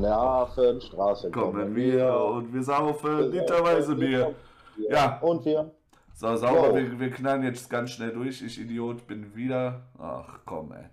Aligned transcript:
Von 0.00 0.08
der 0.08 0.16
Hafenstraße 0.16 1.30
Kommen 1.30 1.76
wir 1.76 2.14
und 2.14 2.54
wir 2.54 2.62
saufen 2.62 3.30
literweise 3.30 3.94
Bier. 3.94 4.34
Ja. 4.88 5.18
Und 5.20 5.44
wir. 5.44 5.70
So, 6.14 6.34
sauber, 6.36 6.74
wir, 6.74 6.98
wir 6.98 7.10
knallen 7.10 7.42
jetzt 7.42 7.68
ganz 7.68 7.90
schnell 7.90 8.10
durch. 8.12 8.40
Ich 8.40 8.58
Idiot 8.58 9.06
bin 9.06 9.36
wieder. 9.36 9.82
Ach 9.98 10.38
komm, 10.46 10.72
ey. 10.72 10.86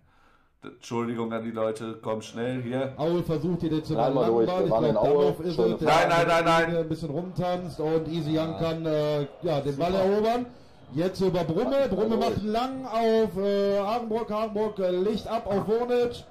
Entschuldigung 0.69 1.31
an 1.31 1.45
die 1.45 1.51
Leute, 1.51 1.97
komm 2.01 2.21
schnell 2.21 2.61
hier. 2.61 2.95
Aue 2.97 3.23
versucht 3.23 3.61
hier 3.61 3.69
den 3.69 3.85
zu 3.85 3.93
Nein, 3.93 4.13
mal 4.13 4.25
durch, 4.25 4.45
Ball. 4.45 4.65
wir 4.65 4.71
waren 4.71 4.85
in 4.85 4.97
Aue. 4.97 5.35
ist 5.41 5.57
Nein, 5.57 5.79
nein, 5.79 6.27
nein, 6.27 6.43
nein. 6.43 6.75
Ein 6.75 6.89
bisschen 6.89 7.09
rumtanzt 7.09 7.79
und 7.79 8.09
Easy 8.09 8.37
Young 8.37 8.57
kann 8.57 8.85
äh, 8.85 9.21
ja, 9.41 9.61
den 9.61 9.77
Ball 9.77 9.93
erobern. 9.95 10.47
Jetzt 10.93 11.21
über 11.21 11.45
Brumme. 11.45 11.87
Brumme 11.89 12.17
macht 12.17 12.43
lang 12.43 12.85
auf 12.85 13.37
äh, 13.37 13.79
Hagenburg. 13.79 14.29
Hagenburg 14.29 14.77
äh, 14.79 14.91
Licht 14.91 15.29
ab 15.29 15.47
auf 15.47 15.65
Wurnic. 15.65 16.25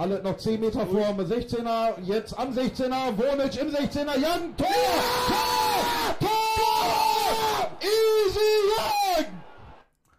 Alle 0.00 0.22
noch 0.22 0.38
10 0.38 0.58
Meter 0.60 0.86
vor 0.86 0.98
dem 1.00 1.18
16er. 1.26 2.00
Jetzt 2.00 2.38
am 2.38 2.48
16er. 2.52 3.18
Wurnic 3.18 3.60
im 3.60 3.68
16er. 3.68 4.16
Young. 4.16 4.56
Tor! 4.56 4.66
Tor! 5.28 6.18
Tor! 6.18 7.70
Easy 7.80 8.50
Young! 8.78 9.26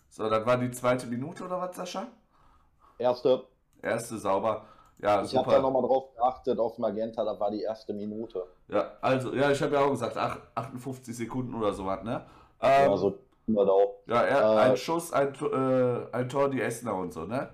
So, 0.08 0.30
das 0.30 0.46
war 0.46 0.58
die 0.58 0.70
zweite 0.70 1.08
Minute 1.08 1.46
oder 1.46 1.60
was, 1.60 1.76
Sascha? 1.76 2.06
Erste. 3.00 3.44
Erste 3.82 4.20
sauber. 4.20 4.66
Ja, 5.00 5.24
Ich 5.24 5.36
habe 5.36 5.50
da 5.50 5.56
super. 5.56 5.62
nochmal 5.64 5.82
drauf 5.82 6.14
geachtet 6.16 6.60
auf 6.60 6.78
Magenta, 6.78 7.24
da 7.26 7.40
war 7.40 7.50
die 7.50 7.64
erste 7.64 7.92
Minute. 7.92 8.46
Ja, 8.68 8.92
also, 9.02 9.34
ja, 9.34 9.50
ich 9.50 9.60
habe 9.64 9.74
ja 9.74 9.82
auch 9.82 9.90
gesagt, 9.90 10.16
ach, 10.16 10.38
58 10.54 11.18
Sekunden 11.18 11.56
oder 11.56 11.74
sowas, 11.74 12.04
ne? 12.04 12.24
Ähm, 12.62 12.92
Also 12.92 13.18
immer 13.48 13.66
da 13.66 13.72
auch. 13.72 13.96
ja, 14.06 14.22
er, 14.22 14.42
äh, 14.42 14.60
ein 14.70 14.78
Schuss, 14.78 15.12
ein, 15.12 15.34
Tor- 15.34 15.52
äh, 15.52 16.16
ein 16.16 16.30
Tor, 16.30 16.50
die 16.52 16.62
Essener 16.62 16.94
und 16.94 17.12
so, 17.12 17.26
ne? 17.26 17.50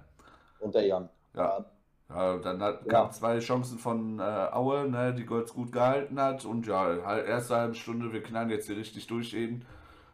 Und 0.60 0.76
der 0.76 0.86
Jan. 0.88 1.08
Ja. 1.34 1.60
Ja, 1.60 1.66
dann 2.10 2.62
hat, 2.62 2.80
Ja. 2.92 3.10
zwei 3.12 3.40
Chancen 3.40 3.78
von 3.80 4.20
äh, 4.20 4.24
Aue, 4.24 4.88
ne, 4.90 5.14
die 5.14 5.26
Golds 5.26 5.54
gut 5.54 5.72
gehalten 5.72 6.20
hat. 6.22 6.46
Und 6.46 6.66
ja, 6.68 6.96
erste 7.20 7.56
halbe 7.56 7.76
Stunde, 7.76 8.14
wir 8.14 8.24
knallen 8.24 8.50
jetzt 8.50 8.68
hier 8.68 8.78
richtig 8.78 9.08
durch 9.08 9.34
eben. 9.34 9.66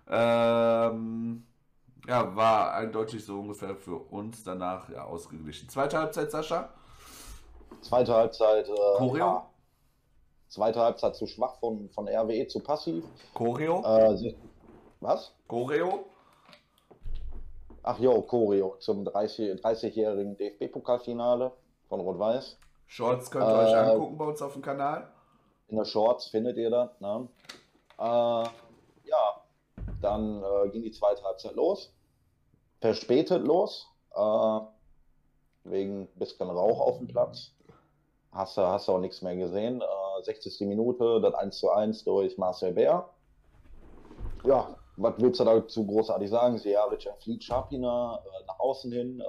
Ähm, 0.10 1.46
ja, 2.08 2.36
war 2.36 2.74
eindeutig 2.74 3.24
so 3.24 3.40
ungefähr 3.40 3.76
für 3.76 3.96
uns 3.96 4.44
danach 4.44 4.90
ja 4.90 5.04
ausgeglichen. 5.06 5.70
Zweite 5.70 5.98
Halbzeit, 6.00 6.32
Sascha? 6.32 6.70
Zweite 7.82 8.14
Halbzeit. 8.14 8.68
Äh, 8.68 8.98
Choreo? 8.98 9.18
Ja. 9.18 9.50
Zweite 10.50 10.80
Halbzeit 10.82 11.16
zu 11.16 11.26
schwach 11.26 11.56
von, 11.60 11.90
von 11.90 12.08
RWE 12.08 12.48
zu 12.48 12.60
passiv. 12.60 13.04
Choreo? 13.34 13.82
Äh, 13.84 14.36
was? 15.00 15.34
Choreo? 15.48 16.06
Ach 17.84 18.00
jo, 18.00 18.22
Choreo 18.22 18.76
zum 18.80 19.04
30 19.04 19.62
30-jährigen 19.62 20.38
DFB-Pokalfinale 20.38 21.52
von 21.89 22.00
Rot-Weiß. 22.00 22.58
Shorts 22.88 23.31
könnt 23.31 23.45
ihr 23.48 23.56
Äh, 23.56 23.66
euch 23.66 23.76
angucken 23.76 24.17
bei 24.17 24.26
uns 24.26 24.42
auf 24.42 24.53
dem 24.53 24.62
Kanal. 24.62 25.12
In 25.67 25.78
der 25.78 25.86
Shorts 25.86 26.28
findet 26.28 26.58
ihr 26.58 26.70
das. 26.70 26.90
Ne? 27.00 27.28
Äh, 27.98 28.03
ja, 28.03 29.42
dann 30.02 30.44
äh, 30.44 30.70
ging 30.70 30.84
die 30.84 30.92
zweite 30.92 31.23
Halbzeit 31.23 31.56
los. 31.56 31.94
Verspätet 32.81 33.45
los. 33.45 33.88
Äh, 34.16 34.59
wegen 35.66 36.08
bisschen 36.16 36.50
Rauch 36.50 36.80
auf 36.81 36.98
dem 36.98 37.08
Platz. 37.08 37.52
Hast 38.31 38.58
du, 38.58 38.62
hast 38.62 38.90
auch 38.90 39.00
nichts 39.00 39.22
mehr 39.22 39.36
gesehen. 39.36 39.81
Äh, 39.81 40.23
60. 40.23 40.68
Minute, 40.68 41.22
das 41.22 41.34
1 41.34 41.58
zu 41.58 41.70
1 41.70 42.03
durch 42.03 42.38
Marcel 42.38 42.73
Bär. 42.73 43.09
Ja, 44.44 44.75
was 44.97 45.14
willst 45.18 45.40
du 45.40 45.45
dazu 45.45 45.86
großartig 45.88 46.30
sagen? 46.30 46.58
Sejaric 46.58 47.06
entflieht 47.06 47.44
Schapina 47.44 48.19
äh, 48.25 48.46
nach 48.46 48.59
außen 48.59 48.91
hin. 48.91 49.24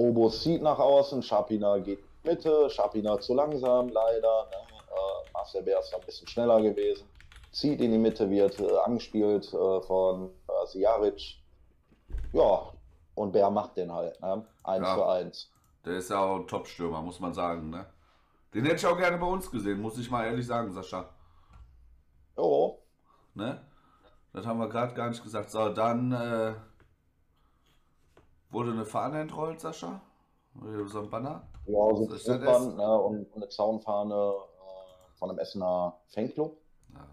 Obos 0.00 0.42
zieht 0.42 0.62
nach 0.62 0.78
außen, 0.78 1.22
Schapina 1.22 1.78
geht 1.78 2.02
Mitte, 2.24 2.70
Schapina 2.70 3.20
zu 3.20 3.34
langsam, 3.34 3.88
leider. 3.88 4.46
Ne? 4.50 4.56
Äh, 4.88 5.30
Marcel 5.34 5.62
Bär 5.62 5.78
ist 5.80 5.94
ein 5.94 6.00
bisschen 6.06 6.26
schneller 6.26 6.60
gewesen. 6.60 7.06
Zieht 7.52 7.80
in 7.80 7.90
die 7.92 7.98
Mitte, 7.98 8.28
wird 8.30 8.58
äh, 8.60 8.78
angespielt 8.78 9.52
äh, 9.52 9.80
von 9.82 10.30
äh, 10.48 10.66
Sejaric. 10.66 11.36
Ja, 12.32 12.72
und 13.14 13.32
Bär 13.32 13.50
macht 13.50 13.76
den 13.76 13.92
halt. 13.92 14.20
Ne? 14.22 14.44
1 14.64 14.86
Ja. 14.86 14.94
zu 14.94 15.04
1. 15.04 15.50
Der 15.84 15.94
ist 15.98 16.10
ja 16.10 16.22
auch 16.24 16.36
ein 16.36 16.46
Top-Stürmer, 16.48 17.02
muss 17.02 17.20
man 17.20 17.34
sagen, 17.34 17.70
ne? 17.70 17.86
Den 18.54 18.64
hätte 18.64 18.76
ich 18.76 18.86
auch 18.86 18.96
gerne 18.98 19.16
bei 19.18 19.26
uns 19.26 19.50
gesehen, 19.50 19.80
muss 19.80 19.98
ich 19.98 20.10
mal 20.10 20.24
ehrlich 20.26 20.46
sagen, 20.46 20.72
Sascha. 20.72 21.08
Jo, 22.36 22.78
Ne? 23.34 23.60
Das 24.32 24.46
haben 24.46 24.58
wir 24.58 24.68
gerade 24.68 24.94
gar 24.94 25.08
nicht 25.08 25.22
gesagt. 25.22 25.50
So, 25.50 25.68
dann 25.68 26.12
äh, 26.12 26.54
wurde 28.50 28.72
eine 28.72 28.84
Fahne 28.84 29.20
entrollt, 29.20 29.60
Sascha. 29.60 30.00
Oder 30.60 30.86
So 30.88 31.00
ein 31.00 31.10
Banner. 31.10 31.46
ja, 31.66 31.94
so 31.94 32.32
ein 32.32 32.40
Band, 32.44 32.76
ne? 32.76 33.00
und, 33.00 33.34
eine 33.36 33.48
Zaunfahne 33.48 34.14
äh, 34.14 35.18
von 35.18 35.30
einem 35.30 35.38
Essener 35.38 35.98
Fanclub. 36.08 36.56
Ja. 36.92 37.06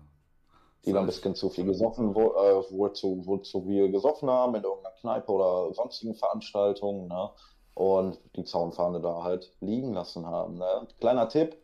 die 0.85 0.93
da 0.93 1.01
ein 1.01 1.05
bisschen 1.05 1.35
zu 1.35 1.49
viel 1.49 1.65
gesoffen, 1.65 2.15
wo, 2.15 2.33
äh, 2.33 2.71
wohl 2.71 2.93
zu, 2.93 3.25
wohl 3.25 3.41
zu 3.43 3.61
viel 3.61 3.91
gesoffen 3.91 4.29
haben 4.29 4.55
in 4.55 4.63
irgendeiner 4.63 4.95
Kneipe 4.95 5.31
oder 5.31 5.73
sonstigen 5.73 6.15
Veranstaltungen, 6.15 7.07
ne? 7.07 7.29
Und 7.75 8.19
die 8.35 8.43
Zaunfahne 8.43 8.99
da 9.01 9.21
halt 9.21 9.53
liegen 9.59 9.93
lassen 9.93 10.25
haben. 10.25 10.57
Ne? 10.57 10.87
Kleiner 10.99 11.29
Tipp, 11.29 11.55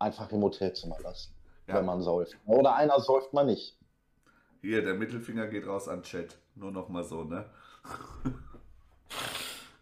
einfach 0.00 0.32
im 0.32 0.42
Hotelzimmer 0.42 0.96
lassen, 1.00 1.32
Ja. 1.68 1.74
wenn 1.76 1.84
man 1.84 2.02
säuft. 2.02 2.36
Oder 2.46 2.74
einer 2.74 2.98
säuft 2.98 3.32
man 3.32 3.46
nicht. 3.46 3.78
Hier, 4.62 4.82
der 4.82 4.94
Mittelfinger 4.94 5.46
geht 5.46 5.68
raus 5.68 5.86
an 5.88 6.02
Chat. 6.02 6.36
Nur 6.56 6.72
noch 6.72 6.88
mal 6.88 7.04
so, 7.04 7.22
ne? 7.22 7.44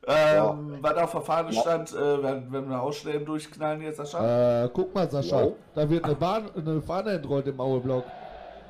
ähm, 0.06 0.78
Was 0.80 0.94
auf 0.96 1.12
der 1.12 1.20
Fahne 1.22 1.50
Ja. 1.52 1.60
stand, 1.60 1.92
äh, 1.92 2.22
werden, 2.22 2.52
werden 2.52 2.70
wir 2.70 2.80
auch 2.82 2.92
schnell 2.92 3.24
durchknallen 3.24 3.82
jetzt, 3.82 3.98
Sascha? 3.98 4.64
Äh, 4.64 4.70
guck 4.72 4.94
mal, 4.94 5.08
Sascha, 5.10 5.42
Jo. 5.42 5.56
da 5.74 5.88
wird 5.88 6.04
eine, 6.04 6.14
Bahn, 6.14 6.50
eine 6.56 6.82
Fahne 6.82 7.12
entrollt 7.12 7.46
im 7.46 7.60
Aue-Block. 7.60 8.04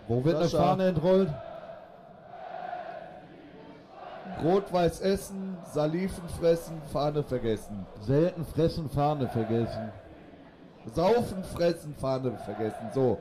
Wo 0.09 0.25
wird 0.25 0.39
Sascha. 0.43 0.59
eine 0.59 0.67
Fahne 0.67 0.89
entrollt? 0.89 1.29
Rot-Weiß 4.43 5.01
Essen, 5.01 5.57
Saliven 5.73 6.29
fressen, 6.41 6.81
Fahne 6.93 7.23
vergessen. 7.23 7.87
Selten 8.01 8.45
fressen, 8.45 8.91
Fahne 8.91 9.29
vergessen. 9.29 9.93
Saufen, 10.95 11.45
fressen, 11.45 11.95
Fahne 11.95 12.37
vergessen. 12.45 12.89
So. 12.93 13.19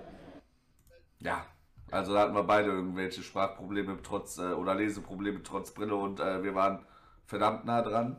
Ja. 1.19 1.45
Also 1.91 2.13
da 2.13 2.21
hatten 2.21 2.33
wir 2.33 2.43
beide 2.43 2.69
irgendwelche 2.69 3.21
Sprachprobleme 3.21 3.97
trotz 4.01 4.37
äh, 4.37 4.53
oder 4.53 4.73
Leseprobleme 4.75 5.43
trotz 5.43 5.71
Brille 5.71 5.93
und 5.95 6.19
äh, 6.21 6.41
wir 6.41 6.55
waren 6.55 6.79
verdammt 7.31 7.63
nah 7.65 7.81
dran. 7.81 8.17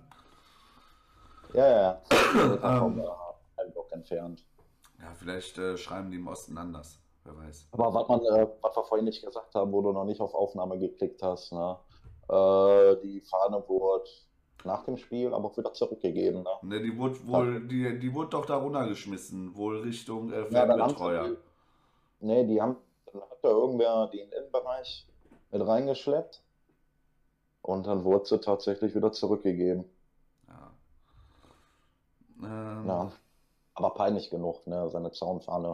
Ja, 1.53 1.69
ja. 1.69 2.03
Ähm. 2.35 2.99
Äh, 2.99 3.61
einen 3.61 3.73
Block 3.73 3.93
entfernt. 3.93 4.47
Ja, 4.99 5.13
vielleicht 5.15 5.59
äh, 5.59 5.77
schreiben 5.77 6.11
die 6.11 6.17
im 6.17 6.27
Osten 6.27 6.57
anders. 6.57 6.99
Wer 7.25 7.37
weiß. 7.37 7.69
Aber 7.73 7.93
was 7.93 8.09
man, 8.09 8.21
äh, 8.21 8.49
was 8.63 8.75
wir 8.75 8.85
vorhin 8.85 9.05
nicht 9.05 9.23
gesagt 9.23 9.55
haben, 9.55 9.71
wo 9.71 9.83
du 9.83 9.93
noch 9.93 10.07
nicht 10.07 10.21
auf 10.21 10.35
Aufnahme 10.35 10.79
geklickt 10.79 11.23
hast, 11.23 11.53
ne? 11.53 11.77
Äh, 12.29 12.97
die 13.03 13.21
Fahne 13.21 13.63
wurde 13.69 14.09
nach 14.65 14.85
dem 14.85 14.97
Spiel 14.97 15.35
aber 15.35 15.49
auch 15.49 15.59
wieder 15.59 15.75
zurückgegeben. 15.75 16.43
Ne? 16.43 16.51
Ne, 16.63 16.81
die 16.81 16.97
wurde 16.97 17.27
wohl, 17.27 17.67
die, 17.67 17.99
die 17.99 18.15
wurde 18.15 18.31
doch 18.31 18.47
da 18.47 18.57
runtergeschmissen, 18.57 19.55
wohl 19.55 19.81
Richtung 19.81 20.33
äh, 20.33 20.49
Ja, 20.51 20.67
Fanbetreuer. 20.67 21.25
sie, 21.25 21.37
nee, 22.21 22.45
die 22.45 22.63
haben, 22.63 22.77
dann 23.13 23.23
hat 23.23 23.39
da 23.43 23.49
irgendwer 23.49 24.07
den 24.07 24.31
Innenbereich 24.31 25.07
mit 25.51 25.67
reingeschleppt 25.67 26.43
und 27.63 27.87
dann 27.87 28.05
wurde 28.05 28.27
sie 28.27 28.41
tatsächlich 28.41 28.95
wieder 28.95 29.13
zurückgegeben. 29.13 29.85
Ja. 30.49 30.73
Ähm, 32.43 32.87
Ja. 32.87 33.13
Aber 33.75 33.95
peinlich 33.95 34.31
genug, 34.31 34.67
ne, 34.67 34.91
seine 34.91 35.13
Zaunfahne 35.13 35.73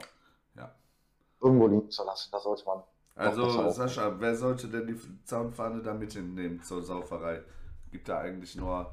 ja. 0.57 0.75
irgendwo 1.41 1.67
liegen 1.67 1.91
zu 1.91 2.05
lassen, 2.05 2.31
da 2.33 2.41
sollte 2.41 2.65
man. 2.67 2.83
Also, 3.17 3.71
Sascha, 3.71 4.21
wer 4.21 4.37
sollte 4.37 4.69
denn 4.69 4.87
die 4.87 5.25
Zaunfahne 5.25 5.83
da 5.83 5.95
mit 5.95 6.13
hinnehmen 6.13 6.63
zur 6.63 6.83
Sauferei? 6.83 7.43
Gibt 7.91 8.09
da 8.09 8.19
eigentlich 8.19 8.55
nur 8.57 8.93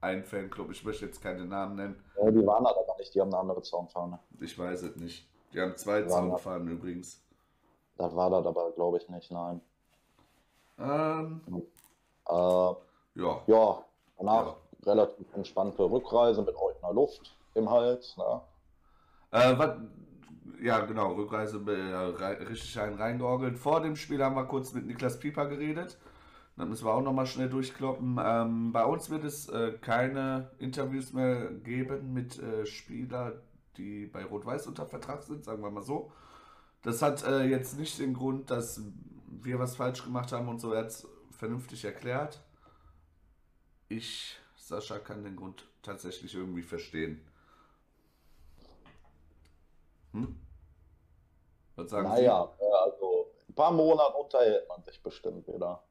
einen 0.00 0.24
Fanclub? 0.24 0.70
Ich 0.70 0.84
möchte 0.84 1.06
jetzt 1.06 1.22
keine 1.22 1.46
Namen 1.46 1.76
nennen. 1.76 2.04
Ja, 2.16 2.30
die 2.30 2.46
waren 2.46 2.66
halt 2.66 2.76
aber 2.76 2.96
nicht, 2.98 3.14
die 3.14 3.20
haben 3.20 3.32
eine 3.32 3.38
andere 3.40 3.62
Zaunfahne. 3.62 4.18
Ich 4.40 4.58
weiß 4.58 4.82
es 4.82 4.96
nicht. 4.96 5.26
Die 5.52 5.60
haben 5.60 5.76
zwei 5.76 6.00
Ja, 6.00 6.08
Zaunfahnen 6.08 6.68
übrigens. 6.68 7.22
Das 7.96 8.14
war 8.14 8.30
das 8.30 8.46
aber, 8.46 8.72
glaube 8.72 8.98
ich, 8.98 9.08
nicht, 9.08 9.30
nein. 9.30 9.60
Ähm, 10.78 11.40
Äh, 12.28 12.74
ja. 13.16 13.42
ja, 13.46 13.84
danach 14.18 14.56
relativ 14.84 15.26
entspannte 15.34 15.82
Rückreise 15.82 16.42
mit 16.42 16.56
Eutner 16.56 16.92
Luft 16.92 17.36
im 17.54 17.70
Hals. 17.70 18.16
Ne? 18.16 18.40
Äh, 19.30 19.58
wat, 19.58 19.78
ja, 20.62 20.80
genau, 20.80 21.12
Rückreise 21.12 21.58
äh, 21.66 22.44
richtig 22.44 22.78
ein 22.80 22.94
reingeorgelt. 22.94 23.58
Vor 23.58 23.80
dem 23.80 23.96
Spiel 23.96 24.22
haben 24.22 24.36
wir 24.36 24.44
kurz 24.44 24.72
mit 24.72 24.86
Niklas 24.86 25.18
Pieper 25.18 25.46
geredet. 25.46 25.98
Dann 26.56 26.68
müssen 26.68 26.86
wir 26.86 26.94
auch 26.94 27.02
nochmal 27.02 27.26
schnell 27.26 27.48
durchkloppen. 27.48 28.20
Ähm, 28.22 28.72
bei 28.72 28.84
uns 28.84 29.10
wird 29.10 29.24
es 29.24 29.48
äh, 29.48 29.72
keine 29.80 30.50
Interviews 30.58 31.12
mehr 31.12 31.50
geben 31.50 32.12
mit 32.12 32.38
äh, 32.38 32.64
Spielern, 32.64 33.40
die 33.76 34.06
bei 34.06 34.24
Rot-Weiß 34.24 34.68
unter 34.68 34.86
Vertrag 34.86 35.24
sind, 35.24 35.44
sagen 35.44 35.62
wir 35.62 35.70
mal 35.70 35.82
so. 35.82 36.12
Das 36.82 37.02
hat 37.02 37.24
äh, 37.24 37.44
jetzt 37.44 37.76
nicht 37.78 37.98
den 37.98 38.14
Grund, 38.14 38.50
dass 38.50 38.80
wir 39.42 39.58
was 39.58 39.74
falsch 39.74 40.04
gemacht 40.04 40.30
haben 40.30 40.48
und 40.48 40.60
so. 40.60 40.72
Es 40.74 41.08
vernünftig 41.38 41.84
erklärt. 41.84 42.40
Ich, 43.88 44.36
Sascha, 44.56 44.98
kann 44.98 45.24
den 45.24 45.36
Grund 45.36 45.66
tatsächlich 45.82 46.34
irgendwie 46.34 46.62
verstehen. 46.62 47.24
Hm? 50.12 50.36
Was 51.76 51.90
sagen 51.90 52.08
Naja, 52.08 52.48
äh, 52.60 52.72
also 52.84 53.30
ein 53.48 53.54
paar 53.54 53.72
Monate 53.72 54.14
unterhält 54.16 54.68
man 54.68 54.82
sich 54.84 55.02
bestimmt 55.02 55.46
wieder. 55.48 55.82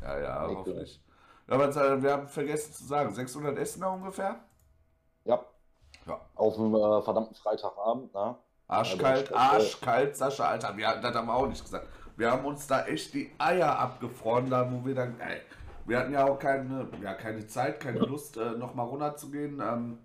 Sie? 0.00 0.04
Ja, 0.04 0.18
ja, 0.18 0.48
Ich 0.50 0.56
hoffentlich. 0.56 1.00
Ja, 1.48 1.58
was, 1.58 1.76
äh, 1.76 2.02
wir 2.02 2.12
haben 2.12 2.28
vergessen 2.28 2.72
zu 2.72 2.84
sagen, 2.84 3.14
600 3.14 3.56
Essener 3.58 3.92
ungefähr? 3.92 4.40
Ja, 5.24 5.44
Ja. 6.06 6.20
auf 6.34 6.54
dem 6.54 6.74
äh, 6.74 7.02
verdammten 7.02 7.34
Freitagabend, 7.34 8.12
ne? 8.14 8.36
Arschkalt, 8.66 9.30
das- 9.30 9.36
arschkalt, 9.36 10.16
Sascha, 10.16 10.46
Alter, 10.48 10.76
wir, 10.76 10.96
das 10.96 11.14
haben 11.14 11.26
wir 11.26 11.34
auch 11.34 11.46
nicht 11.46 11.62
gesagt. 11.62 11.88
Wir 12.18 12.32
haben 12.32 12.44
uns 12.46 12.66
da 12.66 12.84
echt 12.84 13.14
die 13.14 13.30
Eier 13.38 13.78
abgefroren, 13.78 14.50
da 14.50 14.70
wo 14.72 14.84
wir 14.84 14.96
dann, 14.96 15.20
ey, 15.20 15.40
wir 15.86 16.00
hatten 16.00 16.12
ja 16.12 16.26
auch 16.26 16.40
keine, 16.40 16.88
ja, 17.00 17.14
keine 17.14 17.46
Zeit, 17.46 17.78
keine 17.78 18.00
Lust, 18.00 18.36
äh, 18.36 18.50
nochmal 18.50 18.86
runterzugehen 18.86 19.62
ähm, 19.64 19.98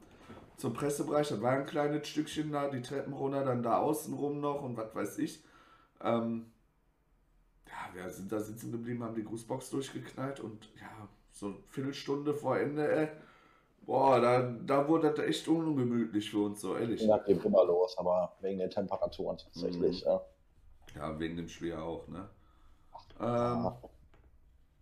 zum 0.55 0.73
Pressebereich. 0.73 1.29
Das 1.29 1.41
war 1.41 1.53
ein 1.53 1.65
kleines 1.65 2.07
Stückchen 2.07 2.51
da, 2.51 2.69
die 2.69 2.83
Treppen 2.83 3.13
runter, 3.13 3.43
dann 3.43 3.63
da 3.63 3.79
außen 3.79 4.13
rum 4.13 4.41
noch 4.41 4.61
und 4.61 4.77
was 4.77 4.93
weiß 4.93 5.17
ich. 5.17 5.43
Ähm, 6.03 6.51
ja, 7.65 7.95
wir 7.95 8.07
sind 8.11 8.31
da 8.31 8.39
sitzen 8.39 8.71
geblieben, 8.71 9.03
haben 9.03 9.15
die 9.15 9.23
Grußbox 9.23 9.71
durchgeknallt 9.71 10.39
und 10.39 10.65
ja, 10.79 11.09
so 11.31 11.47
eine 11.47 11.55
Viertelstunde 11.69 12.35
vor 12.35 12.59
Ende, 12.59 12.95
ey, 12.95 13.07
boah, 13.87 14.21
da, 14.21 14.55
da 14.63 14.87
wurde 14.87 15.09
das 15.09 15.25
echt 15.25 15.47
ungemütlich 15.47 16.29
für 16.29 16.45
uns, 16.45 16.61
so 16.61 16.77
ehrlich. 16.77 17.01
Ja, 17.01 17.17
geht 17.17 17.43
immer 17.43 17.65
los, 17.65 17.97
aber 17.97 18.33
wegen 18.41 18.59
den 18.59 18.69
Temperaturen 18.69 19.39
tatsächlich. 19.39 20.05
Mhm. 20.05 20.11
Ja. 20.11 20.21
Ja, 20.95 21.19
wegen 21.19 21.37
dem 21.37 21.49
Spiel 21.49 21.75
auch, 21.75 22.07
ne? 22.07 22.29
Ähm, 23.19 23.71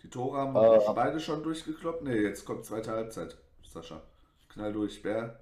die 0.04 0.10
Tore 0.10 0.38
haben 0.40 0.56
Äh, 0.56 0.94
beide 0.94 1.20
schon 1.20 1.44
durchgekloppt. 1.44 2.04
Ne, 2.04 2.16
jetzt 2.18 2.46
kommt 2.46 2.66
zweite 2.66 2.92
Halbzeit, 2.92 3.38
Sascha. 3.64 4.02
Knall 4.50 4.74
durch, 4.74 5.04
wer? 5.04 5.40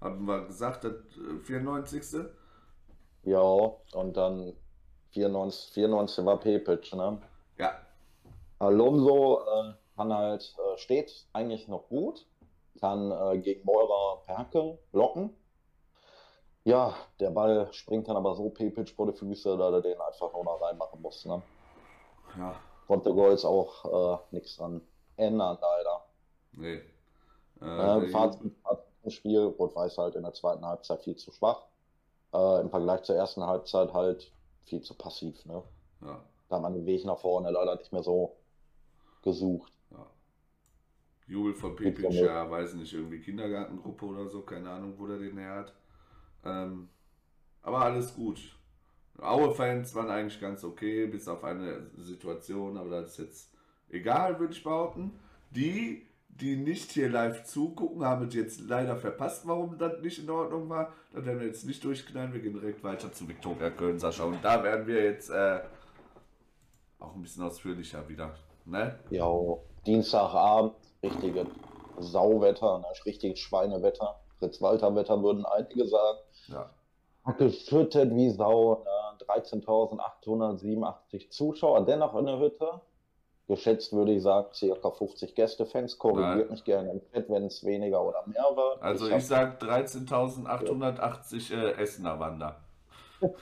Haben 0.00 0.24
wir 0.26 0.46
gesagt, 0.46 0.84
das 0.84 0.92
äh, 0.92 1.38
94. 1.44 2.26
ja, 3.24 3.40
und 3.40 4.16
dann 4.16 4.54
94, 5.12 5.72
94 5.72 6.24
war 6.24 6.38
Pepic, 6.38 6.94
ne? 6.94 7.20
Ja, 7.58 7.80
Alonso 8.58 9.40
äh, 9.44 9.72
kann 9.96 10.12
halt, 10.12 10.54
äh, 10.58 10.78
steht 10.78 11.26
eigentlich 11.32 11.68
noch 11.68 11.88
gut, 11.88 12.26
kann 12.80 13.10
äh, 13.10 13.38
gegen 13.38 13.64
Meurer 13.64 14.22
Perke 14.26 14.78
blocken. 14.92 15.30
Ja, 16.66 16.96
der 17.20 17.30
Ball 17.30 17.72
springt 17.72 18.08
dann 18.08 18.16
aber 18.16 18.34
so 18.34 18.50
Pepic 18.50 18.90
vor 18.92 19.06
die 19.06 19.16
Füße, 19.16 19.56
dass 19.56 19.72
er 19.72 19.82
den 19.82 20.00
einfach 20.00 20.32
nur 20.32 20.44
noch 20.44 20.60
reinmachen 20.60 21.00
muss. 21.00 21.24
Ne? 21.24 21.40
ja, 22.36 22.60
Konnte 22.88 23.14
Golds 23.14 23.44
auch 23.44 23.84
äh, 23.84 24.18
nichts 24.32 24.56
dran 24.56 24.80
ändern, 25.16 25.58
leider. 25.60 26.04
nee. 26.52 26.80
Äh, 27.62 28.04
Äh, 28.04 28.08
Fazit 28.08 28.52
Fazit 28.62 28.84
im 29.04 29.10
Spiel, 29.10 29.40
Rot-Weiß 29.58 29.96
halt 29.98 30.16
in 30.16 30.22
der 30.24 30.32
zweiten 30.32 30.66
Halbzeit 30.66 31.02
viel 31.02 31.16
zu 31.16 31.30
schwach. 31.30 31.62
Äh, 32.34 32.60
Im 32.60 32.70
Vergleich 32.70 33.02
zur 33.04 33.14
ersten 33.16 33.44
Halbzeit 33.44 33.92
halt 33.94 34.32
viel 34.64 34.82
zu 34.82 34.94
passiv. 34.94 35.44
Ne? 35.46 35.62
Ja, 36.02 36.20
Da 36.48 36.56
hat 36.56 36.62
man 36.62 36.74
den 36.74 36.84
Weg 36.86 37.04
nach 37.04 37.18
vorne 37.18 37.50
leider 37.50 37.76
nicht 37.76 37.92
mehr 37.92 38.02
so 38.02 38.36
gesucht. 39.22 39.72
ja. 39.92 40.04
Jubel 41.28 41.54
von 41.54 41.76
Pepic, 41.76 42.10
ja, 42.10 42.50
weiß 42.50 42.74
nicht, 42.74 42.92
irgendwie 42.92 43.20
Kindergartengruppe 43.20 44.04
oder 44.06 44.28
so, 44.28 44.42
keine 44.42 44.70
Ahnung, 44.70 44.94
wo 44.98 45.06
der 45.06 45.18
den 45.18 45.38
her 45.38 45.54
hat. 45.54 45.72
Ähm, 46.46 46.88
aber 47.62 47.82
alles 47.82 48.14
gut. 48.14 48.56
Aue-Fans 49.18 49.94
waren 49.94 50.10
eigentlich 50.10 50.40
ganz 50.40 50.62
okay, 50.62 51.06
bis 51.06 51.26
auf 51.26 51.42
eine 51.42 51.90
Situation, 51.96 52.76
aber 52.76 52.90
das 52.90 53.12
ist 53.12 53.18
jetzt 53.18 53.52
egal, 53.88 54.38
würde 54.38 54.52
ich 54.52 54.62
behaupten. 54.62 55.18
Die, 55.50 56.06
die 56.28 56.56
nicht 56.56 56.92
hier 56.92 57.08
live 57.08 57.44
zugucken, 57.44 58.04
haben 58.04 58.28
es 58.28 58.34
jetzt 58.34 58.60
leider 58.60 58.96
verpasst, 58.96 59.46
warum 59.46 59.78
das 59.78 60.00
nicht 60.02 60.18
in 60.18 60.30
Ordnung 60.30 60.68
war. 60.68 60.92
Das 61.12 61.24
werden 61.24 61.40
wir 61.40 61.46
jetzt 61.46 61.64
nicht 61.64 61.82
durchknallen. 61.82 62.32
Wir 62.32 62.40
gehen 62.40 62.52
direkt 62.52 62.84
weiter 62.84 63.10
zu 63.12 63.26
Viktoria 63.26 63.70
Köln, 63.70 63.98
Sascha. 63.98 64.24
Und 64.24 64.44
da 64.44 64.62
werden 64.62 64.86
wir 64.86 65.02
jetzt 65.02 65.30
äh, 65.30 65.60
auch 66.98 67.14
ein 67.14 67.22
bisschen 67.22 67.42
ausführlicher 67.42 68.06
wieder. 68.08 68.34
Ne? 68.64 68.98
Ja, 69.10 69.28
Dienstagabend, 69.86 70.74
richtige 71.02 71.46
Sauwetter, 71.98 72.80
ne? 72.80 72.86
richtiges 73.06 73.38
Schweinewetter. 73.38 74.20
Fritz-Walter-Wetter 74.38 75.22
würden 75.22 75.46
einige 75.46 75.86
sagen. 75.86 76.18
Ja. 76.48 76.70
Hat 77.24 77.38
geschüttet 77.38 78.14
wie 78.14 78.30
Sau. 78.30 78.84
Ne? 78.84 78.90
13.887 79.26 81.30
Zuschauer 81.30 81.84
dennoch 81.84 82.14
in 82.16 82.26
der 82.26 82.38
Hütte. 82.38 82.80
Geschätzt 83.48 83.92
würde 83.92 84.12
ich 84.12 84.22
sagen, 84.22 84.48
circa 84.52 84.90
50 84.90 85.34
Gästefans. 85.34 85.98
Korrigiert 85.98 86.50
mich 86.50 86.62
gerne 86.64 86.90
im 86.92 87.00
Chat, 87.12 87.28
wenn 87.30 87.46
es 87.46 87.64
weniger 87.64 88.02
oder 88.04 88.22
mehr 88.26 88.44
war. 88.54 88.80
Also 88.82 89.08
hab- 89.10 89.18
ich 89.18 89.26
sag 89.26 89.60
13.880 89.62 91.54
äh, 91.54 91.72
Essener 91.82 92.18
Wander. 92.20 92.60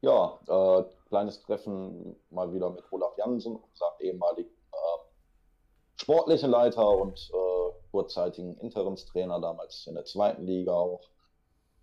Ja, 0.00 0.38
äh, 0.48 0.84
kleines 1.08 1.40
Treffen 1.42 2.16
mal 2.30 2.52
wieder 2.52 2.70
mit 2.70 2.82
Olaf 2.90 3.16
Jansen, 3.18 3.54
unserem 3.54 3.92
ehemaligen 4.00 4.50
äh, 4.72 4.98
sportlichen 6.00 6.50
Leiter 6.50 6.88
und 6.88 7.30
äh, 7.32 7.71
kurzzeitigen 7.92 8.56
Interimstrainer, 8.56 9.40
damals 9.40 9.86
in 9.86 9.94
der 9.94 10.04
zweiten 10.04 10.44
Liga 10.44 10.72
auch. 10.72 11.02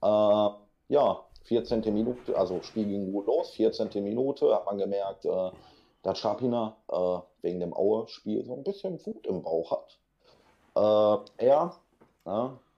Äh, 0.02 0.50
ja, 0.94 1.24
14. 1.44 1.82
Minute, 1.94 2.38
also 2.38 2.62
Spiel 2.62 2.86
ging 2.86 3.12
gut 3.12 3.28
los, 3.28 3.52
14. 3.52 4.04
Minute, 4.04 4.54
hat 4.54 4.66
man 4.66 4.78
gemerkt, 4.78 5.26
äh, 5.26 5.52
dass 6.04 6.18
Schapina 6.20 6.76
äh, 6.90 7.20
wegen 7.42 7.60
dem 7.60 7.74
Aue-Spiel 7.74 8.44
so 8.46 8.56
ein 8.56 8.64
bisschen 8.64 9.04
Wut 9.06 9.26
im 9.28 9.42
Bauch 9.42 9.72
hat. 9.72 10.00
Äh, 10.76 11.46
er 11.46 11.80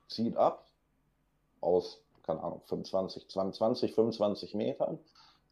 zieht 0.07 0.37
ab 0.37 0.65
aus, 1.61 2.01
keine 2.23 2.43
Ahnung, 2.43 2.61
25, 2.65 3.29
22, 3.29 3.93
25 3.93 4.55
Metern. 4.55 4.99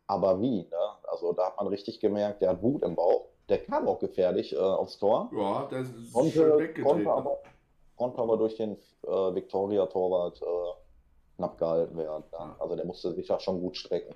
Aber 0.07 0.41
wie? 0.41 0.63
Ne? 0.63 0.77
Also 1.07 1.33
da 1.33 1.47
hat 1.47 1.57
man 1.57 1.67
richtig 1.67 1.99
gemerkt, 1.99 2.41
der 2.41 2.49
hat 2.49 2.63
Wut 2.63 2.83
im 2.83 2.95
Bauch. 2.95 3.27
Der 3.47 3.63
kam 3.63 3.87
auch 3.87 3.99
gefährlich 3.99 4.53
äh, 4.53 4.57
aufs 4.57 4.97
Tor. 4.97 5.29
Ja, 5.35 5.67
der 5.71 5.81
ist 5.81 5.91
schön 5.91 6.11
Konnte, 6.13 6.57
weggedreht. 6.57 6.85
konnte, 6.85 7.03
ne? 7.03 7.11
aber, 7.13 7.37
aber 7.99 8.37
durch 8.37 8.55
den 8.55 8.77
äh, 9.03 9.07
Viktoria-Torwart 9.07 10.41
äh, 10.41 10.45
knapp 11.37 11.57
gehalten 11.57 11.97
werden. 11.97 12.23
Ja. 12.31 12.55
Also 12.59 12.75
der 12.75 12.85
musste 12.85 13.13
sich 13.13 13.27
ja 13.27 13.39
schon 13.39 13.61
gut 13.61 13.77
strecken. 13.77 14.15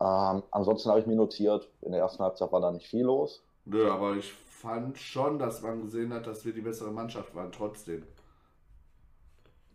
Ähm, 0.00 0.42
ansonsten 0.50 0.88
habe 0.90 1.00
ich 1.00 1.06
mir 1.06 1.16
notiert, 1.16 1.68
in 1.82 1.92
der 1.92 2.00
ersten 2.00 2.22
Halbzeit 2.22 2.50
war 2.52 2.60
da 2.60 2.70
nicht 2.70 2.86
viel 2.86 3.04
los. 3.04 3.42
Nö, 3.64 3.90
aber 3.90 4.16
ich 4.16 4.32
fand 4.32 4.98
schon, 4.98 5.38
dass 5.38 5.62
man 5.62 5.82
gesehen 5.82 6.12
hat, 6.12 6.26
dass 6.26 6.44
wir 6.44 6.52
die 6.52 6.60
bessere 6.62 6.90
Mannschaft 6.90 7.34
waren, 7.34 7.52
trotzdem. 7.52 8.06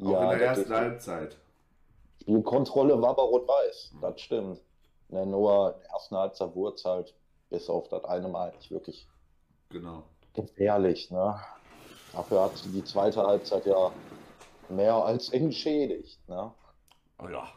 Auch 0.04 0.08
Ja, 0.12 0.24
in 0.24 0.30
der 0.40 0.48
ersten 0.48 0.74
Halbzeit. 0.74 1.38
Spielkontrolle 2.22 3.02
war 3.02 3.16
bei 3.16 3.22
Rot-Weiß, 3.24 3.94
das 4.02 4.20
stimmt. 4.22 4.62
Ne, 5.10 5.26
nur 5.26 5.76
in 5.76 5.82
der 5.82 5.90
ersten 5.92 6.16
Halbzeit 6.18 6.56
wurde 6.56 6.76
es 6.76 6.86
halt 6.86 7.14
bis 7.50 7.70
auf 7.70 7.88
das 7.90 8.04
eine 8.06 8.28
Mal 8.28 8.52
nicht 8.56 8.72
wirklich 8.72 9.08
Genau. 9.70 10.04
gefährlich. 10.34 11.12
Ne? 11.12 11.40
Dafür 12.16 12.44
hat 12.44 12.64
die 12.66 12.84
zweite 12.84 13.22
Halbzeit 13.22 13.66
ja 13.66 13.92
mehr 14.70 14.96
als 14.96 15.30
entschädigt. 15.30 16.18
Ne? 16.30 16.52
Oh 17.20 17.28
ja. 17.28 17.48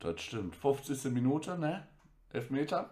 Das 0.00 0.20
stimmt. 0.20 0.56
50. 0.56 1.10
Minute, 1.12 1.58
ne? 1.58 1.88
Elfmeter. 2.32 2.90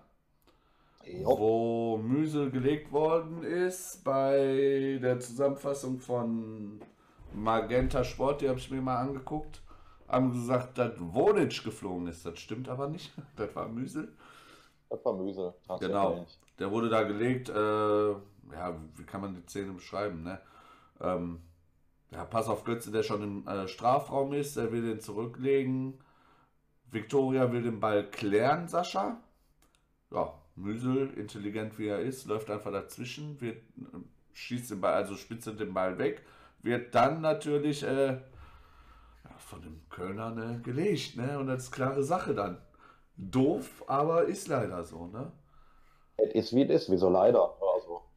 Jo. 1.05 1.39
Wo 1.39 1.97
Müsel 1.99 2.51
gelegt 2.51 2.93
worden 2.93 3.43
ist 3.43 4.03
bei 4.05 4.99
der 5.03 5.21
Zusammenfassung 5.21 6.01
von 6.01 6.81
Magenta 7.33 8.05
Sport, 8.05 8.41
die 8.41 8.49
habe 8.49 8.59
ich 8.59 8.71
mir 8.71 8.81
mal 8.81 8.97
angeguckt. 8.97 9.63
Haben 10.09 10.33
gesagt, 10.33 10.79
dass 10.79 10.93
Wonic 10.99 11.63
geflogen 11.63 12.07
ist. 12.09 12.25
Das 12.25 12.39
stimmt 12.39 12.69
aber 12.69 12.89
nicht. 12.89 13.13
Das 13.37 13.55
war 13.55 13.69
Müsel. 13.69 14.13
Das 14.89 15.05
war 15.05 15.13
Müsel. 15.15 15.53
Genau. 15.81 16.27
Der 16.59 16.71
wurde 16.71 16.89
da 16.89 17.03
gelegt, 17.03 17.51
äh, 17.51 18.15
ja, 18.53 18.77
wie 18.97 19.05
kann 19.05 19.21
man 19.21 19.35
die 19.35 19.49
Szene 19.49 19.73
beschreiben, 19.73 20.23
ne? 20.23 20.41
Ähm, 21.01 21.41
ja, 22.11 22.25
pass 22.25 22.49
auf 22.49 22.65
Götze, 22.65 22.91
der 22.91 23.03
schon 23.03 23.23
im 23.23 23.49
äh, 23.49 23.69
Strafraum 23.69 24.33
ist, 24.33 24.57
er 24.57 24.73
will 24.73 24.83
den 24.83 25.01
zurücklegen. 25.01 26.01
Viktoria 26.91 27.53
will 27.53 27.63
den 27.63 27.81
Ball 27.81 28.11
klären, 28.11 28.67
Sascha. 28.69 29.21
Ja, 30.11 30.33
Müsel, 30.57 31.13
intelligent 31.17 31.79
wie 31.79 31.89
er 31.89 32.01
ist, 32.01 32.27
läuft 32.27 32.51
einfach 32.51 32.73
dazwischen, 32.73 33.41
wird, 33.41 33.59
äh, 33.59 33.99
schießt 34.33 34.71
den 34.71 34.81
Ball, 34.81 34.95
also 34.95 35.17
spitzelt 35.17 35.61
den 35.61 35.75
Ball 35.75 35.99
weg, 35.99 36.25
wird 36.63 36.95
dann 36.95 37.21
natürlich 37.21 37.83
äh, 37.83 38.13
ja, 38.13 38.21
von 39.39 39.61
dem 39.63 39.83
Kölner 39.91 40.31
ne, 40.31 40.61
gelegt, 40.65 41.17
ne? 41.17 41.39
Und 41.39 41.49
das 41.49 41.65
ist 41.65 41.73
klare 41.73 42.03
Sache 42.03 42.35
dann. 42.35 42.59
Doof, 43.17 43.85
aber 43.87 44.25
ist 44.25 44.49
leider 44.49 44.83
so, 44.85 45.09
ne? 45.09 45.31
Es 46.17 46.35
ist 46.35 46.55
wie 46.55 46.63
es 46.63 46.83
ist, 46.83 46.91
wieso 46.91 47.11
leider. 47.11 47.58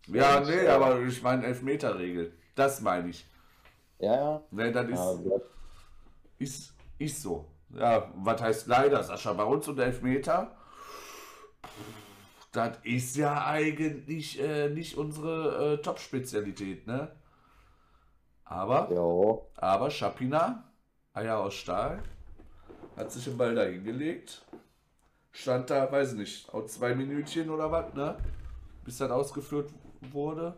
Ja, 0.07 0.37
und, 0.37 0.47
nee, 0.47 0.67
aber 0.67 0.99
ich 1.01 1.21
meine 1.21 1.45
Elfmeterregel. 1.45 2.33
Das 2.55 2.81
meine 2.81 3.09
ich. 3.09 3.25
Ja, 3.99 4.15
ja. 4.15 4.41
Ne, 4.51 4.71
das 4.71 4.89
ist, 4.89 5.25
ja 5.25 5.37
ist, 6.41 6.73
ist 6.97 7.21
so. 7.21 7.45
Ja, 7.69 8.11
was 8.15 8.41
heißt 8.41 8.67
leider, 8.67 9.01
Sascha? 9.03 9.31
Bei 9.33 9.43
uns 9.43 9.67
und 9.67 9.79
Elfmeter, 9.79 10.55
das 12.51 12.77
ist 12.83 13.15
ja 13.15 13.45
eigentlich 13.45 14.41
äh, 14.41 14.69
nicht 14.69 14.97
unsere 14.97 15.75
äh, 15.75 15.81
Top-Spezialität, 15.81 16.85
ne? 16.87 17.11
Aber, 18.43 18.91
Jo. 18.91 19.47
aber 19.55 19.89
Schapina, 19.89 20.65
Eier 21.13 21.39
aus 21.39 21.53
Stahl, 21.53 22.03
hat 22.97 23.11
sich 23.11 23.23
den 23.23 23.37
Ball 23.37 23.55
da 23.55 23.63
hingelegt. 23.63 24.45
Stand 25.31 25.69
da, 25.69 25.89
weiß 25.89 26.13
nicht, 26.13 26.53
auch 26.53 26.65
zwei 26.65 26.93
Minütchen 26.93 27.49
oder 27.49 27.71
was, 27.71 27.93
ne? 27.93 28.17
Bis 28.83 28.97
dann 28.97 29.11
ausgeführt 29.11 29.71
wurde 30.01 30.55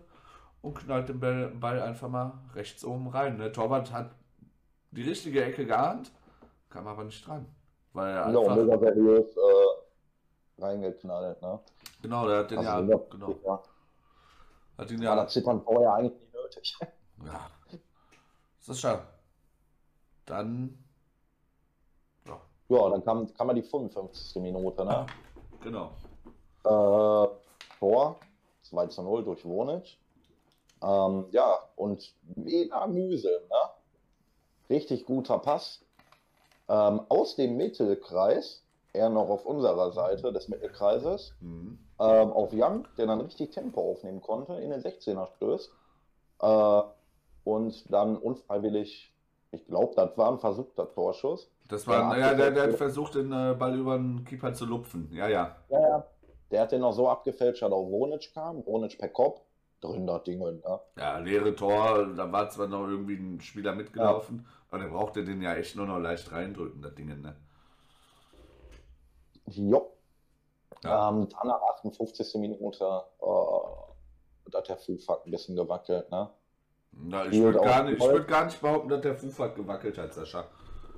und 0.61 0.75
knallt 0.75 1.09
den 1.09 1.19
Ball, 1.19 1.81
einfach 1.81 2.09
mal 2.09 2.33
rechts 2.55 2.85
oben 2.85 3.07
rein. 3.07 3.37
Der 3.37 3.51
Torwart 3.51 3.91
hat 3.91 4.11
die 4.91 5.03
richtige 5.03 5.43
Ecke 5.43 5.65
geahnt, 5.65 6.11
kam 6.69 6.87
aber 6.87 7.03
nicht 7.03 7.25
dran. 7.27 7.45
Weil 7.93 8.13
er 8.15 8.27
Ja, 8.27 8.39
einfach, 8.39 8.55
mega 8.55 8.79
seriös 8.79 9.35
äh, 9.37 10.61
reingeknallt, 10.61 11.41
ne? 11.41 11.59
genau, 12.01 12.27
der 12.27 12.39
hat 12.39 12.51
den 12.51 12.59
Also, 12.59 12.69
ja, 12.69 12.81
mega 12.81 12.97
genau, 13.09 13.63
hat 14.77 14.91
ihn 14.91 14.99
War 14.99 15.05
ja, 15.05 15.15
das 15.23 15.33
Zittern 15.33 15.61
vorher 15.61 15.93
eigentlich 15.93 16.19
nicht 16.21 16.33
nötig. 16.33 16.77
ja. 17.25 17.49
Sascha, 18.59 19.05
dann, 20.25 20.77
ja, 22.25 22.39
Ja, 22.69 22.89
dann 22.89 23.03
kam, 23.03 23.33
kam 23.33 23.47
mal 23.47 23.53
die 23.53 23.61
55. 23.63 24.41
Minute, 24.41 24.85
ne? 24.85 25.05
genau. 25.61 25.91
Äh, 26.65 27.27
Tor 27.79 28.15
2 28.73 28.87
zu 28.87 29.03
0 29.03 29.23
durch 29.23 29.45
Wonic. 29.45 29.97
Ähm, 30.81 31.25
ja, 31.31 31.59
und 31.75 32.13
mega 32.35 32.87
Mühsel, 32.87 33.41
ne? 33.49 33.69
Richtig 34.69 35.05
guter 35.05 35.37
Pass. 35.39 35.81
Ähm, 36.67 37.01
aus 37.09 37.35
dem 37.35 37.55
Mittelkreis, 37.57 38.63
eher 38.93 39.09
noch 39.09 39.29
auf 39.29 39.45
unserer 39.45 39.91
Seite 39.91 40.33
des 40.33 40.47
Mittelkreises, 40.47 41.33
Mhm. 41.39 41.77
ähm, 41.99 42.31
auf 42.31 42.49
Young, 42.53 42.87
der 42.97 43.05
dann 43.05 43.21
richtig 43.21 43.51
Tempo 43.51 43.91
aufnehmen 43.91 44.21
konnte, 44.21 44.53
in 44.55 44.71
den 44.71 44.81
16er 44.81 45.27
stößt. 45.35 45.71
Äh, 46.41 46.81
und 47.43 47.93
dann 47.93 48.17
unfreiwillig, 48.17 49.13
ich 49.51 49.65
glaube, 49.67 49.93
das 49.95 50.17
war 50.17 50.31
ein 50.31 50.39
versuchter 50.39 50.89
Torschuss. 50.91 51.49
Das 51.67 51.85
war, 51.87 52.17
Ja, 52.17 52.29
ja, 52.29 52.33
der, 52.33 52.51
der 52.51 52.63
hat 52.63 52.73
versucht, 52.75 53.15
den 53.15 53.31
äh, 53.31 53.53
Ball 53.57 53.77
über 53.77 53.97
den 53.97 54.25
Keeper 54.25 54.53
zu 54.53 54.65
lupfen. 54.65 55.09
Ja, 55.13 55.27
ja. 55.27 55.55
Ja, 55.69 55.79
ja. 55.79 56.05
Der 56.53 56.61
hat 56.61 56.71
den 56.71 56.81
noch 56.81 56.93
so 56.93 57.09
abgefälscht, 57.09 57.63
dass 57.63 57.71
auch 57.71 57.89
Wonic 57.89 58.31
kam. 58.31 58.63
Wonic 58.67 58.99
per 58.99 59.09
Kopf, 59.09 59.41
drin 59.81 60.05
das 60.05 60.21
Ding. 60.23 60.37
Ne? 60.39 60.61
Ja, 60.97 61.17
leere 61.17 61.55
Tor, 61.55 62.05
da 62.15 62.31
war 62.31 62.47
zwar 62.51 62.67
noch 62.67 62.87
irgendwie 62.87 63.15
ein 63.15 63.41
Spieler 63.41 63.73
mitgelaufen, 63.73 64.45
aber 64.69 64.83
der 64.83 64.89
brauchte 64.89 65.23
den 65.25 65.41
ja 65.41 65.55
echt 65.55 65.75
nur 65.75 65.87
noch 65.87 65.97
leicht 65.97 66.31
reindrücken, 66.31 66.79
das 66.79 66.93
Ding, 66.93 67.07
ne? 67.07 67.35
Jo. 69.47 69.91
Ja. 70.83 71.09
Ähm, 71.09 71.27
dann 71.29 71.47
nach 71.47 71.61
58. 71.75 72.35
Minute 72.35 72.83
äh, 73.19 73.25
da 74.51 74.57
hat 74.59 74.69
der 74.69 74.77
Fußfuck 74.77 75.25
ein 75.25 75.31
bisschen 75.31 75.55
gewackelt. 75.55 76.11
Ne? 76.11 76.29
Na, 76.91 77.25
ich 77.25 77.41
würde 77.41 77.59
gar, 77.61 77.83
nicht- 77.83 77.97
ich 77.97 78.07
würd 78.07 78.27
gar 78.27 78.45
nicht 78.45 78.61
behaupten, 78.61 78.89
dass 78.89 79.01
der 79.01 79.15
Fufak 79.15 79.55
gewackelt 79.55 79.97
hat, 79.97 80.13
Sascha. 80.13 80.45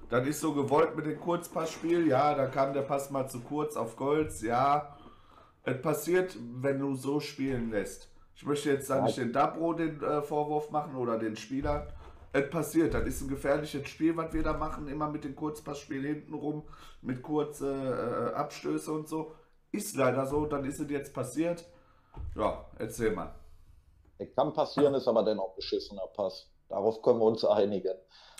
Das 0.09 0.27
ist 0.27 0.41
so 0.41 0.53
gewollt 0.53 0.97
mit 0.97 1.05
dem 1.05 1.17
Kurzpassspiel, 1.19 2.07
ja, 2.07 2.33
da 2.35 2.47
kam 2.47 2.73
der 2.73 2.81
Pass 2.81 3.09
mal 3.09 3.27
zu 3.29 3.39
kurz 3.39 3.77
auf 3.77 3.95
Golds, 3.95 4.41
ja. 4.41 4.94
Es 5.65 5.81
passiert, 5.81 6.37
wenn 6.61 6.79
du 6.79 6.93
so 6.93 7.19
spielen 7.19 7.71
lässt. 7.71 8.07
Ich 8.35 8.45
möchte 8.45 8.69
jetzt 8.69 8.89
da 8.89 9.01
nicht 9.01 9.17
den 9.17 9.33
Dabro 9.33 9.73
den 9.73 10.01
äh, 10.01 10.21
Vorwurf 10.21 10.69
machen 10.69 10.95
oder 10.95 11.17
den 11.17 11.35
Spieler. 11.35 11.87
Es 12.33 12.49
passiert, 12.49 12.93
das 12.93 13.07
ist 13.07 13.21
ein 13.21 13.29
gefährliches 13.29 13.87
Spiel, 13.87 14.15
was 14.17 14.33
wir 14.33 14.43
da 14.43 14.53
machen, 14.53 14.87
immer 14.87 15.09
mit 15.09 15.23
dem 15.23 15.35
Kurzpassspiel 15.35 16.05
hintenrum, 16.05 16.63
mit 17.01 17.21
kurze 17.21 18.31
äh, 18.33 18.35
Abstöße 18.35 18.91
und 18.91 19.07
so. 19.07 19.33
Ist 19.71 19.95
leider 19.95 20.25
so, 20.27 20.45
dann 20.45 20.65
ist 20.65 20.79
es 20.79 20.89
jetzt 20.89 21.13
passiert. 21.13 21.65
Ja, 22.35 22.65
erzähl 22.77 23.11
mal. 23.11 23.33
Kann 24.35 24.53
passieren, 24.53 24.93
ist 24.93 25.07
aber 25.07 25.23
dennoch 25.23 25.55
beschissener 25.55 26.07
Pass. 26.13 26.49
Darauf 26.69 27.01
können 27.01 27.19
wir 27.19 27.25
uns 27.25 27.43
einigen. 27.43 27.95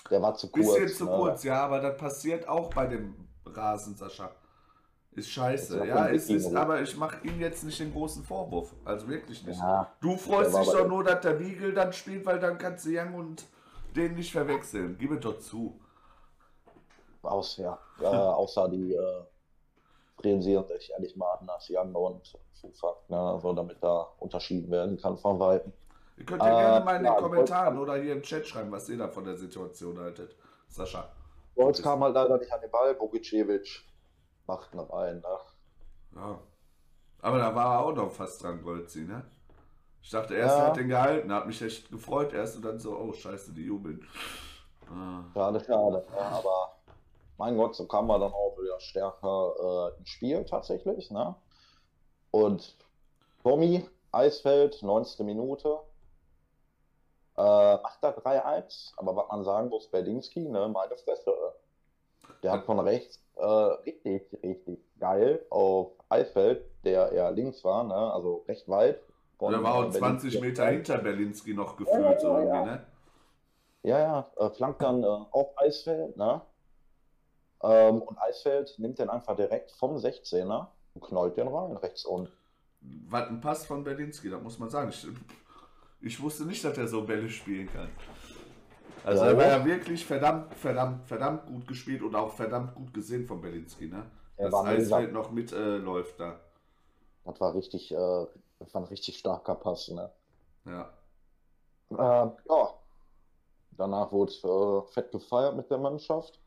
Der 0.10 0.22
war 0.22 0.36
zu 0.36 0.51
kurz. 0.51 0.74
Bisschen 0.74 0.89
zu 0.89 1.05
ne? 1.05 1.17
kurz, 1.17 1.44
ja, 1.44 1.63
aber 1.63 1.79
das 1.79 1.98
passiert 1.98 2.48
auch 2.48 2.70
bei 2.74 2.88
dem 2.88 3.15
Rasen, 3.46 3.96
Sascha. 3.96 4.32
Ist 5.15 5.29
scheiße. 5.29 5.77
Ja 5.79 5.86
Ja, 5.86 6.07
es 6.10 6.29
ist, 6.29 6.53
aber 6.53 6.81
ich 6.81 6.95
mache 6.98 7.25
ihm 7.25 7.39
jetzt 7.39 7.63
nicht 7.63 7.79
den 7.79 7.93
großen 7.93 8.24
Vorwurf. 8.24 8.74
Also 8.84 9.07
wirklich 9.07 9.45
nicht. 9.45 9.57
Ja, 9.60 9.91
Du 10.01 10.17
freust 10.17 10.55
dich 10.57 10.67
doch 10.67 10.88
nur, 10.88 11.03
dass 11.03 11.22
der 11.22 11.39
Wiegel 11.39 11.74
dann 11.74 11.93
spielt, 11.93 12.25
weil 12.25 12.39
dann 12.39 12.57
kannst 12.57 12.86
du 12.86 12.89
Young 12.89 13.13
und 13.13 13.45
den 13.95 14.15
nicht 14.15 14.31
verwechseln. 14.31 14.98
Gib 15.00 15.12
es 15.12 15.19
doch 15.22 15.39
zu. 15.39 15.79
aus, 17.22 17.57
ja. 17.57 17.79
äh, 18.01 18.05
außer 18.05 18.67
die 18.69 18.93
äh, 18.93 19.24
priorisieren 20.17 20.67
sich 20.67 20.91
ehrlich 20.91 21.15
mal 21.15 21.31
anders, 21.39 21.67
Young 21.69 21.95
und 21.95 22.38
Fußfuck. 22.62 23.10
Ne? 23.10 23.17
Also 23.17 23.53
damit 23.53 23.77
da 23.81 24.07
unterschieden 24.19 24.69
werden 24.69 24.98
kann 24.98 25.17
von 25.17 25.39
Weitem. 25.39 25.72
Ihr 26.17 26.25
könnt 26.25 26.41
ja 26.41 26.48
Äh, 26.50 26.62
gerne 26.62 26.86
mal 26.86 26.95
in 26.98 27.03
den 27.03 27.13
ja, 27.13 27.19
Kommentaren 27.19 27.77
oder 27.77 27.95
hier 27.95 28.13
im 28.13 28.22
Chat 28.22 28.45
schreiben, 28.48 28.72
was 28.72 28.88
ihr 28.89 28.98
da 28.98 29.07
von 29.07 29.24
der 29.24 29.36
Situation 29.38 29.98
haltet. 30.00 30.36
Sascha. 30.67 31.10
Golds 31.55 31.81
kam 31.81 32.03
halt 32.03 32.15
leider 32.15 32.38
nicht 32.38 32.51
an 32.51 32.60
den 32.62 32.72
Ball. 32.72 32.95
Bogicevic 32.95 33.81
macht 34.48 34.74
ihn 34.74 34.80
rein. 34.80 35.18
Ne? 35.18 35.38
Ja. 36.16 36.40
Aber 37.22 37.40
da 37.40 37.56
war 37.56 37.75
er 37.75 37.86
auch 37.86 37.94
noch 37.96 38.12
fast 38.12 38.44
dran, 38.44 38.62
Golzi, 38.62 39.02
ne? 39.02 39.25
Ich 40.02 40.12
dachte 40.12 40.36
erst, 40.36 40.56
Ja. 40.56 40.62
er 40.64 40.68
hat 40.70 40.78
den 40.78 40.88
gehalten, 40.90 41.34
hat 41.34 41.48
mich 41.48 41.62
echt 41.62 41.90
gefreut 41.90 42.34
erst 42.34 42.58
und 42.58 42.62
dann 42.66 42.80
so, 42.80 42.96
oh 42.98 43.12
scheiße, 43.12 43.54
die 43.54 43.66
jubeln. 43.66 44.08
Ah. 44.88 45.24
Schade, 45.34 45.60
schade. 45.66 46.06
Ne? 46.12 46.22
Aber 46.22 46.75
mein 47.38 47.58
Gott, 47.58 47.75
so 47.75 47.88
kam 47.88 48.06
man 48.08 48.22
dann 48.22 48.32
auch 48.32 48.56
wieder 48.60 48.80
stärker 48.80 49.92
äh, 49.96 50.00
ins 50.00 50.10
Spiel 50.10 50.46
tatsächlich. 50.46 51.10
Ne? 51.10 51.36
Und 52.30 52.78
Tommy, 53.42 53.90
Eisfeld, 54.12 54.84
19. 54.84 55.25
Minute. 55.25 55.80
Äh, 57.38 57.78
macht 57.82 58.02
da 58.02 58.12
3-1, 58.12 58.94
aber 58.98 59.16
was 59.16 59.28
man 59.28 59.44
sagen 59.44 59.68
muss, 59.70 59.90
Berlinski, 59.92 60.48
ne, 60.48 60.70
meine 60.70 60.96
Fresse. 60.96 61.34
Der 62.44 62.52
hat 62.54 62.64
von 62.66 62.80
rechts 62.80 63.20
äh, 63.36 63.46
richtig, 63.46 64.24
richtig 64.44 64.80
geil 65.00 65.46
auf 65.50 65.92
Eisfeld, 66.10 66.65
der 66.84 67.12
eher 67.12 67.32
links 67.32 67.63
war, 67.63 67.84
ne, 67.84 67.96
also 67.96 68.46
recht 68.48 68.68
weit. 68.68 69.00
Der 69.42 69.62
war 69.62 69.75
auch 69.75 69.86
äh, 69.88 69.92
20 69.92 70.34
Berlinski 70.34 70.42
Meter 70.42 70.68
hinter 70.68 70.98
Berlinski 71.00 71.54
noch 71.54 71.80
Ja, 71.80 71.86
gefühlt, 71.86 72.22
so 72.22 72.27
ja, 72.27 72.39
irgendwie, 72.39 72.58
ja. 72.58 72.65
ne? 72.65 72.86
Ja, 73.84 74.00
ja, 74.00 74.32
äh, 74.38 74.50
flankt 74.50 74.82
dann 74.82 75.04
äh, 75.04 75.08
auf 75.08 75.58
Eisfeld, 75.58 76.18
ne? 76.18 76.42
Ähm, 77.63 78.01
und 78.01 78.18
Eisfeld 78.20 78.74
nimmt 78.80 79.00
den 79.00 79.10
einfach 79.10 79.36
direkt 79.36 79.72
vom 79.72 79.96
16er 79.96 80.68
und 80.94 81.04
knallt 81.04 81.38
den 81.38 81.48
rein, 81.48 81.77
rechts 81.77 82.06
unten. 82.06 82.32
Was 83.10 83.27
ein 83.30 83.42
Pass 83.42 83.65
von 83.65 83.84
Berlinski, 83.84 84.30
das 84.30 84.42
muss 84.42 84.60
man 84.60 84.70
sagen. 84.70 84.89
Ich, 84.89 85.08
ich 86.01 86.22
wusste 86.22 86.46
nicht, 86.46 86.63
dass 86.63 86.77
er 86.77 86.88
so 86.88 87.04
Bälle 87.04 87.30
spielen 87.30 87.68
kann. 87.72 87.89
Also 89.06 89.24
Ja. 89.24 89.32
er 89.32 89.38
war 89.38 89.48
ja 89.48 89.66
wirklich 89.66 90.04
verdammt, 90.04 90.56
verdammt, 90.56 91.06
verdammt 91.06 91.46
gut 91.46 91.68
gespielt 91.68 92.02
und 92.02 92.16
auch 92.16 92.32
verdammt 92.32 92.74
gut 92.74 92.92
gesehen 92.92 93.28
von 93.28 93.40
Berlinski, 93.40 93.88
ne? 93.88 94.10
Er 94.38 94.48
mega. 94.48 94.64
Eisfeld 94.64 95.14
noch 95.14 95.32
mitläuft 95.32 96.16
äh, 96.16 96.18
da. 96.18 96.40
Das 97.24 97.40
war 97.40 97.54
richtig, 97.54 97.92
äh, 97.92 98.26
das 98.60 98.74
war 98.74 98.82
ein 98.82 98.88
richtig 98.88 99.20
starker 99.20 99.56
Pass, 99.56 99.90
ne? 99.90 100.12
Ja. 100.66 100.90
Ähm, 101.92 102.32
ja, 102.50 102.74
danach 103.72 104.12
wurde 104.12 104.34
äh, 104.34 104.92
fett 104.92 105.12
gefeiert 105.12 105.56
mit 105.56 105.70
der 105.70 105.78
Mannschaft. 105.78 106.40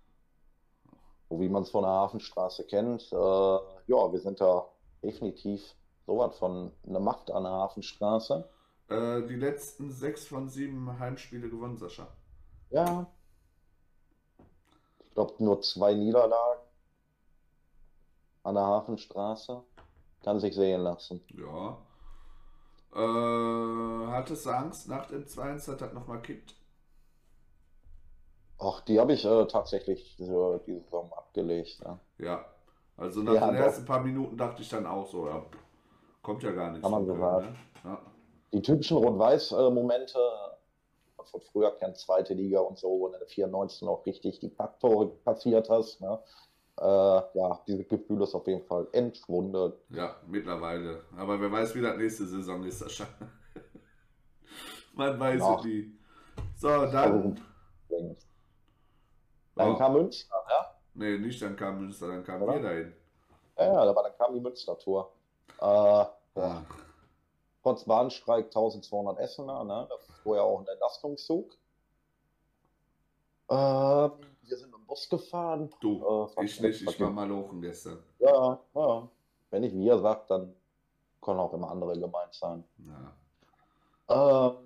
So 1.31 1.39
wie 1.41 1.49
man 1.49 1.63
es 1.63 1.71
von 1.71 1.83
der 1.83 1.93
Hafenstraße 1.93 2.65
kennt. 2.67 3.13
Äh, 3.13 3.17
ja, 3.17 4.13
wir 4.13 4.19
sind 4.19 4.41
da 4.41 4.67
definitiv 5.03 5.77
sowas 6.07 6.37
von 6.39 6.73
eine 6.87 6.99
Macht 6.99 7.31
an 7.31 7.45
der 7.45 7.53
Hafenstraße. 7.53 8.49
Äh, 8.89 9.23
die 9.29 9.37
letzten 9.37 9.91
sechs 9.93 10.27
von 10.27 10.49
sieben 10.49 10.99
Heimspiele 10.99 11.49
gewonnen, 11.49 11.77
Sascha. 11.77 12.09
Ja. 12.71 13.07
Ich 15.01 15.11
glaube, 15.15 15.35
nur 15.43 15.61
zwei 15.63 15.95
Niederlagen 15.95 16.61
an 18.45 18.55
der 18.55 18.65
Hafenstraße. 18.65 19.63
Kann 20.23 20.41
sich 20.41 20.55
sehen 20.55 20.83
lassen. 20.83 21.23
Ja. 21.29 21.79
Äh, 22.95 24.07
hattest 24.11 24.47
du 24.47 24.51
Angst 24.51 24.89
nach 24.89 25.07
dem 25.07 25.25
2-1, 25.25 25.67
dass 25.67 25.77
das 25.79 25.93
nochmal 25.93 26.21
kippt? 26.23 26.55
Ach, 28.59 28.81
die 28.83 28.99
habe 28.99 29.13
ich 29.13 29.25
äh, 29.25 29.47
tatsächlich 29.47 30.17
so 30.19 30.59
die 30.67 30.79
Saison 30.81 31.13
abgelegt. 31.13 31.81
Ne? 31.85 31.99
Ja. 32.19 32.45
Also 32.97 33.23
nach 33.23 33.35
Ja, 33.35 33.47
den 33.47 33.57
doch. 33.57 33.63
ersten 33.63 33.85
paar 33.85 34.01
Minuten 34.01 34.37
dachte 34.37 34.63
ich 34.63 34.69
dann 34.69 34.85
auch 34.87 35.07
so, 35.07 35.29
ja, 35.29 35.45
kommt 36.23 36.43
ja 36.43 36.51
gar 36.51 36.71
nichts. 36.71 36.83
Kann 36.83 36.91
man 36.91 37.07
so 37.07 37.15
ne? 37.15 37.55
Ja. 37.85 38.03
Die 38.53 38.61
typischen 38.63 38.97
Rot-Weiß-Momente 38.97 40.19
von 41.31 41.41
früher 41.41 41.71
kennt 41.79 41.97
zweite 41.99 42.35
Liga 42.35 42.61
und 42.61 42.79
so, 42.79 42.89
wo 42.89 43.09
du 43.09 43.15
in 43.15 43.21
der 43.21 43.29
94 43.29 43.83
noch 43.83 44.05
richtig 44.07 44.39
die 44.41 44.49
Packtore 44.49 45.13
kassiert 45.25 45.69
hast. 45.71 46.01
Ne? 46.01 46.19
Äh, 46.81 46.85
ja, 46.85 47.61
dieses 47.67 47.89
Gefühl 47.89 48.23
ist 48.23 48.35
auf 48.35 48.47
jeden 48.47 48.65
Fall 48.67 48.87
entschwunden. 48.93 49.73
Ja, 49.91 50.17
mittlerweile. 50.27 51.03
Aber 51.17 51.41
wer 51.41 51.51
weiß, 51.51 51.75
wie 51.75 51.81
das 51.83 51.97
nächste 51.97 52.27
Saison 52.27 52.63
ist, 52.65 52.79
Sascha. 52.79 53.07
Man 54.95 55.19
weiß 55.19 55.41
Ja. 55.41 55.57
es 55.59 55.65
nie. 55.65 55.93
So, 56.57 56.69
dann. 56.69 57.41
Dann 59.55 59.73
Oh, 59.75 59.77
kam 59.77 59.93
Münster, 59.95 60.37
ja? 60.49 60.73
nee, 60.95 61.19
nicht 61.19 61.43
dann 61.43 61.57
kam 61.57 61.81
Münster, 61.81 62.07
dann 62.07 62.23
kamen 62.23 62.47
wir 62.47 62.61
dahin. 62.63 62.93
Ja, 63.59 63.65
ja, 63.85 63.91
aber 63.91 64.05
dann 64.05 64.17
kam 64.17 64.33
die 64.35 64.41
Münster-Tour. 64.41 65.11
Äh, 65.61 65.65
Ach, 65.65 66.63
trotz 67.65 67.85
Bahnstreik 67.85 68.47
1200 68.47 69.19
Essener, 69.19 69.65
ne? 69.65 69.89
das 69.91 70.08
vorher 70.29 70.45
auch 70.45 70.61
ein 70.61 70.67
Entlastungszug. 70.67 71.57
Ähm, 73.51 74.13
wir 74.43 74.57
sind 74.59 74.75
im 74.75 74.87
Bus 74.87 75.09
gefahren. 75.09 75.71
Du, 75.81 76.29
Äh, 76.37 76.45
ich 76.45 76.61
nicht, 76.61 76.83
ich 76.83 77.01
war 77.01 77.11
mal 77.11 77.31
hochen 77.31 77.63
gestern. 77.63 78.03
Ja, 78.19 78.61
ja. 78.75 79.09
Wenn 79.51 79.63
ich 79.63 79.73
wir 79.75 79.99
sagt, 79.99 80.31
dann 80.31 80.55
können 81.23 81.41
auch 81.41 81.55
immer 81.55 81.71
andere 81.71 81.99
gemeint 81.99 82.35
sein. 82.35 82.63
Ja. 84.09 84.51
Ähm, 84.51 84.57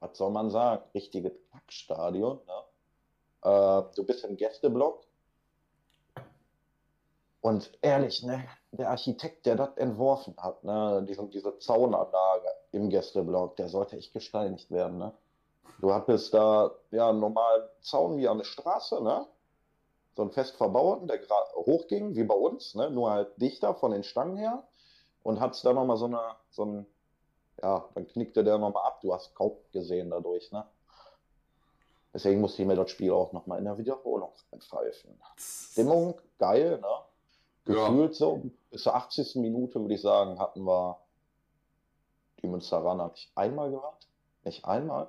was 0.00 0.16
soll 0.16 0.30
man 0.30 0.48
sagen? 0.50 0.82
Richtiges 0.94 1.32
Packstadion, 1.50 2.40
ne? 2.46 3.50
Äh, 3.50 3.82
du 3.94 4.04
bist 4.04 4.24
im 4.24 4.36
Gästeblock. 4.38 5.04
Und 7.42 7.70
ehrlich, 7.82 8.22
ne, 8.22 8.48
der 8.72 8.88
Architekt, 8.88 9.44
der 9.44 9.56
das 9.56 9.76
entworfen 9.76 10.34
hat, 10.38 10.64
ne, 10.64 11.04
diese, 11.06 11.28
diese 11.28 11.58
Zaunanlage 11.58 12.48
im 12.74 12.90
Gästeblock, 12.90 13.56
der 13.56 13.68
sollte 13.68 13.96
echt 13.96 14.12
gesteinigt 14.12 14.70
werden, 14.70 14.98
ne? 14.98 15.12
Du 15.80 15.92
hattest 15.92 16.32
da 16.34 16.70
ja 16.90 17.08
einen 17.10 17.20
normalen 17.20 17.68
Zaun 17.80 18.16
wie 18.16 18.28
an 18.28 18.38
der 18.38 18.44
Straße, 18.44 19.02
ne? 19.02 19.26
So 20.16 20.22
einen 20.22 20.30
fest 20.30 20.56
verbauten, 20.56 21.08
der 21.08 21.18
gerade 21.18 21.50
hochging, 21.56 22.14
wie 22.14 22.24
bei 22.24 22.34
uns, 22.34 22.74
ne? 22.74 22.90
Nur 22.90 23.10
halt 23.10 23.40
dichter 23.40 23.74
von 23.74 23.90
den 23.90 24.04
Stangen 24.04 24.36
her. 24.36 24.62
Und 25.22 25.40
hattest 25.40 25.64
da 25.64 25.72
nochmal 25.72 25.96
so 25.96 26.04
eine, 26.04 26.20
so 26.50 26.64
ein, 26.64 26.86
ja, 27.62 27.88
dann 27.94 28.06
knickte 28.06 28.44
der 28.44 28.58
nochmal 28.58 28.84
ab. 28.86 29.00
Du 29.00 29.12
hast 29.12 29.34
kaum 29.34 29.56
gesehen 29.72 30.10
dadurch, 30.10 30.52
ne? 30.52 30.64
Deswegen 32.12 32.40
musste 32.40 32.62
ich 32.62 32.68
mir 32.68 32.76
das 32.76 32.90
Spiel 32.90 33.10
auch 33.10 33.32
nochmal 33.32 33.58
in 33.58 33.64
der 33.64 33.76
Wiederholung 33.76 34.30
reinpfeifen. 34.52 35.20
Stimmung, 35.36 36.20
geil, 36.38 36.78
ne? 36.80 36.86
Ja. 37.66 37.88
Gefühlt 37.88 38.14
so, 38.14 38.42
bis 38.70 38.82
zur 38.82 38.94
80. 38.94 39.36
Minute, 39.36 39.80
würde 39.80 39.94
ich 39.94 40.02
sagen, 40.02 40.38
hatten 40.38 40.64
wir 40.64 40.98
die 42.44 42.50
Münsteraner 42.50 43.08
nicht 43.08 43.32
einmal 43.34 43.70
gehabt. 43.70 44.06
Nicht 44.44 44.64
einmal. 44.64 45.08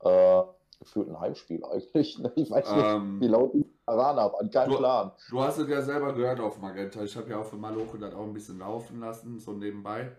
Äh, 0.00 0.42
gefühlt 0.78 1.08
ein 1.08 1.20
Heimspiel 1.20 1.64
eigentlich. 1.70 2.18
Ne? 2.18 2.32
Ich 2.36 2.50
weiß 2.50 2.70
nicht, 2.74 2.84
Ähm, 2.86 3.20
wie 3.20 3.28
laut 3.28 3.52
die 3.52 3.58
Münsteraner 3.58 4.32
waren. 4.32 4.50
Kein 4.50 4.70
du- 4.70 4.76
Plan. 4.78 5.12
Du 5.30 5.40
hast 5.42 5.58
es 5.58 5.68
ja 5.68 5.82
selber 5.82 6.12
gehört 6.12 6.40
auf 6.40 6.58
Magenta. 6.58 7.02
Ich 7.02 7.16
habe 7.16 7.30
ja 7.30 7.38
auch 7.38 7.44
für 7.44 7.56
Maloche 7.56 7.98
das 7.98 8.14
auch 8.14 8.22
ein 8.24 8.32
bisschen 8.32 8.58
laufen 8.58 9.00
lassen, 9.00 9.38
so 9.38 9.52
nebenbei. 9.52 10.12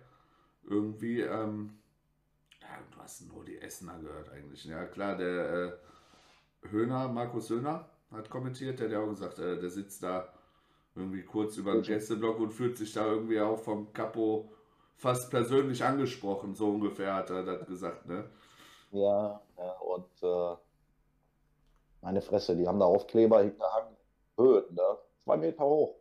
Irgendwie, 0.66 1.22
ähm, 1.22 1.78
ja, 2.62 2.68
du 2.92 3.02
hast 3.02 3.28
nur 3.28 3.44
die 3.44 3.60
Essener 3.60 3.98
gehört 4.00 4.30
eigentlich. 4.30 4.64
Ja, 4.66 4.86
klar, 4.86 5.16
der 5.18 5.54
äh, 6.64 6.68
Höhner, 6.70 7.08
Markus 7.10 7.50
Höhner, 7.50 7.86
hat 8.12 8.30
kommentiert, 8.30 8.80
der 8.80 8.88
hat 8.88 8.94
ja 8.94 9.00
auch 9.02 9.10
gesagt, 9.10 9.40
äh, 9.40 9.60
der 9.60 9.70
sitzt 9.70 10.04
da 10.04 10.30
irgendwie 10.96 11.24
kurz 11.24 11.58
über 11.58 11.74
den. 11.74 11.82
Gästeblock 11.82 12.40
und 12.40 12.52
fühlt 12.52 12.78
sich 12.78 12.94
da 12.94 13.06
irgendwie 13.06 13.42
auch 13.42 13.58
vom 13.58 13.92
Capo 13.92 14.54
fast 14.96 15.30
persönlich 15.30 15.84
angesprochen, 15.84 16.56
so 16.56 16.70
ungefähr 16.70 17.16
hat 17.16 17.30
er 17.30 17.44
das 17.44 17.68
gesagt, 17.68 18.06
ne? 18.06 18.30
Ja, 18.92 19.42
ja, 19.58 19.72
und 19.80 20.24
äh, 20.24 20.56
meine 22.02 22.22
Fresse, 22.22 22.56
die 22.56 22.68
haben 22.68 22.80
da 22.80 22.86
Aufkleber 22.86 23.42
hingehangen. 23.42 23.96
Höhen, 24.38 24.74
ne? 24.74 24.98
Zwei 25.24 25.38
Meter 25.38 25.64
hoch. 25.64 25.96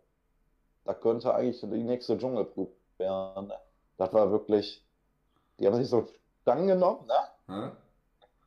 Da 0.85 0.95
könnte 0.95 1.35
eigentlich 1.35 1.61
die 1.61 1.85
nächste 1.85 2.19
Dschungelprüfung 2.19 2.75
werden. 2.99 3.53
Das 3.97 4.13
war 4.13 4.31
wirklich, 4.31 4.85
die 5.59 5.67
haben 5.67 5.77
sich 5.77 5.89
so 5.89 6.09
Stangen 6.43 6.67
genommen, 6.67 7.07
ne? 7.07 7.15
Hä? 7.47 7.71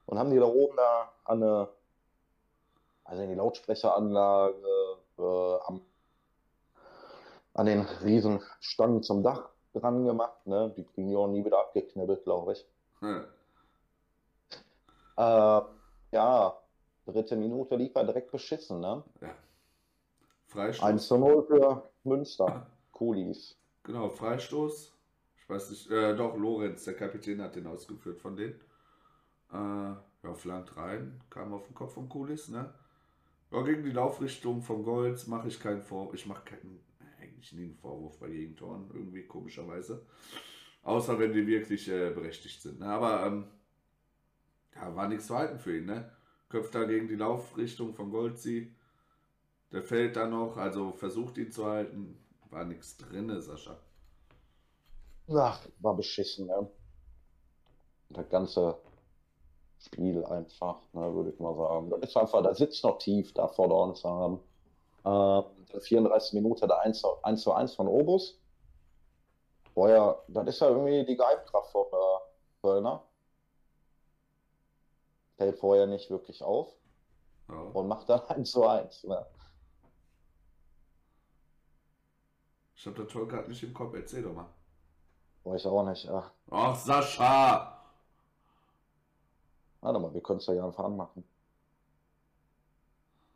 Und 0.06 0.20
haben 0.20 0.30
die 0.30 0.38
da 0.38 0.46
oben 0.46 0.75
da 0.75 1.12
an 1.24 1.42
eine, 1.42 1.70
also 3.06 3.22
in 3.24 3.30
die 3.30 3.36
Lautsprecheranlage, 3.36 4.55
äh, 5.18 5.58
am, 5.66 5.81
an 7.53 7.66
den 7.66 7.81
riesen 8.03 8.42
Stangen 8.60 9.01
zum 9.01 9.24
Dach 9.24 9.50
dran 9.79 10.05
gemacht, 10.05 10.46
ne? 10.48 10.74
Die 10.75 10.83
kriegen 10.83 11.09
die 11.09 11.16
auch 11.16 11.27
nie 11.27 11.44
wieder 11.44 11.59
abgeknibbelt, 11.59 12.24
glaube 12.24 12.53
ich. 12.53 12.66
Hä? 13.01 13.22
Äh, 15.18 15.61
ja, 16.11 16.57
dritte 17.05 17.35
Minute 17.35 17.75
lief 17.75 17.96
er 17.96 18.03
direkt 18.03 18.31
beschissen, 18.31 18.79
ne? 18.79 19.03
Ja. 19.22 19.35
Freistoß. 20.48 20.85
1 20.85 21.07
zu 21.07 21.18
0 21.18 21.44
für 21.44 21.90
Münster. 22.03 22.68
Coolies. 22.92 23.57
Genau, 23.83 24.09
Freistoß. 24.09 24.94
Ich 25.38 25.50
weiß 25.50 25.70
nicht, 25.70 25.92
äh, 25.92 26.16
doch, 26.16 26.35
Lorenz, 26.38 26.85
der 26.85 26.96
Kapitän, 26.96 27.42
hat 27.42 27.55
den 27.55 27.68
ausgeführt 27.68 28.20
von 28.20 28.35
denen. 28.35 28.59
Äh, 29.51 29.55
ja, 30.25 30.33
flankt 30.33 30.75
rein, 30.75 31.22
kam 31.29 31.53
auf 31.53 31.68
den 31.68 31.75
Kopf 31.75 31.94
von 31.94 32.09
Kulis, 32.09 32.50
ne? 32.50 32.74
Ja, 33.51 33.61
gegen 33.61 33.83
die 33.83 33.92
Laufrichtung 33.92 34.64
von 34.64 34.83
Golds 34.83 35.27
mache 35.27 35.48
ich 35.48 35.59
keinen 35.59 35.81
Vorwurf. 35.81 36.16
Ich 36.16 36.25
mache 36.25 36.44
keinen, 36.46 36.83
eigentlich 37.46 37.53
nie 37.53 37.66
einen 37.66 37.75
Vorwurf 37.75 38.18
bei 38.20 38.29
Gegentoren, 38.29 38.90
irgendwie 38.94 39.25
komischerweise. 39.25 40.05
Außer 40.84 41.18
wenn 41.20 41.34
die 41.34 41.48
wirklich 41.48 41.88
äh, 41.90 42.12
berechtigt 42.12 42.62
sind. 42.62 42.79
Ne? 42.79 42.88
Aber 42.88 43.25
ähm, 43.25 43.48
ja, 44.75 44.96
war 44.96 45.08
nichts 45.08 45.27
zu 45.27 45.36
halten 45.36 45.60
für 45.60 45.77
ihn, 45.77 45.86
ne? 45.86 46.12
Köpft 46.50 46.75
da 46.75 46.84
gegen 46.84 47.08
die 47.08 47.16
Laufrichtung 47.16 47.94
von 47.94 48.12
Goldsy. 48.12 48.75
Der 49.72 49.81
fällt 49.81 50.16
da 50.16 50.27
noch, 50.27 50.58
also 50.58 50.92
versucht 50.92 51.38
ihn 51.38 51.51
zu 51.51 51.66
halten. 51.66 52.18
War 52.50 52.66
nichts 52.66 52.98
drin, 52.98 53.42
Sascha. 53.42 53.79
Ach, 55.27 55.68
war 55.79 55.96
beschissen, 55.96 56.46
ne? 56.46 56.70
Das 58.10 58.29
ganze 58.29 58.77
Spiel 59.79 60.24
einfach, 60.24 60.77
ne, 60.94 61.14
würde 61.14 61.31
ich 61.31 61.40
mal 61.40 61.55
sagen. 61.55 61.90
Das 61.90 62.10
ist 62.10 62.16
einfach, 62.16 62.44
da 62.44 62.53
sitzt 62.53 62.84
noch 62.84 63.00
tief, 63.00 63.34
da 63.34 63.48
vor 63.48 63.88
uns 63.88 64.03
haben. 64.03 64.40
Äh, 65.05 65.39
in 65.74 65.81
34 65.81 66.33
Minute 66.33 66.68
der 66.68 66.79
1 66.79 67.00
zu 67.00 67.22
1, 67.24 67.41
zu 67.41 67.53
1 67.53 67.75
von 67.75 67.87
Obus. 67.87 68.39
Vorher, 69.74 70.24
das 70.29 70.48
ist 70.48 70.61
ja 70.61 70.70
irgendwie 70.70 71.05
die 71.05 71.18
Geheimkraft 71.18 71.72
von 71.72 71.85
der 71.91 72.22
Kölner. 72.61 73.03
Fällt 75.37 75.57
vorher 75.59 75.85
nicht 75.85 76.09
wirklich 76.09 76.41
auf 76.41 76.74
Ja. 77.50 77.55
und 77.55 77.87
macht 77.87 78.09
dann 78.09 78.22
1 78.29 78.50
zu 78.51 78.65
1. 78.65 79.03
Ne? 79.03 79.25
Ich 82.75 82.85
habe 82.85 83.03
das 83.03 83.11
Tor 83.11 83.27
gerade 83.27 83.50
nicht 83.50 83.63
im 83.63 83.74
Kopf. 83.74 83.94
Erzähl 83.96 84.24
doch 84.24 84.33
mal. 84.33 84.48
Weiß 85.44 85.61
ich 85.61 85.68
auch 85.68 85.83
nicht. 85.83 86.07
Ach, 86.09 86.31
Ach, 86.51 86.75
Sascha! 86.75 87.72
warte 89.81 90.00
mal, 90.00 90.13
wir 90.13 90.22
können 90.22 90.39
es 90.39 90.48
ja 90.48 90.65
einfach 90.65 90.85
anmachen. 90.85 91.24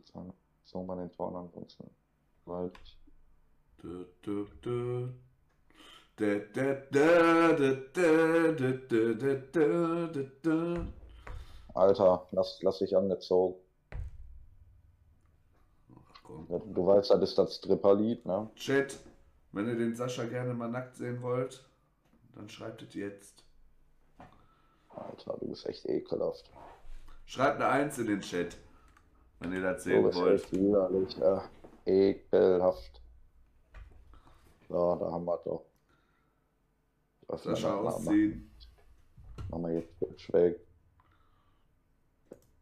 So, 0.06 0.34
Song 0.70 0.86
bei 0.86 0.96
den 0.96 1.12
Toren 1.12 1.36
ansonsten. 1.36 1.90
Weil 2.46 2.72
Dö, 3.82 4.06
dö, 4.26 4.46
dö. 4.64 5.08
Alter, 11.74 12.28
lass, 12.32 12.62
lass 12.62 12.80
dich 12.80 12.96
angezogen. 12.96 13.56
Ach, 15.96 16.32
du 16.50 16.88
weißt, 16.88 17.12
das 17.12 17.22
ist 17.22 17.38
das 17.38 17.56
Stripperlied, 17.56 18.26
ne? 18.26 18.50
Chat, 18.56 19.00
wenn 19.54 19.68
ihr 19.68 19.78
den 19.78 19.96
Sascha 19.96 20.26
gerne 20.26 20.54
mal 20.54 20.68
nackt 20.68 20.98
sehen 20.98 21.22
wollt, 21.22 21.64
dann 22.36 22.50
schreibt 22.50 22.82
es 22.82 22.94
jetzt. 22.96 23.46
Alter, 24.90 25.38
du 25.40 25.48
bist 25.48 25.66
echt 25.68 25.86
ekelhaft. 25.86 26.52
Schreibt 27.26 27.62
eine 27.62 27.70
Eins 27.70 27.98
in 27.98 28.08
den 28.08 28.20
Chat 28.20 28.58
wenn 29.40 29.54
ihr 29.54 29.62
das 29.62 29.84
sehen 29.84 30.04
bist 30.04 30.20
wollt. 30.20 30.52
widerlich, 30.52 31.18
ja. 31.18 31.44
Ekelhaft. 31.86 33.02
So, 34.68 34.96
da 34.96 35.12
haben 35.12 35.26
wir 35.26 35.36
es 35.36 35.44
doch. 35.44 35.66
Sascha 37.38 37.84
das 37.84 37.84
mal. 37.84 37.94
ausziehen. 37.94 38.52
Machen 39.50 39.64
wir 39.66 39.74
jetzt 39.80 39.98
Twitch 39.98 40.34
weg. 40.34 40.60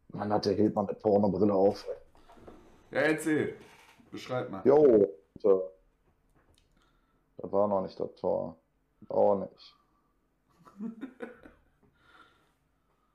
Man 0.08 0.32
hat 0.32 0.46
der 0.46 0.54
Hildmann 0.54 0.86
mit 0.86 1.00
Pornobrille 1.00 1.52
auf. 1.52 1.84
Ja, 2.90 3.00
erzähl. 3.00 3.56
Beschreib 4.10 4.50
mal. 4.50 4.62
Jo. 4.64 5.06
Das 5.42 5.52
war 7.52 7.68
noch 7.68 7.82
nicht 7.82 7.98
das 7.98 8.14
Tor. 8.16 8.56
Das 9.00 9.10
auch 9.10 9.36
nicht. 9.38 9.76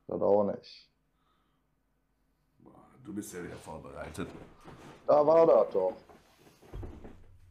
Das 0.07 0.21
auch 0.21 0.43
nicht. 0.45 0.89
Du 3.03 3.13
bist 3.13 3.33
ja 3.33 3.43
wieder 3.43 3.57
vorbereitet. 3.57 4.29
Da 5.05 5.25
war 5.25 5.45
das 5.45 5.73
doch. 5.73 5.93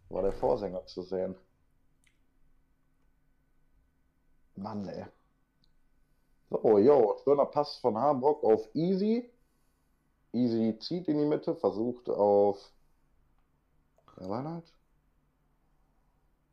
War 0.08 0.22
der 0.22 0.32
Vorsänger 0.32 0.84
zu 0.86 1.02
sehen. 1.02 1.34
Mann, 4.56 4.88
ey. 4.88 5.04
So, 6.50 6.78
jo, 6.78 7.16
schöner 7.24 7.46
Pass 7.46 7.76
von 7.78 7.96
Harbrock 7.96 8.44
auf 8.44 8.68
Easy. 8.74 9.30
Easy 10.32 10.78
zieht 10.78 11.08
in 11.08 11.18
die 11.18 11.24
Mitte, 11.24 11.54
versucht 11.54 12.08
auf. 12.08 12.58
Wer 14.16 14.28
war 14.28 14.42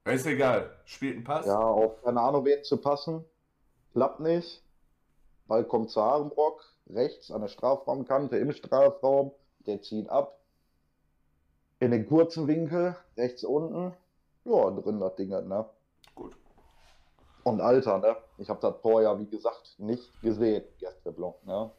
das? 0.06 0.14
Ist 0.16 0.26
egal. 0.26 0.78
Spielt 0.86 1.16
einen 1.16 1.24
Pass. 1.24 1.46
Ja, 1.46 1.60
auf 1.60 2.02
keine 2.02 2.20
Ahnung 2.22 2.46
wen 2.46 2.64
zu 2.64 2.78
passen. 2.78 3.24
Klappt 3.94 4.20
nicht. 4.20 4.64
Ball 5.48 5.66
kommt 5.66 5.90
zu 5.90 6.02
Harenbrock, 6.02 6.64
rechts 6.89 7.32
an 7.32 7.41
der 7.41 7.47
Strafraumkante 7.47 8.38
im 8.38 8.52
Strafraum. 8.52 9.32
Der 9.65 9.82
zieht 9.82 10.10
ab. 10.10 10.39
In 11.80 11.91
den 11.91 12.08
kurzen 12.08 12.47
Winkel, 12.47 12.95
rechts 13.17 13.43
unten. 13.43 13.93
Ja, 14.45 14.71
drin 14.71 14.99
das 14.99 15.15
Ding, 15.15 15.30
ne? 15.30 15.65
Gut. 16.15 16.36
Und 17.43 17.62
Alter, 17.62 17.99
ne? 17.99 18.15
Ich 18.38 18.49
habe 18.49 18.60
das 18.62 18.75
ja, 18.84 19.19
wie 19.19 19.28
gesagt, 19.28 19.75
nicht 19.78 20.21
gesehen, 20.21 20.63
Gästeblock, 20.80 21.45
ne? 21.45 21.71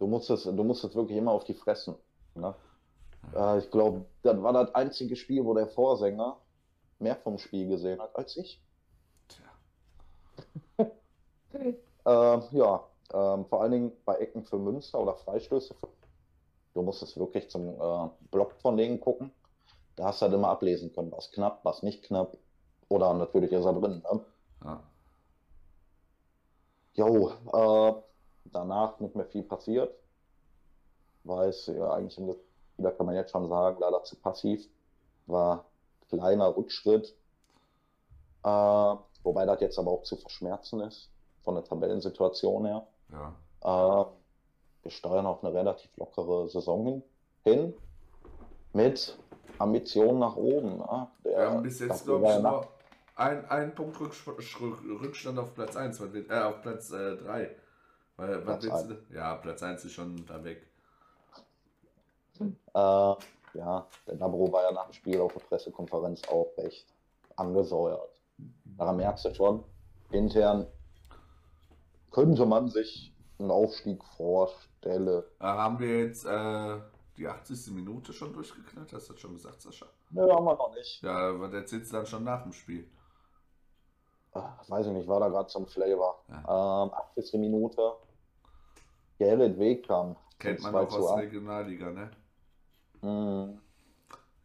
du 0.00 0.06
musstest, 0.06 0.46
du 0.46 0.64
musstest 0.64 0.96
wirklich 0.96 1.18
immer 1.18 1.32
auf 1.32 1.44
die 1.44 1.54
Fressen. 1.54 1.94
Ne? 2.34 2.54
Äh, 3.34 3.58
ich 3.58 3.70
glaube, 3.70 4.04
das 4.22 4.42
war 4.42 4.52
das 4.52 4.74
einzige 4.74 5.14
Spiel, 5.14 5.44
wo 5.44 5.54
der 5.54 5.68
Vorsänger 5.68 6.38
mehr 6.98 7.16
vom 7.16 7.38
Spiel 7.38 7.68
gesehen 7.68 8.00
hat 8.00 8.16
als 8.16 8.36
ich. 8.36 8.60
Tja. 9.28 10.90
Äh, 12.06 12.38
ja, 12.52 12.89
ähm, 13.12 13.46
vor 13.46 13.62
allen 13.62 13.72
Dingen 13.72 13.92
bei 14.04 14.16
Ecken 14.16 14.44
für 14.44 14.58
Münster 14.58 15.00
oder 15.00 15.14
Freistöße. 15.14 15.74
Für, 15.74 15.88
du 16.74 16.82
musstest 16.82 17.18
wirklich 17.18 17.50
zum 17.50 17.68
äh, 17.80 18.08
Block 18.30 18.52
von 18.60 18.76
denen 18.76 19.00
gucken. 19.00 19.32
Da 19.96 20.04
hast 20.06 20.20
du 20.20 20.26
halt 20.26 20.34
immer 20.34 20.48
ablesen 20.48 20.92
können, 20.92 21.12
was 21.12 21.30
knapp, 21.32 21.60
was 21.64 21.82
nicht 21.82 22.04
knapp. 22.04 22.36
Oder 22.88 23.12
natürlich 23.14 23.52
ist 23.52 23.64
er 23.64 23.74
drin. 23.74 24.02
Ne? 24.10 24.24
Ja. 24.64 24.82
Jo, 26.94 27.30
äh, 27.52 27.94
danach 28.44 28.98
nicht 29.00 29.14
mehr 29.14 29.26
viel 29.26 29.42
passiert. 29.42 29.94
Weil 31.24 31.50
es 31.50 31.66
ja 31.66 31.92
eigentlich, 31.92 32.18
im 32.18 32.34
da 32.78 32.90
kann 32.90 33.06
man 33.06 33.14
jetzt 33.14 33.30
schon 33.30 33.48
sagen, 33.48 33.76
leider 33.80 34.02
zu 34.04 34.16
passiv. 34.16 34.66
War 35.26 35.66
kleiner 36.08 36.56
Rückschritt. 36.56 37.14
Äh, 38.42 38.48
wobei 39.22 39.44
das 39.44 39.60
jetzt 39.60 39.78
aber 39.78 39.90
auch 39.90 40.02
zu 40.02 40.16
verschmerzen 40.16 40.80
ist, 40.80 41.10
von 41.42 41.54
der 41.54 41.64
Tabellensituation 41.64 42.64
her. 42.66 42.86
Ja. 43.12 43.34
Äh, 43.62 44.04
wir 44.82 44.90
steuern 44.90 45.26
auf 45.26 45.44
eine 45.44 45.52
relativ 45.52 45.94
lockere 45.96 46.48
Saison 46.48 47.02
hin, 47.44 47.74
mit 48.72 49.18
Ambitionen 49.58 50.18
nach 50.20 50.36
oben. 50.36 50.78
Ne? 50.78 51.08
Der, 51.24 51.32
Wir 51.38 51.50
haben 51.50 51.62
bis 51.62 51.80
jetzt, 51.80 52.04
glaube 52.04 52.26
ich, 52.28 52.38
nur 52.42 52.66
ein, 53.16 53.44
ein 53.50 53.74
Punkt 53.74 54.00
Rückstand 54.00 55.38
auf 55.38 55.54
Platz 55.54 55.76
1, 55.76 56.00
weil 56.00 56.12
wir- 56.14 56.30
äh, 56.30 56.40
auf 56.42 56.62
Platz 56.62 56.88
3. 56.88 57.50
weil, 58.16 58.46
was 58.46 58.60
Platz 58.60 58.88
willst 58.88 58.90
du? 59.10 59.14
Ja, 59.14 59.34
Platz 59.36 59.62
1 59.62 59.84
ist 59.84 59.92
schon 59.92 60.24
da 60.26 60.42
weg. 60.42 60.66
Äh, 62.40 62.44
ja, 62.74 63.86
der 64.06 64.14
Nabro 64.16 64.50
war 64.52 64.62
ja 64.62 64.72
nach 64.72 64.84
dem 64.86 64.92
Spiel 64.94 65.20
auf 65.20 65.32
der 65.32 65.40
Pressekonferenz 65.40 66.22
auch 66.28 66.46
recht 66.56 66.86
angesäuert. 67.36 68.08
Daran 68.64 68.96
merkst 68.96 69.24
du 69.26 69.34
schon, 69.34 69.64
intern 70.10 70.66
könnte 72.10 72.46
man 72.46 72.68
sich 72.68 73.14
einen 73.38 73.50
Aufstieg 73.50 74.04
vorstellen. 74.04 75.22
Äh, 75.40 75.44
haben 75.44 75.78
wir 75.78 76.04
jetzt 76.04 76.24
äh, 76.24 76.80
die 77.16 77.26
80. 77.26 77.72
Minute 77.72 78.12
schon 78.12 78.32
durchgeknallt? 78.32 78.92
Hast 78.92 79.08
du 79.08 79.12
das 79.12 79.20
schon 79.20 79.34
gesagt, 79.34 79.62
Sascha? 79.62 79.86
Ne, 80.10 80.22
haben 80.22 80.44
wir 80.44 80.54
noch 80.54 80.74
nicht. 80.74 81.02
Ja, 81.02 81.30
aber 81.30 81.48
der 81.48 81.66
sitzt 81.66 81.92
dann 81.92 82.06
schon 82.06 82.24
nach 82.24 82.42
dem 82.42 82.52
Spiel. 82.52 82.88
Ah, 84.32 84.58
weiß 84.68 84.86
ich 84.86 84.92
nicht, 84.92 85.08
war 85.08 85.20
da 85.20 85.28
gerade 85.28 85.48
zum 85.48 85.66
Flavor. 85.66 86.22
Ja. 86.28 86.84
Ähm, 86.84 86.92
80. 87.16 87.40
Minute. 87.40 87.92
Gerrit 89.18 89.58
Wegkamp. 89.58 90.18
Kennt 90.38 90.62
man 90.62 90.72
2 90.72 90.80
auch 90.80 90.92
aus 90.92 91.12
1. 91.12 91.22
Regionalliga, 91.22 91.90
ne? 91.90 92.10
Mhm. 93.02 93.60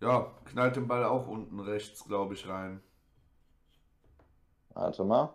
Ja, 0.02 0.32
knallt 0.46 0.76
den 0.76 0.88
Ball 0.88 1.06
auch 1.06 1.28
unten 1.28 1.60
rechts, 1.60 2.04
glaube 2.04 2.34
ich, 2.34 2.48
rein. 2.48 2.82
Warte 4.74 5.04
mal. 5.04 5.34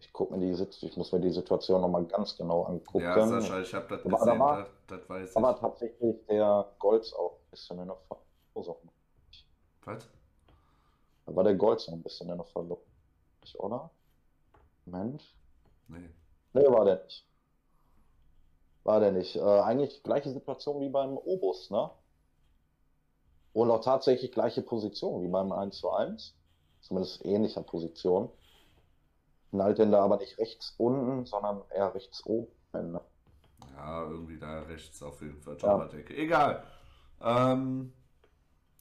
Ich 0.00 0.12
guck 0.14 0.30
mir 0.30 0.38
die 0.38 0.50
ich 0.86 0.96
muss 0.96 1.12
mir 1.12 1.20
die 1.20 1.30
Situation 1.30 1.82
nochmal 1.82 2.04
ganz 2.06 2.34
genau 2.36 2.62
angucken. 2.64 3.04
Ja, 3.04 3.26
Sascha, 3.26 3.60
ich 3.60 3.74
habe 3.74 3.86
das 3.88 4.00
Aber 4.06 4.10
da 4.12 4.24
gesehen, 4.24 4.38
war- 4.40 4.56
das, 4.58 4.68
das 4.86 5.08
weiß 5.10 5.36
Aber 5.36 5.50
ich. 5.52 5.58
tatsächlich 5.60 6.16
der 6.26 6.72
Golds 6.78 7.12
auch 7.12 7.32
ein 7.32 7.50
bisschen 7.50 7.78
in 7.80 7.86
der 7.88 7.96
Verlosung. 8.54 8.76
Was? 9.84 10.08
Da 11.26 11.36
war 11.36 11.44
der 11.44 11.54
Golds 11.54 11.86
noch 11.88 11.94
ein 11.94 12.02
bisschen 12.02 12.30
in 12.30 12.36
der 12.38 12.46
Verlosung, 12.46 12.82
oder? 13.58 13.90
Moment. 14.86 15.22
Nee. 15.88 16.08
Nee, 16.54 16.66
war 16.66 16.84
der 16.86 17.04
nicht. 17.04 17.26
War 18.84 19.00
der 19.00 19.12
nicht. 19.12 19.36
Äh, 19.36 19.40
eigentlich 19.60 20.02
gleiche 20.02 20.30
Situation 20.30 20.80
wie 20.80 20.88
beim 20.88 21.18
Obus, 21.18 21.70
ne? 21.70 21.90
Und 23.52 23.70
auch 23.70 23.82
tatsächlich 23.82 24.32
gleiche 24.32 24.62
Position 24.62 25.22
wie 25.22 25.28
beim 25.28 25.52
1 25.52 25.76
zu 25.78 25.90
1. 25.90 26.34
Zumindest 26.80 27.22
ähnlicher 27.26 27.62
Position. 27.62 28.30
Knallt 29.50 29.78
den 29.78 29.90
da 29.90 30.04
aber 30.04 30.16
nicht 30.16 30.38
rechts 30.38 30.74
unten, 30.78 31.26
sondern 31.26 31.62
eher 31.70 31.94
rechts 31.94 32.24
oben. 32.24 32.50
Ne? 32.72 33.00
Ja, 33.76 34.02
irgendwie 34.04 34.38
da 34.38 34.60
rechts 34.62 35.02
auf 35.02 35.20
jeden 35.20 35.40
Fall. 35.40 35.56
Ja. 35.60 35.88
Egal. 36.10 36.64
Ähm, 37.20 37.92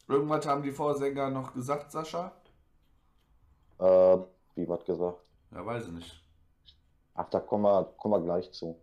irgendwas 0.07 0.45
haben 0.45 0.61
die 0.61 0.71
Vorsänger 0.71 1.29
noch 1.29 1.53
gesagt, 1.53 1.91
Sascha? 1.91 2.31
Ähm, 3.79 4.25
wie 4.55 4.67
wird 4.67 4.85
gesagt? 4.85 5.19
Ja, 5.51 5.65
weiß 5.65 5.87
ich 5.87 5.93
nicht. 5.93 6.23
Ach, 7.15 7.29
da 7.29 7.39
kommen 7.39 7.63
wir, 7.63 7.83
kommen 7.97 8.13
wir 8.13 8.25
gleich 8.25 8.51
zu. 8.51 8.79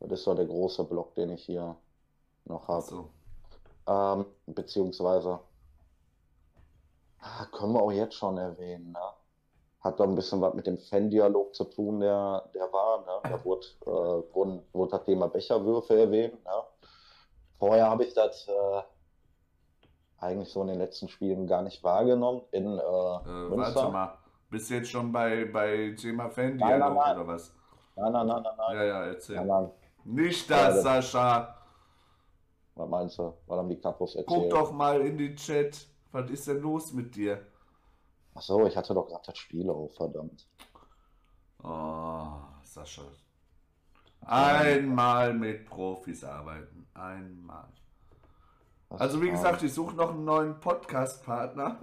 Das 0.00 0.12
ist 0.12 0.24
so 0.24 0.34
der 0.34 0.46
große 0.46 0.84
Block, 0.84 1.14
den 1.14 1.30
ich 1.30 1.44
hier 1.44 1.76
noch 2.44 2.68
habe. 2.68 2.78
Achso. 2.78 3.10
Ähm, 3.86 4.26
beziehungsweise, 4.46 5.40
ah, 7.20 7.46
können 7.46 7.72
wir 7.72 7.82
auch 7.82 7.92
jetzt 7.92 8.14
schon 8.14 8.36
erwähnen, 8.36 8.92
ne? 8.92 9.13
Hat 9.84 10.00
doch 10.00 10.06
ein 10.08 10.14
bisschen 10.14 10.40
was 10.40 10.54
mit 10.54 10.66
dem 10.66 10.78
Fan-Dialog 10.78 11.54
zu 11.54 11.64
tun, 11.64 12.00
der, 12.00 12.48
der 12.54 12.72
war, 12.72 13.00
ne? 13.00 13.20
Da 13.30 13.44
wurde, 13.44 13.66
äh, 13.82 14.34
wurden, 14.34 14.62
wurde 14.72 14.92
das 14.92 15.04
Thema 15.04 15.28
Becherwürfe 15.28 16.00
erwähnt, 16.00 16.42
ne? 16.42 16.50
Vorher 17.58 17.90
habe 17.90 18.04
ich 18.04 18.14
das 18.14 18.48
äh, 18.48 18.82
eigentlich 20.18 20.48
so 20.48 20.62
in 20.62 20.68
den 20.68 20.78
letzten 20.78 21.08
Spielen 21.08 21.46
gar 21.46 21.62
nicht 21.62 21.82
wahrgenommen. 21.84 22.42
In 22.52 22.64
äh, 22.66 22.80
Äh, 22.80 23.56
warte 23.56 23.88
mal. 23.90 24.18
Bist 24.50 24.70
du 24.70 24.74
jetzt 24.74 24.90
schon 24.90 25.12
bei, 25.12 25.44
bei 25.46 25.94
Thema 26.00 26.30
Fan-Dialog 26.30 26.92
oder 26.96 27.26
was? 27.26 27.52
Nein, 27.96 28.12
nein, 28.12 28.26
nein, 28.26 28.42
nein, 28.42 28.54
nein. 28.56 28.76
Ja, 28.76 28.84
ja, 28.84 29.04
erzähl. 29.06 29.36
nein, 29.36 29.46
nein. 29.46 29.70
Nicht 30.04 30.48
Ja, 30.48 30.66
das, 30.66 30.74
das- 30.76 30.82
Sascha. 30.84 31.56
Was 32.76 32.88
meinst 32.88 33.18
du? 33.18 33.34
Was 33.46 33.58
haben 33.58 33.68
die 33.68 33.80
Kapos 33.80 34.14
Guck 34.14 34.26
erzählt? 34.28 34.52
doch 34.52 34.72
mal 34.72 35.00
in 35.02 35.18
den 35.18 35.36
Chat. 35.36 35.86
Was 36.10 36.30
ist 36.30 36.46
denn 36.48 36.60
los 36.60 36.92
mit 36.92 37.14
dir? 37.14 37.46
Ach 38.34 38.42
so, 38.42 38.66
ich 38.66 38.76
hatte 38.76 38.94
doch 38.94 39.06
gerade 39.06 39.22
das 39.26 39.38
Spiel 39.38 39.70
auf, 39.70 39.94
verdammt. 39.94 40.46
Oh, 41.62 42.40
Sascha. 42.62 43.02
Einmal 44.22 45.34
mit 45.34 45.66
Profis 45.66 46.24
arbeiten. 46.24 46.86
Einmal. 46.94 47.68
Also 48.90 49.20
wie 49.20 49.30
gesagt, 49.30 49.62
ich 49.62 49.72
suche 49.72 49.94
noch 49.96 50.10
einen 50.10 50.24
neuen 50.24 50.60
Podcast-Partner. 50.60 51.78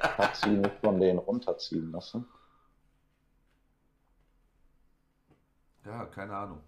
Hat 0.00 0.36
sie 0.36 0.50
nicht 0.50 0.78
von 0.80 0.98
denen 1.00 1.18
runterziehen 1.18 1.90
lassen. 1.92 2.26
Ja, 5.84 6.06
keine 6.06 6.36
Ahnung. 6.36 6.60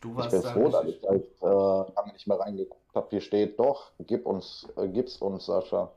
Du 0.00 0.10
Ich 0.10 0.16
warst 0.16 0.30
bin 0.30 0.42
da 0.42 0.52
froh, 0.52 0.68
dass 0.70 0.84
ich 0.86 1.02
halt 1.02 1.26
äh, 1.42 1.92
lange 1.94 2.12
nicht 2.12 2.26
mehr 2.26 2.40
reingeguckt 2.40 2.94
habe. 2.94 3.08
Hier 3.10 3.20
steht 3.20 3.58
doch, 3.58 3.92
gib 3.98 4.26
uns, 4.26 4.66
äh, 4.76 4.88
gib's 4.88 5.16
uns, 5.16 5.46
Sascha. 5.46 5.92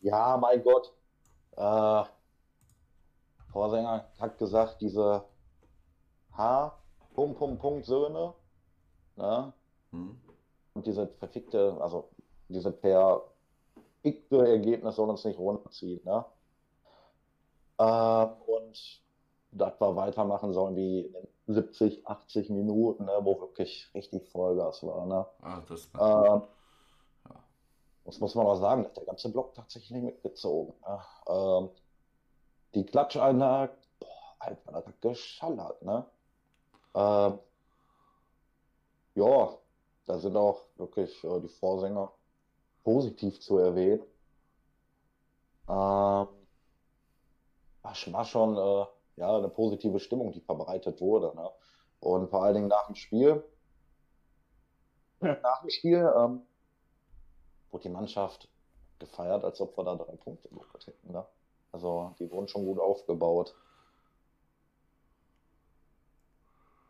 Ja, 0.00 0.36
mein 0.36 0.62
Gott. 0.62 0.92
Äh, 1.56 2.04
Vorsänger 3.50 4.08
hat 4.20 4.38
gesagt, 4.38 4.80
diese 4.80 5.24
H, 6.32 6.78
Punkt, 7.14 7.38
Punkt, 7.38 7.60
Punkt, 7.60 7.86
Söhne, 7.86 8.34
ne? 9.16 9.52
Hm? 9.90 10.20
Und 10.74 10.86
diese 10.86 11.08
verfickte, 11.08 11.76
also 11.80 12.10
diese 12.48 12.70
perfekte 12.70 14.46
Ergebnis 14.46 14.96
soll 14.96 15.08
uns 15.08 15.24
nicht 15.24 15.38
runterziehen, 15.38 16.04
ne? 16.04 16.24
Ähm, 17.78 18.28
und 18.46 19.02
das 19.52 19.80
wir 19.80 19.96
weitermachen 19.96 20.52
sollen 20.52 20.76
wie 20.76 21.00
in 21.00 21.54
70, 21.54 22.06
80 22.06 22.50
Minuten, 22.50 23.06
ne, 23.06 23.18
wo 23.22 23.40
wirklich 23.40 23.90
richtig 23.94 24.28
Vollgas 24.28 24.82
war, 24.84 25.06
ne? 25.06 25.26
Ah, 25.40 25.62
das 25.68 25.92
war. 25.94 26.24
Ja. 26.24 26.48
Das 28.06 28.20
muss 28.20 28.34
man 28.34 28.46
auch 28.46 28.56
sagen, 28.56 28.84
dass 28.84 28.92
der 28.94 29.04
ganze 29.04 29.30
Block 29.30 29.54
tatsächlich 29.54 30.00
mitgezogen. 30.02 30.74
Ne? 30.80 31.00
Ähm, 31.28 31.70
die 32.74 32.86
Klatscheinlage, 32.86 33.76
boah, 34.00 34.36
Alter, 34.38 34.72
das 34.72 34.86
hat 34.86 35.00
geschallert, 35.02 35.82
ne? 35.82 36.06
Ähm, 36.94 37.38
ja, 39.14 39.58
da 40.06 40.18
sind 40.18 40.36
auch 40.36 40.60
wirklich 40.76 41.22
äh, 41.24 41.40
die 41.40 41.48
Vorsänger 41.48 42.12
positiv 42.84 43.40
zu 43.40 43.58
erwähnen. 43.58 44.02
Ähm, 45.68 46.28
war 47.82 47.94
schon- 47.94 48.12
war 48.12 48.24
schon 48.24 48.56
äh, 48.56 48.86
ja, 49.16 49.36
eine 49.36 49.48
positive 49.48 49.98
Stimmung, 49.98 50.32
die 50.32 50.40
verbreitet 50.40 51.00
wurde. 51.00 51.34
Ne? 51.34 51.50
Und 52.00 52.28
vor 52.30 52.44
allen 52.44 52.54
Dingen 52.54 52.68
nach 52.68 52.86
dem 52.86 52.94
Spiel, 52.94 53.42
nach 55.20 55.60
dem 55.62 55.70
Spiel 55.70 56.12
ähm, 56.16 56.42
wurde 57.76 57.82
die 57.82 57.94
Mannschaft 57.94 58.48
gefeiert, 58.98 59.44
als 59.44 59.60
ob 59.60 59.76
wir 59.76 59.84
da 59.84 59.94
drei 59.96 60.16
Punkte 60.16 60.48
geholt 60.48 60.86
hätten. 60.86 61.12
Ne? 61.12 61.26
Also 61.72 62.14
die 62.18 62.30
wurden 62.30 62.48
schon 62.48 62.64
gut 62.64 62.78
aufgebaut. 62.80 63.54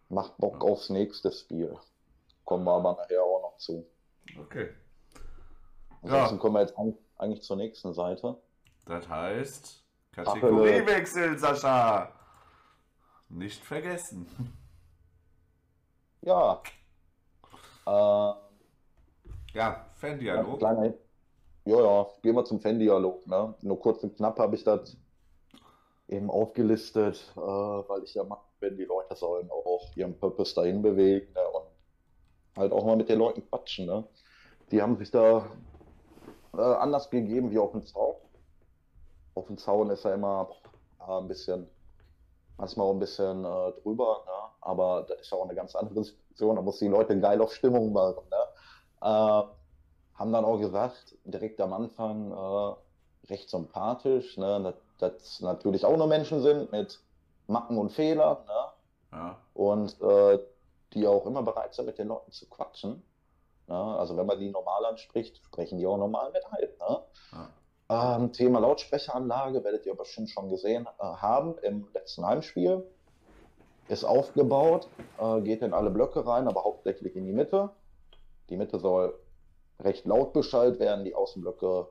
Macht 0.08 0.36
Bock 0.38 0.62
Ja. 0.62 0.70
aufs 0.70 0.88
nächste 0.88 1.32
Spiel. 1.32 1.76
Kommen 2.44 2.62
wir 2.64 2.72
aber 2.74 2.92
nachher 2.94 3.20
auch 3.20 3.42
noch 3.42 3.56
zu. 3.56 3.84
Okay. 4.38 4.72
Ansonsten 6.02 6.36
Ja. 6.36 6.40
kommen 6.40 6.54
wir 6.54 6.60
jetzt 6.60 6.74
eigentlich 7.18 7.42
zur 7.42 7.56
nächsten 7.56 7.92
Seite. 7.92 8.40
Das 8.84 9.08
heißt, 9.08 9.82
Kategoriewechsel, 10.12 11.36
Sascha. 11.36 12.12
Nicht 13.28 13.64
vergessen. 13.64 14.56
Ja. 16.20 16.62
Äh, 17.88 18.34
Ja, 19.56 19.86
Fan-Dialog. 19.94 20.58
Kleiner, 20.58 20.92
ja, 21.64 21.80
ja, 21.80 22.06
gehen 22.20 22.34
wir 22.34 22.44
zum 22.44 22.60
Fan-Dialog. 22.60 23.26
Ne? 23.26 23.54
Nur 23.62 23.80
kurz 23.80 24.02
und 24.02 24.14
knapp 24.14 24.38
habe 24.38 24.54
ich 24.54 24.64
das 24.64 24.98
eben 26.08 26.30
aufgelistet, 26.30 27.32
äh, 27.36 27.40
weil 27.40 28.04
ich 28.04 28.12
ja 28.12 28.24
mag, 28.24 28.40
wenn 28.60 28.76
die 28.76 28.84
Leute 28.84 29.16
sollen 29.16 29.50
auch 29.50 29.96
ihren 29.96 30.18
Purpose 30.18 30.54
dahin 30.54 30.82
bewegen 30.82 31.32
ne? 31.32 31.40
und 31.54 31.64
halt 32.58 32.72
auch 32.72 32.84
mal 32.84 32.96
mit 32.96 33.08
den 33.08 33.18
Leuten 33.18 33.48
quatschen. 33.48 33.86
Ne? 33.86 34.04
Die 34.72 34.82
haben 34.82 34.98
sich 34.98 35.10
da 35.10 35.46
äh, 36.52 36.60
anders 36.60 37.08
gegeben 37.08 37.50
wie 37.50 37.58
auf 37.58 37.72
dem 37.72 37.86
Zaun. 37.86 38.16
Auf 39.34 39.46
dem 39.46 39.56
Zaun 39.56 39.88
ist 39.88 40.04
ja 40.04 40.12
immer 40.12 40.50
ja, 41.00 41.18
ein 41.18 41.28
bisschen, 41.28 41.66
manchmal 42.58 42.88
auch 42.88 42.92
ein 42.92 42.98
bisschen 42.98 43.42
äh, 43.42 43.72
drüber, 43.82 44.22
ne? 44.26 44.50
aber 44.60 45.06
das 45.08 45.22
ist 45.22 45.30
ja 45.30 45.38
auch 45.38 45.44
eine 45.44 45.54
ganz 45.54 45.74
andere 45.74 46.04
Situation. 46.04 46.56
Da 46.56 46.60
muss 46.60 46.78
die 46.78 46.88
Leute 46.88 47.18
geil 47.18 47.40
auf 47.40 47.54
Stimmung 47.54 47.94
machen. 47.94 48.22
Ne? 48.30 48.45
Äh, 49.00 49.42
haben 50.14 50.32
dann 50.32 50.44
auch 50.44 50.58
gesagt, 50.58 51.14
direkt 51.24 51.60
am 51.60 51.72
Anfang, 51.72 52.32
äh, 52.32 52.74
recht 53.32 53.50
sympathisch, 53.50 54.36
ne, 54.38 54.60
dass 54.62 54.74
das 54.98 55.40
natürlich 55.40 55.84
auch 55.84 55.96
nur 55.96 56.06
Menschen 56.06 56.40
sind 56.42 56.72
mit 56.72 57.00
Macken 57.48 57.76
und 57.78 57.90
Fehlern, 57.90 58.38
ne, 58.46 59.18
Ja. 59.18 59.36
und 59.54 60.00
äh, 60.00 60.38
die 60.94 61.06
auch 61.06 61.26
immer 61.26 61.42
bereit 61.42 61.74
sind, 61.74 61.86
mit 61.86 61.98
den 61.98 62.08
Leuten 62.08 62.32
zu 62.32 62.48
quatschen. 62.48 63.02
Ne? 63.66 63.76
Also 63.76 64.16
wenn 64.16 64.26
man 64.26 64.38
die 64.38 64.50
normal 64.50 64.86
anspricht, 64.86 65.38
sprechen 65.44 65.78
die 65.78 65.86
auch 65.86 65.98
normal 65.98 66.30
mit 66.32 66.44
ein. 66.46 66.68
Ne? 66.88 67.02
Ja. 67.32 68.16
Ähm, 68.16 68.32
Thema 68.32 68.60
Lautsprecheranlage 68.60 69.62
werdet 69.62 69.86
ihr 69.86 69.94
bestimmt 69.94 70.30
schon 70.30 70.48
gesehen 70.48 70.88
äh, 70.98 71.02
haben 71.04 71.58
im 71.58 71.86
letzten 71.92 72.24
Heimspiel. 72.24 72.84
Ist 73.88 74.04
aufgebaut, 74.04 74.88
äh, 75.20 75.40
geht 75.42 75.62
in 75.62 75.72
alle 75.72 75.90
Blöcke 75.90 76.26
rein, 76.26 76.48
aber 76.48 76.64
hauptsächlich 76.64 77.14
in 77.14 77.26
die 77.26 77.32
Mitte. 77.32 77.70
Die 78.48 78.56
Mitte 78.56 78.78
soll 78.78 79.18
recht 79.80 80.06
laut 80.06 80.32
beschallt 80.32 80.78
werden, 80.78 81.04
die 81.04 81.14
Außenblöcke 81.14 81.88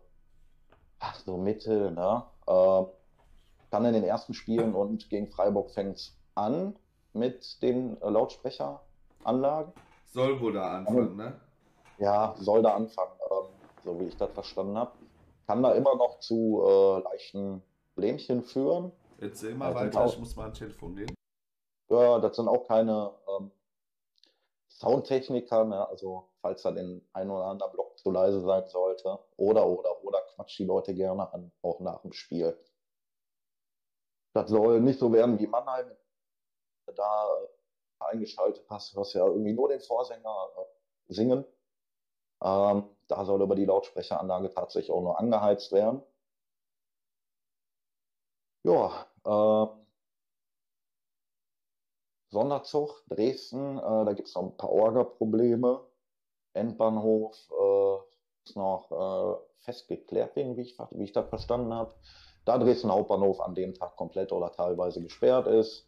ach, 0.99 1.15
so 1.19 1.37
Mitte. 1.37 1.91
Ne? 1.91 2.23
Äh, 2.47 2.83
dann 3.71 3.85
in 3.85 3.93
den 3.93 4.03
ersten 4.03 4.33
Spielen 4.33 4.73
und 4.73 5.09
gegen 5.09 5.27
Freiburg 5.27 5.71
fängt 5.71 5.97
es 5.97 6.17
an 6.35 6.75
mit 7.13 7.61
den 7.61 8.01
äh, 8.01 8.09
Lautsprecheranlagen. 8.09 9.73
Soll 10.05 10.39
wohl 10.39 10.53
da 10.53 10.77
anfangen, 10.77 11.15
ne? 11.17 11.39
Ja, 11.97 12.35
soll 12.37 12.61
da 12.61 12.75
anfangen, 12.75 13.11
ähm, 13.31 13.47
so 13.83 13.99
wie 13.99 14.05
ich 14.05 14.17
das 14.17 14.31
verstanden 14.31 14.77
habe. 14.77 14.91
Kann 15.47 15.61
da 15.61 15.73
immer 15.73 15.95
noch 15.95 16.19
zu 16.19 16.63
äh, 16.65 16.99
leichten 17.01 17.61
Problemchen 17.93 18.43
führen. 18.43 18.91
Mal 19.19 19.27
Ja, 19.29 19.29
sind 19.29 19.59
weiter, 19.75 20.01
auch- 20.01 20.13
ich 20.13 20.19
muss 20.19 20.35
mal 20.35 20.43
ans 20.43 20.57
Telefon 20.59 20.95
gehen. 20.95 21.15
Ja, 21.89 22.19
das 22.19 22.35
sind 22.35 22.47
auch 22.47 22.67
keine 22.67 23.11
Soundtechniker, 24.77 25.63
ne? 25.65 25.87
also 25.87 26.29
falls 26.41 26.61
da 26.63 26.71
den 26.71 27.07
ein 27.13 27.29
oder 27.29 27.45
anderen 27.45 27.71
Block 27.71 27.97
zu 27.97 28.11
leise 28.11 28.41
sein 28.41 28.67
sollte. 28.67 29.19
Oder, 29.37 29.65
oder, 29.67 30.03
oder 30.03 30.21
quatsch 30.35 30.59
die 30.59 30.65
Leute 30.65 30.93
gerne 30.93 31.31
an, 31.33 31.51
auch 31.61 31.79
nach 31.79 32.01
dem 32.01 32.11
Spiel. 32.11 32.57
Das 34.33 34.49
soll 34.49 34.81
nicht 34.81 34.99
so 34.99 35.13
werden 35.13 35.39
wie 35.39 35.47
Mannheim. 35.47 35.89
Da 36.93 37.27
äh, 37.41 37.47
eingeschaltet 37.99 38.65
hast, 38.69 38.95
hörst 38.95 39.13
ja 39.15 39.25
irgendwie 39.25 39.53
nur 39.53 39.69
den 39.69 39.79
Vorsänger 39.79 40.49
äh, 40.57 41.13
singen. 41.13 41.45
Ähm, 42.43 42.89
da 43.07 43.25
soll 43.25 43.41
über 43.41 43.55
die 43.55 43.65
Lautsprecheranlage 43.65 44.49
tatsächlich 44.49 44.91
auch 44.91 45.01
nur 45.01 45.17
angeheizt 45.17 45.71
werden. 45.71 46.03
Ja, 48.63 49.05
ähm, 49.25 49.84
Sonderzug, 52.35 53.01
Dresden, 53.07 53.77
äh, 53.77 53.81
da 53.81 54.11
gibt 54.13 54.27
es 54.27 54.35
noch 54.35 54.43
ein 54.43 54.57
paar 54.57 54.69
Orga-Probleme. 54.69 55.79
Endbahnhof 56.53 57.33
äh, 57.49 57.97
ist 58.43 58.57
noch 58.57 58.91
äh, 58.91 59.63
festgeklärt, 59.63 60.35
wie 60.35 60.61
ich, 60.61 60.77
wie 60.91 61.03
ich 61.05 61.13
das 61.13 61.29
verstanden 61.29 61.73
habe. 61.73 61.95
Da 62.43 62.57
Dresden 62.57 62.91
Hauptbahnhof 62.91 63.39
an 63.39 63.55
dem 63.55 63.73
Tag 63.73 63.95
komplett 63.95 64.33
oder 64.33 64.51
teilweise 64.51 65.01
gesperrt 65.01 65.47
ist. 65.47 65.87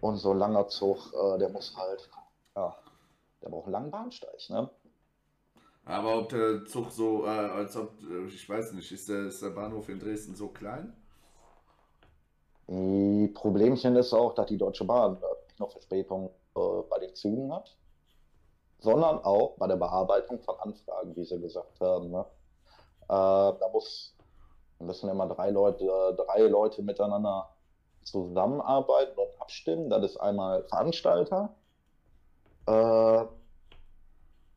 Und 0.00 0.16
so 0.16 0.32
ein 0.32 0.38
langer 0.38 0.66
Zug, 0.66 0.98
äh, 1.14 1.38
der 1.38 1.50
muss 1.50 1.76
halt, 1.76 2.10
ja, 2.56 2.76
der 3.42 3.48
braucht 3.48 3.66
einen 3.66 3.72
langen 3.72 3.90
Bahnsteig, 3.92 4.50
ne? 4.50 4.68
Aber 5.84 6.18
ob 6.18 6.28
der 6.30 6.64
Zug 6.64 6.90
so, 6.90 7.26
äh, 7.26 7.28
als 7.28 7.76
ob, 7.76 7.92
äh, 8.02 8.26
ich 8.26 8.48
weiß 8.48 8.72
nicht, 8.72 8.90
ist 8.90 9.08
der, 9.08 9.26
ist 9.26 9.40
der 9.40 9.50
Bahnhof 9.50 9.88
in 9.88 10.00
Dresden 10.00 10.34
so 10.34 10.48
klein? 10.48 10.92
Die 12.68 13.28
Problemchen 13.28 13.96
ist 13.96 14.12
auch, 14.12 14.34
dass 14.34 14.46
die 14.46 14.58
Deutsche 14.58 14.84
Bahn 14.84 15.16
äh, 15.16 15.26
nur 15.58 15.70
Verspätung 15.70 16.30
äh, 16.56 16.60
bei 16.88 16.98
den 16.98 17.14
Zügen 17.14 17.52
hat, 17.52 17.76
sondern 18.78 19.18
auch 19.24 19.56
bei 19.58 19.66
der 19.66 19.76
Bearbeitung 19.76 20.40
von 20.40 20.56
Anfragen, 20.60 21.14
wie 21.16 21.24
sie 21.24 21.40
gesagt 21.40 21.80
haben. 21.80 22.10
Ne? 22.10 22.24
Äh, 23.04 23.06
da 23.08 23.68
muss, 23.72 24.16
müssen 24.78 25.08
immer 25.08 25.26
drei 25.28 25.50
Leute, 25.50 25.84
äh, 25.84 26.14
drei 26.14 26.42
Leute 26.42 26.82
miteinander 26.82 27.48
zusammenarbeiten 28.04 29.18
und 29.18 29.40
abstimmen. 29.40 29.90
Das 29.90 30.04
ist 30.04 30.16
einmal 30.16 30.64
Veranstalter, 30.64 31.54
äh, 32.66 33.24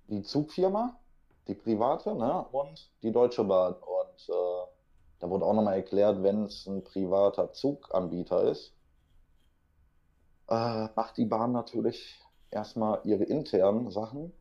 die 0.07 0.21
Zugfirma, 0.23 0.95
die 1.47 1.55
private 1.55 2.15
ne? 2.15 2.45
und 2.51 2.91
die 3.01 3.11
Deutsche 3.11 3.43
Bahn. 3.43 3.73
Und 3.73 4.29
äh, 4.29 4.74
da 5.19 5.29
wurde 5.29 5.45
auch 5.45 5.53
nochmal 5.53 5.75
erklärt, 5.75 6.21
wenn 6.23 6.45
es 6.45 6.67
ein 6.67 6.83
privater 6.83 7.51
Zuganbieter 7.53 8.43
ist, 8.43 8.73
äh, 10.49 10.87
macht 10.95 11.17
die 11.17 11.25
Bahn 11.25 11.51
natürlich 11.51 12.19
erstmal 12.51 12.99
ihre 13.03 13.23
internen 13.23 13.89
Sachen 13.91 14.31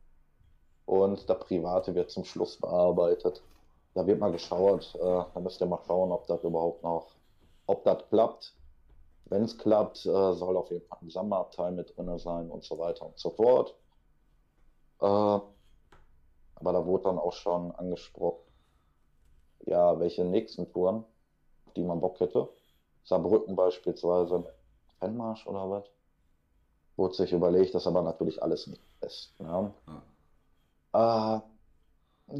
und 0.85 1.27
der 1.27 1.35
private 1.35 1.95
wird 1.95 2.11
zum 2.11 2.25
Schluss 2.25 2.57
bearbeitet. 2.57 3.41
Da 3.93 4.05
wird 4.05 4.19
mal 4.19 4.31
geschaut, 4.31 4.93
äh, 4.95 4.99
da 5.33 5.39
müsst 5.39 5.61
ihr 5.61 5.67
mal 5.67 5.79
schauen, 5.85 6.11
ob 6.11 6.27
das 6.27 6.43
überhaupt 6.43 6.83
noch, 6.83 7.07
ob 7.65 7.83
das 7.83 8.07
klappt. 8.09 8.53
Wenn 9.25 9.43
es 9.43 9.57
klappt, 9.57 10.05
äh, 10.05 10.33
soll 10.33 10.57
auf 10.57 10.69
jeden 10.69 10.85
Fall 10.85 10.99
ein 11.01 11.09
Sammelabteil 11.09 11.71
mit 11.71 11.97
drin 11.97 12.17
sein 12.19 12.51
und 12.51 12.63
so 12.63 12.77
weiter 12.77 13.05
und 13.05 13.17
so 13.17 13.31
fort. 13.31 13.75
Äh, 15.01 15.05
aber 15.05 16.73
da 16.73 16.85
wurde 16.85 17.05
dann 17.05 17.19
auch 17.19 17.33
schon 17.33 17.71
angesprochen, 17.71 18.44
ja, 19.65 19.99
welche 19.99 20.23
nächsten 20.23 20.71
Touren, 20.71 21.03
auf 21.65 21.73
die 21.73 21.83
man 21.83 21.99
Bock 21.99 22.19
hätte. 22.19 22.49
Saarbrücken 23.03 23.55
beispielsweise, 23.55 24.45
Fanmarsch 24.99 25.45
oder 25.47 25.69
was. 25.69 25.85
Wurde 26.95 27.13
sich 27.13 27.33
überlegt, 27.33 27.75
das 27.75 27.83
ist 27.83 27.87
aber 27.87 28.01
natürlich 28.01 28.41
alles 28.41 28.67
nicht 28.67 28.81
fest. 28.99 29.39
Ne? 29.39 29.73
Äh, 30.93 31.39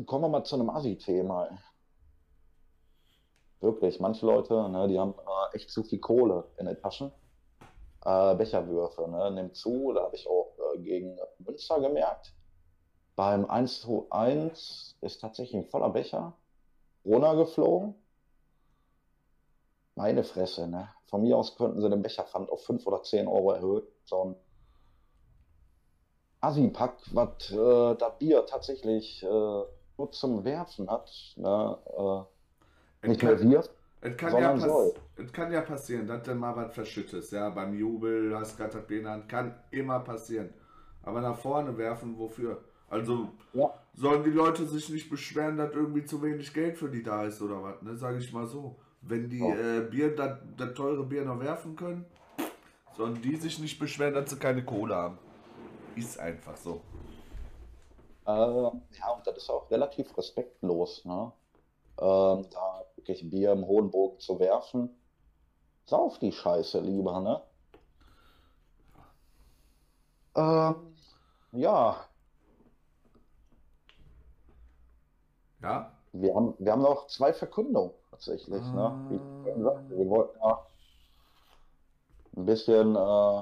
kommen 0.05 0.23
wir 0.23 0.29
mal 0.29 0.43
zu 0.43 0.55
einem 0.55 0.69
Assi-Thema. 0.69 1.49
Wirklich, 3.59 3.99
manche 3.99 4.25
Leute, 4.25 4.69
ne, 4.69 4.87
die 4.87 4.99
haben 4.99 5.13
äh, 5.13 5.55
echt 5.55 5.69
zu 5.69 5.83
viel 5.83 5.99
Kohle 5.99 6.45
in 6.57 6.67
den 6.67 6.79
Taschen. 6.79 7.11
Äh, 8.05 8.35
Becherwürfe, 8.35 9.07
ne, 9.09 9.31
nimmt 9.31 9.55
zu, 9.55 9.91
da 9.93 10.03
habe 10.03 10.15
ich 10.15 10.27
auch 10.27 10.53
äh, 10.73 10.79
gegen 10.79 11.17
Münster 11.39 11.79
gemerkt. 11.81 12.33
Beim 13.15 13.45
1 13.45 13.81
zu 13.81 14.07
1 14.09 14.97
ist 15.01 15.21
tatsächlich 15.21 15.63
ein 15.63 15.69
voller 15.69 15.89
Becher 15.89 16.33
runtergeflogen. 17.05 17.95
Meine 19.95 20.23
Fresse, 20.23 20.67
ne? 20.69 20.89
Von 21.07 21.23
mir 21.23 21.35
aus 21.37 21.57
könnten 21.57 21.81
sie 21.81 21.89
den 21.89 22.01
Becherpfand 22.01 22.49
auf 22.49 22.63
5 22.65 22.85
oder 22.87 23.03
10 23.03 23.27
Euro 23.27 23.51
erhöhen. 23.51 23.83
So 24.05 24.23
ein 24.23 24.35
Assi-Pack, 26.41 26.97
was 27.13 27.51
äh, 27.51 27.95
das 27.97 28.17
Bier 28.19 28.45
tatsächlich 28.45 29.21
äh, 29.23 29.27
nur 29.97 30.11
zum 30.11 30.43
Werfen 30.45 30.89
hat, 30.89 31.11
ne? 31.37 31.77
äh, 31.97 32.23
Es 33.01 33.09
nicht 33.09 33.23
mehr 33.23 33.37
kann, 33.37 33.39
wirft. 33.39 33.71
es 34.01 34.17
kann, 34.17 34.37
ja, 34.37 34.57
soll. 34.57 34.93
es 35.15 35.31
kann 35.33 35.51
ja 35.51 35.61
passieren, 35.61 36.07
dass 36.07 36.23
du 36.23 36.35
mal 36.35 36.55
was 36.55 36.73
verschüttest. 36.73 37.31
Ja, 37.31 37.49
beim 37.49 37.73
Jubel 37.73 38.35
hast 38.37 38.57
gerade 38.57 38.73
das 38.73 38.87
Bier 38.87 38.97
in 38.99 39.03
der 39.05 39.13
Hand, 39.13 39.29
kann 39.29 39.63
immer 39.71 39.99
passieren. 40.01 40.53
Aber 41.03 41.21
nach 41.21 41.37
vorne 41.37 41.77
werfen, 41.77 42.17
wofür? 42.17 42.63
Also 42.95 43.27
Ja. 43.51 43.73
sollen 43.93 44.23
die 44.23 44.29
Leute 44.29 44.65
sich 44.65 44.87
nicht 44.89 45.09
beschweren, 45.09 45.57
dass 45.57 45.73
irgendwie 45.73 46.05
zu 46.05 46.21
wenig 46.21 46.53
Geld 46.53 46.77
für 46.77 46.89
die 46.89 47.03
da 47.03 47.25
ist 47.25 47.41
oder 47.41 47.61
was, 47.61 47.81
ne? 47.81 47.95
Sage 47.97 48.19
ich 48.19 48.31
mal 48.31 48.47
so. 48.47 48.77
Wenn 49.01 49.29
die 49.29 49.39
Ja. 49.39 49.53
äh, 49.53 49.81
Bier, 49.81 50.15
das 50.15 50.39
das 50.55 50.73
teure 50.73 51.03
Bier 51.03 51.25
noch 51.25 51.39
werfen 51.41 51.75
können, 51.75 52.05
sollen 52.95 53.21
die 53.21 53.35
sich 53.35 53.59
nicht 53.59 53.77
beschweren, 53.79 54.13
dass 54.13 54.29
sie 54.29 54.37
keine 54.37 54.63
Kohle 54.63 54.95
haben. 54.95 55.17
Ist 55.97 56.17
einfach 56.17 56.55
so. 56.55 56.81
Äh, 58.25 58.31
ja, 58.31 59.09
und 59.15 59.27
das 59.27 59.37
ist 59.37 59.49
auch 59.49 59.69
relativ 59.69 60.17
respektlos, 60.17 61.03
ne? 61.03 61.31
Ähm, 61.99 62.45
da 62.49 62.85
wirklich 62.95 63.29
Bier 63.29 63.51
im 63.51 63.65
hohen 63.67 63.91
Bogen 63.91 64.19
zu 64.19 64.39
werfen. 64.39 64.89
Sauf 65.85 66.17
die 66.19 66.31
Scheiße 66.31 66.79
lieber, 66.79 67.19
ne? 67.19 67.41
Ähm, 70.35 70.95
ja, 71.51 72.05
Ja? 75.65 75.91
Wir 76.13 76.33
haben, 76.33 76.53
wir 76.59 76.71
haben 76.71 76.81
noch 76.81 77.07
zwei 77.07 77.33
Verkündungen 77.33 77.91
tatsächlich. 78.11 78.61
Ne? 78.61 79.09
Ich 79.11 79.21
vorhin 79.43 79.63
sagte, 79.63 79.97
wir 79.97 80.09
wollten 80.09 80.37
ja 80.39 80.65
ein 82.37 82.45
bisschen 82.45 82.95
äh, 82.95 83.41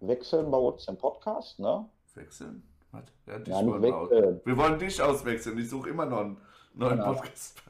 wechseln 0.00 0.50
bei 0.50 0.58
uns 0.58 0.86
im 0.88 0.96
Podcast. 0.96 1.58
Ne? 1.58 1.88
Wechseln? 2.14 2.62
Was? 2.90 3.02
Ja, 3.26 3.38
dich 3.38 3.48
Ja, 3.54 3.66
wollen 3.66 3.82
wechseln. 3.82 4.40
wir 4.44 4.56
wollen 4.58 4.78
dich 4.78 5.00
auswechseln. 5.02 5.58
Ich 5.58 5.70
suche 5.70 5.88
immer 5.90 6.04
noch 6.04 6.18
einen 6.20 6.36
neuen 6.74 6.98
Genau. 6.98 7.14
podcast 7.14 7.62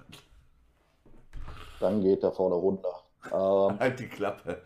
Dann 1.81 2.01
geht 2.01 2.23
der 2.23 2.33
vorne 2.33 2.55
runter. 2.57 2.89
Ähm, 3.27 3.79
Halt 3.79 4.01
die 4.01 4.09
Klappe. 4.09 4.63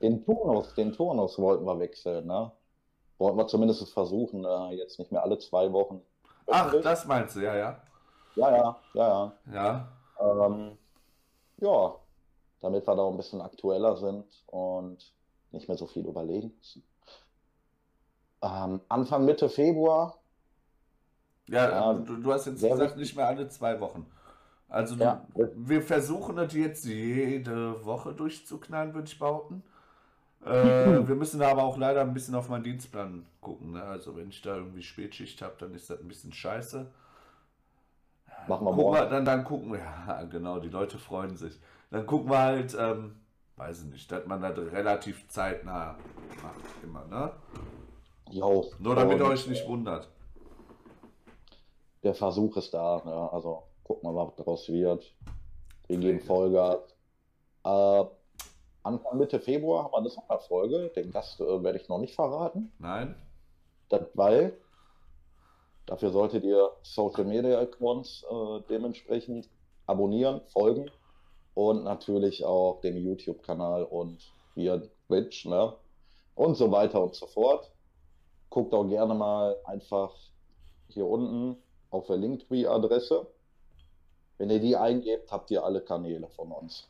den 0.00 0.24
Turnus, 0.24 0.72
den 0.74 0.92
Turnus 0.92 1.36
wollten 1.40 1.64
wir 1.64 1.76
wechseln. 1.80 2.24
Ne? 2.28 2.52
Wollten 3.18 3.36
wir 3.36 3.48
zumindest 3.48 3.92
versuchen, 3.92 4.44
äh, 4.44 4.74
jetzt 4.76 5.00
nicht 5.00 5.10
mehr 5.10 5.24
alle 5.24 5.38
zwei 5.38 5.72
Wochen. 5.72 6.00
Ach, 6.46 6.72
das 6.82 7.04
meinst 7.06 7.34
du, 7.34 7.40
ja, 7.40 7.56
ja. 7.56 7.80
Ja, 8.36 8.50
ja, 8.56 8.84
ja, 8.94 9.32
Ja. 9.46 9.52
ja. 9.52 10.46
Ähm, 10.46 10.78
ja, 11.58 11.96
damit 12.60 12.86
wir 12.86 12.96
da 12.96 13.08
ein 13.08 13.16
bisschen 13.16 13.40
aktueller 13.40 13.96
sind 13.96 14.44
und 14.48 15.14
nicht 15.52 15.68
mehr 15.68 15.76
so 15.78 15.86
viel 15.86 16.06
überlegen 16.06 16.54
müssen. 16.58 16.84
Ähm, 18.42 18.80
Anfang 18.88 19.24
Mitte 19.24 19.48
Februar, 19.48 20.22
Ja, 21.46 21.70
Ja, 21.70 21.92
du, 21.94 22.16
du 22.16 22.32
hast 22.32 22.46
jetzt 22.46 22.68
gesagt, 22.68 22.80
wichtig. 22.80 22.96
nicht 22.96 23.16
mehr 23.16 23.26
alle 23.28 23.48
zwei 23.48 23.80
Wochen. 23.80 24.06
Also 24.68 24.96
du, 24.96 25.02
Ja. 25.04 25.26
wir 25.34 25.82
versuchen 25.82 26.36
das 26.36 26.54
jetzt 26.54 26.84
jede 26.86 27.84
Woche 27.84 28.14
durchzuknallen, 28.14 28.94
würde 28.94 29.08
ich 29.08 29.18
behaupten. 29.18 29.62
Äh, 30.44 30.46
wir 31.08 31.14
müssen 31.16 31.40
da 31.40 31.50
aber 31.50 31.64
auch 31.64 31.76
leider 31.78 32.02
ein 32.02 32.14
bisschen 32.14 32.34
auf 32.34 32.48
meinen 32.48 32.64
Dienstplan 32.64 33.26
gucken. 33.40 33.72
Ne? 33.72 33.82
Also 33.84 34.16
wenn 34.16 34.30
ich 34.30 34.42
da 34.42 34.56
irgendwie 34.56 34.82
Spätschicht 34.82 35.42
habe, 35.42 35.56
dann 35.58 35.74
ist 35.74 35.90
das 35.90 36.00
ein 36.00 36.08
bisschen 36.08 36.32
scheiße. 36.32 36.90
Machen 38.48 38.66
wir 38.66 38.70
Gucken 38.72 38.76
wir, 38.76 39.00
morgen. 39.00 39.10
dann, 39.10 39.24
dann 39.24 39.44
gucken 39.44 39.72
wir, 39.72 39.78
ja 40.08 40.22
genau, 40.24 40.58
die 40.58 40.68
Leute 40.68 40.98
freuen 40.98 41.36
sich. 41.36 41.58
Dann 41.90 42.06
gucken 42.06 42.30
wir 42.30 42.38
halt, 42.38 42.76
ähm, 42.78 43.16
weiß 43.56 43.84
ich 43.84 43.92
nicht, 43.92 44.10
dass 44.10 44.26
man 44.26 44.40
das 44.42 44.58
relativ 44.58 45.28
zeitnah 45.28 45.96
macht, 46.42 46.82
immer, 46.82 47.04
ne? 47.06 47.32
Jo, 48.30 48.70
Nur 48.78 48.96
damit 48.96 49.18
ihr 49.18 49.26
euch 49.26 49.46
nicht 49.46 49.66
wundert. 49.68 50.08
Der 52.02 52.14
Versuch 52.14 52.56
ist 52.56 52.72
da. 52.74 53.02
Ne? 53.04 53.32
Also 53.32 53.62
gucken 53.84 54.08
wir 54.08 54.12
mal, 54.12 54.26
was 54.26 54.36
daraus 54.36 54.68
wird. 54.68 55.04
Wir 55.86 55.98
geben 55.98 56.20
Vollgas. 56.20 56.78
Äh, 57.64 58.04
Anfang 58.82 59.18
Mitte 59.18 59.40
Februar 59.40 59.84
haben 59.84 59.92
wir 59.92 59.98
eine 59.98 60.10
Sonderfolge. 60.10 60.90
Den 60.96 61.10
Gast 61.10 61.40
äh, 61.40 61.62
werde 61.62 61.78
ich 61.78 61.88
noch 61.88 61.98
nicht 61.98 62.14
verraten. 62.14 62.72
Nein? 62.78 63.14
Das, 63.88 64.02
weil 64.14 64.56
dafür 65.86 66.10
solltet 66.10 66.44
ihr 66.44 66.70
Social 66.82 67.24
Media 67.24 67.60
Accounts 67.60 68.24
äh, 68.30 68.60
dementsprechend 68.68 69.48
abonnieren, 69.86 70.40
folgen 70.48 70.90
und 71.54 71.84
natürlich 71.84 72.44
auch 72.44 72.80
den 72.80 72.96
YouTube-Kanal 72.96 73.84
und 73.84 74.32
via 74.54 74.80
Twitch, 75.06 75.46
ne? 75.46 75.74
Und 76.34 76.56
so 76.56 76.70
weiter 76.70 77.02
und 77.02 77.14
so 77.14 77.26
fort. 77.26 77.70
Guckt 78.50 78.74
auch 78.74 78.84
gerne 78.84 79.14
mal 79.14 79.56
einfach 79.64 80.12
hier 80.88 81.06
unten 81.06 81.62
auf 81.90 82.06
der 82.06 82.16
Linktree-Adresse. 82.16 83.26
Wenn 84.38 84.50
ihr 84.50 84.60
die 84.60 84.76
eingebt, 84.76 85.30
habt 85.30 85.50
ihr 85.50 85.62
alle 85.62 85.80
Kanäle 85.80 86.28
von 86.28 86.50
uns. 86.50 86.88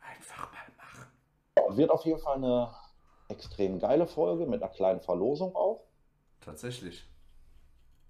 Einfach 0.00 0.52
mal 0.52 0.72
machen. 0.76 1.10
Ja, 1.58 1.76
Wird 1.76 1.90
auf 1.90 2.04
jeden 2.04 2.20
Fall 2.20 2.36
eine 2.36 2.72
extrem 3.28 3.80
geile 3.80 4.06
Folge 4.06 4.46
mit 4.46 4.62
einer 4.62 4.70
kleinen 4.70 5.00
Verlosung 5.00 5.54
auch. 5.56 5.80
Tatsächlich. 6.40 7.04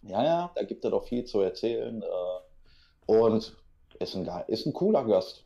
Ja, 0.06 0.22
ja, 0.22 0.50
da 0.54 0.62
gibt 0.62 0.84
es 0.84 0.90
doch 0.90 1.04
viel 1.06 1.24
zu 1.24 1.40
erzählen. 1.40 2.02
Äh, 2.02 3.12
und 3.12 3.56
ist 3.98 4.14
ein, 4.14 4.28
ist 4.48 4.66
ein 4.66 4.72
cooler 4.72 5.04
Gast. 5.04 5.44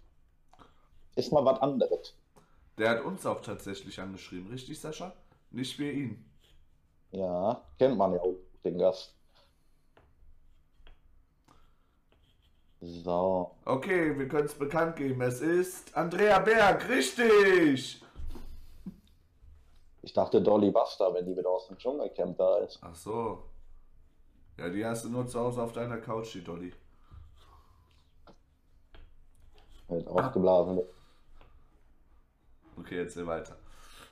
Ist 1.17 1.33
mal 1.33 1.45
was 1.45 1.61
anderes. 1.61 2.15
Der 2.77 2.91
hat 2.91 3.05
uns 3.05 3.27
auch 3.27 3.41
tatsächlich 3.41 4.01
angeschrieben, 4.01 4.51
richtig, 4.51 4.81
Sascha? 4.81 5.13
Nicht 5.51 5.79
wir 5.79 5.93
ihn. 5.93 6.25
Ja, 7.11 7.63
kennt 7.79 7.97
man 7.97 8.13
ja 8.13 8.21
auch 8.21 8.37
den 8.65 8.79
Gast. 8.79 9.15
So, 12.81 13.51
Okay, 13.65 14.17
wir 14.17 14.29
können 14.29 14.47
es 14.47 14.55
bekannt 14.55 14.97
geben. 14.97 15.21
Es 15.23 15.41
ist 15.41 15.97
Andrea 15.97 16.39
Berg, 16.39 16.89
richtig! 16.89 18.01
ich 20.09 20.13
dachte 20.15 20.41
Dolly 20.41 20.71
Buster, 20.71 21.13
wenn 21.13 21.27
die 21.27 21.37
wieder 21.37 21.51
aus 21.51 21.67
dem 21.67 21.77
Dschungelcamp 21.77 22.39
da 22.39 22.59
ist. 22.59 22.79
Ach 22.81 22.95
so. 22.95 23.43
Ja, 24.59 24.69
die 24.69 24.85
hast 24.85 25.05
du 25.05 25.09
nur 25.09 25.27
zu 25.27 25.39
Hause 25.39 25.63
auf 25.63 25.73
deiner 25.73 25.99
Couch, 25.99 26.35
die 26.35 26.43
Dolly. 26.43 26.73
Mit 29.89 30.07
aufgeblasen. 30.09 30.81
Okay, 32.77 32.99
erzähl 32.99 33.27
weiter. 33.27 33.57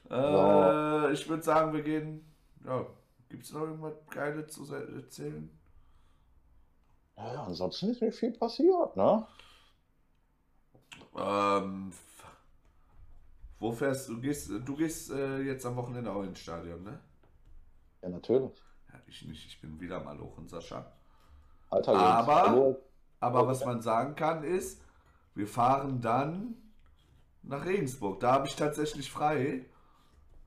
Äh, 0.09 1.13
ich 1.13 1.29
würde 1.29 1.43
sagen, 1.43 1.73
wir 1.73 1.83
gehen. 1.83 2.25
Ja, 2.65 2.87
gibt 3.29 3.45
es 3.45 3.53
noch 3.53 3.63
irgendwas 3.63 3.95
Geiles 4.09 4.53
zu 4.53 4.73
erzählen? 4.73 5.51
Ja, 7.17 7.45
ansonsten 7.45 7.91
ist 7.91 8.03
nicht 8.03 8.19
viel 8.19 8.33
passiert, 8.33 8.97
ne? 8.97 9.27
Ähm, 11.17 11.93
wo 13.59 13.73
fährst 13.73 14.09
du? 14.09 14.21
Gehst, 14.21 14.51
du 14.51 14.77
gehst 14.77 15.11
äh, 15.11 15.41
jetzt 15.41 15.67
am 15.67 15.77
Wochenende 15.77 16.13
auch 16.13 16.23
ins 16.23 16.39
Stadion, 16.39 16.83
ne? 16.83 17.01
Ja, 18.03 18.11
natürlich. 18.11 18.53
Ich 19.07 19.25
nicht. 19.27 19.47
Ich 19.47 19.61
bin 19.61 19.81
wieder 19.81 20.01
mal 20.01 20.19
hoch 20.19 20.39
in 20.39 20.49
Sascha. 20.49 20.93
Alter, 21.71 21.95
Aber-. 21.95 22.77
Aber 23.21 23.47
was 23.47 23.65
man 23.65 23.81
sagen 23.81 24.15
kann 24.15 24.45
ist, 24.45 24.83
wir 25.35 25.47
fahren 25.47 26.01
dann 26.01 26.55
nach 27.43 27.65
Regensburg. 27.65 28.21
Da 28.21 28.33
habe 28.33 28.47
ich 28.47 28.57
tatsächlich 28.57 29.11
frei. 29.11 29.65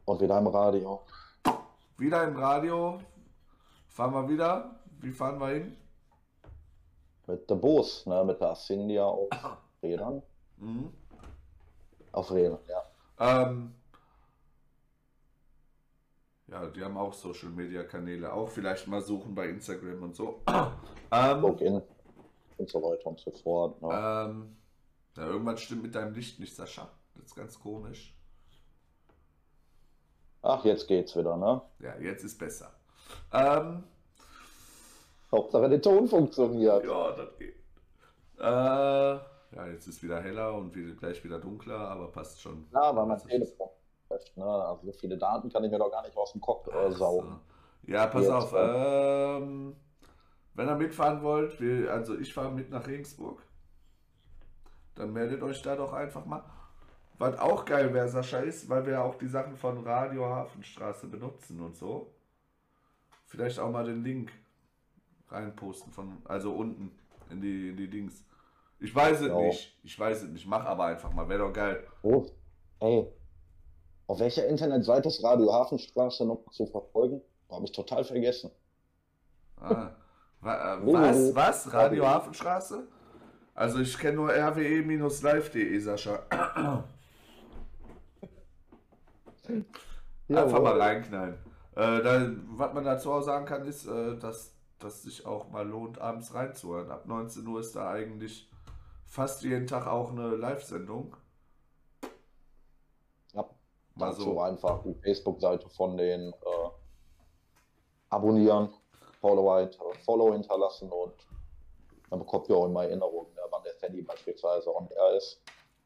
Und 0.06 0.22
wieder 0.22 0.38
im 0.38 0.48
Radio. 0.48 1.02
Wieder 1.98 2.24
im 2.24 2.36
Radio. 2.36 3.00
Fahren 3.88 4.14
wir 4.14 4.30
wieder. 4.30 4.80
Wie 5.02 5.12
fahren 5.12 5.40
wir 5.40 5.48
hin? 5.50 5.78
Mit 7.28 7.50
der 7.50 7.56
Bus, 7.56 8.06
ne? 8.06 8.24
Mit 8.24 8.40
der 8.42 8.52
Ascendia 8.52 9.04
auf 9.04 9.30
Rädern. 9.82 10.22
Mhm. 10.58 10.94
Auf 12.12 12.32
Rädern, 12.32 12.60
ja. 12.68 12.84
Ähm, 13.20 13.76
ja, 16.52 16.66
die 16.68 16.84
haben 16.84 16.98
auch 16.98 17.14
Social 17.14 17.50
Media 17.50 17.84
Kanäle. 17.84 18.32
Auch 18.32 18.50
vielleicht 18.50 18.88
mal 18.88 19.02
suchen 19.02 19.36
bei 19.36 19.50
Instagram 19.50 20.04
und 20.04 20.16
so. 20.16 20.42
ähm, 21.12 21.42
Login 21.42 21.82
und 22.58 22.70
so 22.70 22.82
weiter 22.82 23.08
und 23.08 23.20
so 23.20 23.32
fort. 23.32 23.82
Ne? 23.82 23.90
ähm, 23.92 24.56
ja, 25.16 25.28
irgendwas 25.28 25.62
stimmt 25.62 25.84
mit 25.84 25.96
deinem 25.96 26.14
Licht 26.14 26.40
nicht, 26.40 26.56
Sascha. 26.56 26.90
Das 27.16 27.26
ist 27.26 27.36
ganz 27.36 27.60
komisch. 27.60 28.16
Ach, 30.42 30.64
jetzt 30.64 30.88
geht's 30.88 31.16
wieder, 31.16 31.36
ne? 31.36 31.62
Ja, 31.80 31.98
jetzt 32.00 32.24
ist 32.24 32.38
besser. 32.38 32.72
Ähm, 33.34 33.84
Hauptsache 35.32 35.70
der 35.70 35.82
Ton 35.82 36.08
funktioniert. 36.08 36.86
Ja, 36.86 37.12
das 37.12 37.38
geht. 37.38 37.56
Äh, 38.40 38.44
ja, 38.44 39.68
jetzt 39.72 39.88
ist 39.88 40.02
wieder 40.02 40.22
heller 40.22 40.54
und 40.56 40.74
wieder, 40.74 40.96
gleich 40.96 41.24
wieder 41.24 41.40
dunkler, 41.40 41.78
aber 41.78 42.12
passt 42.12 42.42
schon. 42.42 42.68
Ja, 42.72 42.96
weil 42.96 43.06
mein 43.06 43.20
Telefon. 43.20 43.70
Ne? 44.36 44.46
Also 44.46 44.86
so 44.86 44.92
viele 44.94 45.18
Daten 45.18 45.50
kann 45.50 45.64
ich 45.64 45.72
mir 45.72 45.78
doch 45.78 45.92
gar 45.92 46.02
nicht 46.04 46.18
aus 46.18 46.32
dem 46.32 46.42
Kopf 46.42 46.68
äh, 46.68 46.92
saugen. 46.92 47.40
so. 47.86 47.92
Ja, 47.92 48.08
pass 48.08 48.24
Jetzt, 48.24 48.32
auf. 48.32 48.54
Ähm, 48.56 49.76
wenn 50.54 50.68
ihr 50.68 50.76
mitfahren 50.76 51.22
wollt, 51.22 51.60
wir, 51.62 51.92
also 51.92 52.18
ich 52.18 52.34
fahre 52.34 52.52
mit 52.52 52.70
nach 52.70 52.86
Regensburg, 52.88 53.42
dann 54.96 55.14
meldet 55.14 55.42
euch 55.44 55.62
da 55.62 55.76
doch 55.76 55.94
einfach 55.94 56.26
mal. 56.26 56.44
Was 57.18 57.38
auch 57.38 57.66
geil 57.66 57.94
wäre, 57.94 58.08
Sascha, 58.08 58.40
ist, 58.40 58.70
weil 58.70 58.86
wir 58.86 58.94
ja 58.94 59.04
auch 59.04 59.16
die 59.16 59.28
Sachen 59.28 59.56
von 59.58 59.78
Radio 59.86 60.26
Hafenstraße 60.26 61.08
benutzen 61.08 61.60
und 61.62 61.76
so. 61.76 62.14
Vielleicht 63.28 63.60
auch 63.60 63.70
mal 63.70 63.86
den 63.86 64.04
Link 64.04 64.32
reinposten 65.30 65.92
von, 65.92 66.18
also 66.26 66.54
unten 66.54 66.98
in 67.30 67.42
die, 67.42 67.70
in 67.70 67.78
die 67.78 67.90
Dings. 67.90 68.26
Ich 68.80 68.94
weiß 68.96 69.22
es 69.22 69.28
Ja. 69.28 69.38
nicht. 69.38 69.78
Ich 69.84 70.00
weiß 70.00 70.24
es 70.24 70.30
nicht. 70.30 70.48
Mach 70.48 70.66
aber 70.66 70.86
einfach 70.86 71.12
mal. 71.12 71.28
Wäre 71.28 71.40
doch 71.40 71.54
geil. 71.54 71.86
Oh, 72.02 72.26
ey, 72.80 73.12
auf 74.10 74.20
welcher 74.20 74.48
Internetseite 74.48 75.08
ist 75.08 75.24
Radio 75.24 75.54
Hafenstraße 75.54 76.26
noch 76.26 76.44
zu 76.50 76.66
verfolgen? 76.66 77.22
Habe 77.52 77.66
ich 77.66 77.72
total 77.72 78.04
vergessen. 78.04 78.50
Ah. 79.62 79.92
Äh, 80.42 80.48
Was? 80.82 81.36
Was? 81.36 81.72
Radio 81.72 82.08
Hafenstraße? 82.08 82.88
Also 83.54 83.78
ich 83.80 83.96
kenne 84.00 84.16
nur 84.16 84.30
rwe-live.de, 84.30 85.80
Sascha. 85.80 86.24
Einfach 90.28 90.62
mal 90.62 90.82
reinknallen. 90.82 91.36
Äh, 91.76 92.02
da, 92.02 92.32
was 92.48 92.74
man 92.74 92.84
dazu 92.84 93.12
auch 93.12 93.22
sagen 93.22 93.46
kann, 93.46 93.68
ist, 93.68 93.86
äh, 93.86 94.18
dass 94.18 94.56
das 94.80 95.04
sich 95.04 95.28
auch 95.28 95.52
mal 95.52 95.68
lohnt, 95.68 96.02
abends 96.02 96.34
reinzuhören. 96.34 96.90
Ab 96.90 97.06
19 97.06 97.46
Uhr 97.46 97.60
ist 97.60 97.76
da 97.76 97.92
eigentlich 97.92 98.50
fast 99.06 99.44
jeden 99.44 99.68
Tag 99.68 99.86
auch 99.86 100.10
eine 100.12 100.36
Live-Sendung. 100.36 101.16
Dazu 104.00 104.22
so. 104.22 104.42
einfach 104.42 104.82
die 104.84 104.94
Facebook-Seite 104.96 105.70
von 105.70 105.98
den 105.98 106.32
äh, 106.34 106.70
abonnieren, 108.10 108.70
Follow, 109.22 109.52
halt- 109.52 109.78
Follow 110.06 110.34
hinterlassen 110.34 110.90
und 110.92 111.14
Man 112.10 112.20
bekommt 112.20 112.48
ja 112.48 112.56
auch 112.56 112.66
immer 112.66 112.86
Erinnerungen, 112.86 113.32
ne, 113.36 113.42
wann 113.52 113.62
der 113.64 113.74
Sandy 113.76 114.02
beispielsweise 114.02 114.72
und 114.72 114.92
er 114.92 115.16
ist. 115.18 115.40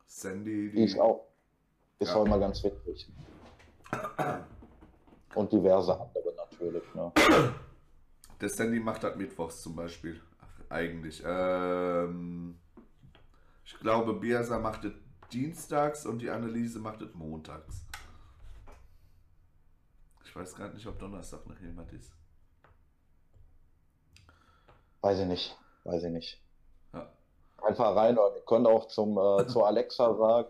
Sandy, 0.05 0.71
Die 0.71 0.83
ist 0.85 0.97
auch, 0.97 1.25
ist 1.99 2.07
Ja. 2.09 2.15
auch 2.15 2.25
immer 2.25 2.39
ganz 2.39 2.63
witzig. 2.63 3.09
Und 5.35 5.51
diverse 5.51 5.99
andere 5.99 6.33
natürlich. 6.37 6.83
Ne? 6.95 7.11
Der 8.39 8.49
Sandy 8.49 8.79
macht 8.79 9.03
das 9.03 9.15
mittwochs 9.17 9.61
zum 9.63 9.75
Beispiel. 9.75 10.21
Eigentlich. 10.69 11.21
Ähm, 11.25 12.57
ich 13.65 13.77
glaube, 13.79 14.13
Biasa 14.13 14.59
macht 14.59 14.85
es 14.85 14.93
dienstags 15.31 16.05
und 16.05 16.19
die 16.19 16.29
Anneliese 16.29 16.79
macht 16.79 17.01
es 17.01 17.13
montags. 17.15 17.83
Ich 20.33 20.39
weiß 20.39 20.55
gerade 20.55 20.73
nicht, 20.73 20.87
ob 20.87 20.97
Donnerstag 20.97 21.45
noch 21.45 21.59
jemand 21.59 21.93
ist. 21.93 22.11
Weiß 25.01 25.19
ich 25.19 25.27
nicht. 25.27 25.55
Weiß 25.83 26.03
ich 26.03 26.11
nicht. 26.11 26.41
Ja. 26.91 27.07
Einfach 27.61 27.95
rein. 27.95 28.15
Ihr 28.15 28.41
könnt 28.43 28.65
auch 28.65 28.87
zum, 28.87 29.15
äh, 29.15 29.45
zur 29.47 29.67
Alexa 29.67 30.11
sagen, 30.15 30.47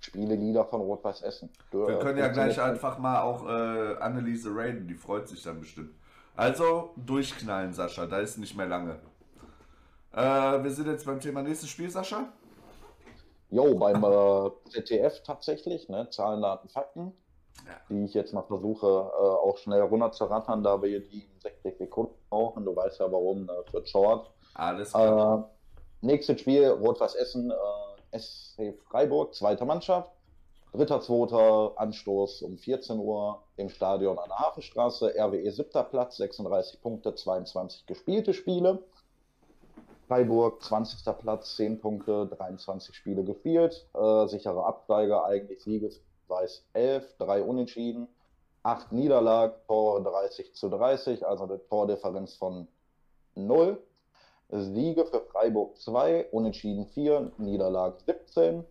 spiele 0.00 0.34
Lieder 0.34 0.64
von 0.64 0.80
Rot-Weiß 0.80 1.20
Essen. 1.20 1.50
Wir 1.72 1.98
können 1.98 2.16
ja 2.16 2.28
gleich 2.28 2.58
einfach 2.58 2.96
mal 2.96 3.20
auch 3.20 3.46
äh, 3.46 3.96
Anneliese 3.98 4.48
raiden, 4.56 4.88
die 4.88 4.94
freut 4.94 5.28
sich 5.28 5.42
dann 5.42 5.60
bestimmt. 5.60 5.94
Also 6.34 6.94
durchknallen, 6.96 7.74
Sascha, 7.74 8.06
da 8.06 8.20
ist 8.20 8.38
nicht 8.38 8.56
mehr 8.56 8.66
lange. 8.66 8.98
Äh, 10.12 10.22
wir 10.22 10.70
sind 10.70 10.86
jetzt 10.86 11.04
beim 11.04 11.20
Thema 11.20 11.42
nächstes 11.42 11.68
Spiel, 11.68 11.90
Sascha. 11.90 12.32
Jo, 13.50 13.78
beim 13.78 14.02
äh, 14.02 14.70
ZDF 14.70 15.22
tatsächlich, 15.22 15.90
ne? 15.90 16.08
Zahlen, 16.08 16.40
Daten, 16.40 16.70
Fakten. 16.70 17.12
Die 17.88 18.04
ich 18.04 18.14
jetzt 18.14 18.32
mal 18.32 18.42
versuche, 18.42 18.86
äh, 18.86 19.22
auch 19.22 19.58
schnell 19.58 19.82
runter 19.82 20.12
zu 20.12 20.24
rattern, 20.24 20.62
da 20.62 20.80
wir 20.82 21.00
die 21.00 21.20
in 21.20 21.40
60 21.40 21.78
Sekunden 21.78 22.14
brauchen. 22.28 22.64
Du 22.64 22.74
weißt 22.74 23.00
ja 23.00 23.10
warum, 23.10 23.46
ne? 23.46 23.64
Für 23.70 23.84
Short. 23.86 24.30
Alles 24.54 24.92
klar. 24.92 25.50
Äh, 26.02 26.06
nächstes 26.06 26.40
Spiel, 26.40 26.68
Rot-Weiß 26.68 27.14
Essen, 27.14 27.50
äh, 27.50 28.18
SC 28.18 28.74
Freiburg, 28.88 29.34
zweite 29.34 29.64
Mannschaft. 29.64 30.10
Dritter, 30.72 31.00
zweiter 31.00 31.72
Anstoß 31.76 32.42
um 32.42 32.56
14 32.56 32.98
Uhr 32.98 33.42
im 33.56 33.68
Stadion 33.68 34.18
an 34.18 34.28
der 34.28 34.38
Hafenstraße. 34.38 35.14
RWE 35.18 35.50
siebter 35.50 35.82
Platz, 35.82 36.16
36 36.18 36.80
Punkte, 36.80 37.14
22 37.14 37.86
gespielte 37.86 38.34
Spiele. 38.34 38.78
Freiburg 40.06 40.62
20. 40.62 41.04
Platz, 41.18 41.56
10 41.56 41.80
Punkte, 41.80 42.26
23 42.26 42.94
Spiele 42.94 43.24
gespielt. 43.24 43.88
Äh, 43.94 44.26
sichere 44.26 44.64
Absteiger, 44.64 45.24
eigentlich 45.24 45.64
Siegesweis 46.30 46.64
11, 46.74 47.16
3 47.18 47.42
Unentschieden, 47.42 48.08
8 48.62 48.92
Niederlagen, 48.92 49.54
Tore 49.66 50.02
30 50.02 50.54
zu 50.54 50.68
30, 50.68 51.26
also 51.26 51.44
eine 51.44 51.66
Tordifferenz 51.66 52.36
von 52.36 52.68
0. 53.34 53.82
Siege 54.50 55.06
für 55.06 55.20
Freiburg 55.20 55.76
2, 55.78 56.30
Unentschieden 56.30 56.86
4, 56.86 57.32
Niederlagen 57.38 57.98
17. 58.06 58.64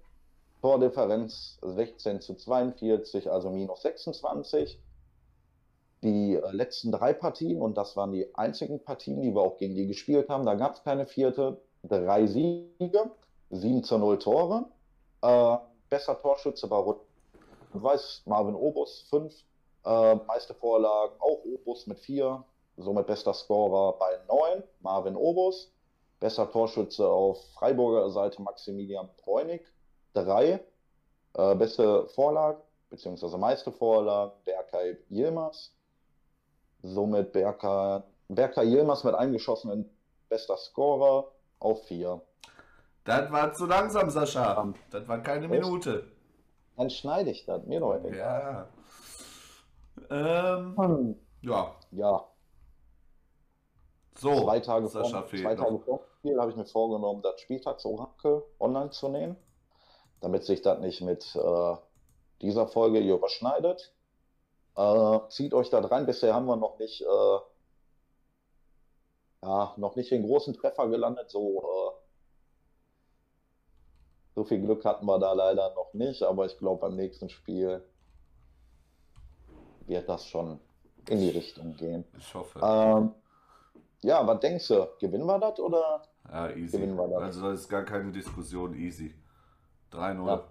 Tordifferenz 0.61 1.57
16 1.61 2.21
zu 2.21 2.35
42, 2.35 3.31
also 3.31 3.49
minus 3.49 3.81
26. 3.81 4.81
Die 6.01 6.35
äh, 6.35 6.51
letzten 6.51 6.91
drei 6.91 7.13
Partien, 7.13 7.61
und 7.61 7.77
das 7.77 7.95
waren 7.95 8.11
die 8.11 8.33
einzigen 8.35 8.83
Partien, 8.83 9.21
die 9.21 9.33
wir 9.33 9.41
auch 9.41 9.57
gegen 9.57 9.75
die 9.75 9.87
gespielt 9.87 10.29
haben, 10.29 10.45
da 10.45 10.55
gab 10.55 10.75
es 10.75 10.83
keine 10.83 11.05
vierte. 11.05 11.61
Drei 11.83 12.27
Siege, 12.27 13.11
7 13.51 13.83
zu 13.83 13.97
0 13.97 14.19
Tore. 14.19 14.65
Äh, 15.21 15.57
besser 15.89 16.19
Torschütze 16.21 16.69
war 16.69 16.83
Rot 16.83 17.08
Weiß 17.73 18.23
Marvin 18.25 18.55
Obus 18.55 19.07
5. 19.09 19.33
Äh, 19.85 20.15
meiste 20.15 20.53
Vorlagen 20.53 21.15
auch 21.19 21.43
Obus 21.45 21.87
mit 21.87 21.99
4. 21.99 22.43
Somit 22.77 23.07
bester 23.07 23.33
Scorer 23.33 23.97
bei 23.97 24.19
9, 24.27 24.63
Marvin 24.81 25.15
Obus. 25.15 25.71
Bester 26.19 26.51
Torschütze 26.51 27.07
auf 27.07 27.37
Freiburger 27.53 28.09
Seite 28.09 28.41
Maximilian 28.41 29.09
Bräunig, 29.23 29.65
3. 30.13 30.59
Äh, 31.33 31.55
beste 31.55 32.07
Vorlage, 32.09 32.61
beziehungsweise 32.89 33.37
meiste 33.37 33.71
Vorlagen, 33.71 34.33
Berkay 34.43 34.97
Yilmaz. 35.09 35.73
Somit 36.81 37.31
Berkay, 37.31 38.01
Berkay 38.27 38.65
Yilmaz 38.65 39.03
mit 39.03 39.15
eingeschossenen 39.15 39.89
bester 40.27 40.57
Scorer 40.57 41.31
auf 41.59 41.85
4. 41.85 42.21
Das 43.05 43.31
war 43.31 43.53
zu 43.53 43.65
langsam, 43.65 44.09
Sascha. 44.09 44.73
Das 44.91 45.07
war 45.07 45.19
keine? 45.23 45.47
Minute. 45.47 46.05
Dann 46.79 46.89
schneide 46.89 47.29
ich 47.31 47.45
das, 47.45 47.65
mir 47.65 47.81
doch 47.81 47.93
egal. 48.05 48.69
Ja. 50.09 50.57
Ähm, 50.57 50.77
Hm. 50.77 51.19
ja. 51.41 51.75
Ja, 51.91 52.25
So, 54.15 54.43
zwei 54.43 54.61
Tage 54.61 54.89
vor, 54.89 55.03
zwei 55.03 55.55
Tage 55.55 55.79
vor 55.79 55.99
Spiel 56.19 56.39
habe 56.39 56.51
ich 56.51 56.57
mir 56.57 56.65
vorgenommen, 56.65 57.21
das 57.21 57.41
Spieltagsorakel 57.41 58.43
online 58.59 58.91
zu 58.91 59.09
nehmen, 59.09 59.35
damit 60.21 60.45
sich 60.45 60.61
das 60.61 60.79
nicht 60.79 61.01
mit 61.01 61.35
äh, 61.35 61.75
dieser 62.41 62.67
Folge 62.67 62.99
hier 62.99 63.15
überschneidet. 63.15 63.93
Äh, 64.77 65.19
zieht 65.29 65.53
euch 65.53 65.69
da 65.69 65.79
rein. 65.81 66.05
Bisher 66.05 66.33
haben 66.33 66.45
wir 66.45 66.55
noch 66.55 66.79
nicht, 66.79 67.01
äh, 67.01 67.39
ja, 69.43 69.73
noch 69.77 69.95
nicht 69.97 70.11
den 70.11 70.23
großen 70.25 70.53
Treffer 70.53 70.87
gelandet. 70.87 71.29
So, 71.29 71.61
äh, 71.61 71.98
so 74.39 74.45
viel 74.45 74.61
Glück 74.61 74.85
hatten 74.85 75.05
wir 75.05 75.19
da 75.19 75.33
leider 75.33 75.73
noch 75.75 75.93
nicht, 75.93 76.23
aber 76.23 76.45
ich 76.45 76.57
glaube, 76.57 76.79
beim 76.79 76.95
nächsten 76.95 77.27
Spiel 77.27 77.83
wird 79.85 80.07
das 80.07 80.25
schon 80.25 80.61
in 81.09 81.19
die 81.19 81.31
Richtung 81.31 81.75
gehen. 81.75 82.05
Ich 82.17 82.33
hoffe. 82.33 82.57
Ähm, 82.63 83.11
ja, 84.01 84.25
was 84.25 84.39
denkst 84.39 84.65
du? 84.69 84.87
Gewinnen 84.97 85.25
wir 85.25 85.39
das 85.39 85.59
oder? 85.59 86.03
ja, 86.31 86.51
easy. 86.51 86.77
gewinnen 86.77 86.95
wir 86.95 87.09
das. 87.09 87.21
Also, 87.21 87.51
das 87.51 87.59
ist 87.61 87.67
gar 87.67 87.83
keine 87.83 88.13
Diskussion. 88.13 88.73
Easy. 88.75 89.13
3-0. 89.91 90.25
Ja. 90.25 90.43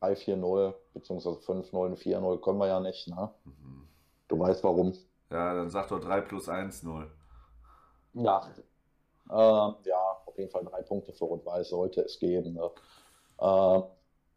3-4-0, 0.00 0.74
beziehungsweise 0.94 1.36
5-0, 1.36 1.96
4-0 1.96 2.40
können 2.40 2.58
wir 2.58 2.68
ja 2.68 2.80
nicht, 2.80 3.08
ne? 3.08 3.30
Mhm. 3.44 3.88
Du 4.26 4.38
weißt 4.38 4.64
warum. 4.64 4.94
Ja, 5.28 5.52
dann 5.52 5.68
sag 5.68 5.88
doch 5.88 6.00
3 6.00 6.22
plus 6.22 6.48
1-0. 6.48 7.06
Ja. 8.14 8.40
Ähm, 9.30 9.76
ja, 9.84 10.22
auf 10.26 10.36
jeden 10.38 10.50
Fall 10.50 10.64
drei 10.64 10.82
Punkte 10.82 11.12
für 11.12 11.24
Rot-Weiß 11.26 11.68
sollte 11.70 12.02
es 12.02 12.18
geben. 12.18 12.54
Ne? 12.54 12.70
Ähm, 13.40 13.84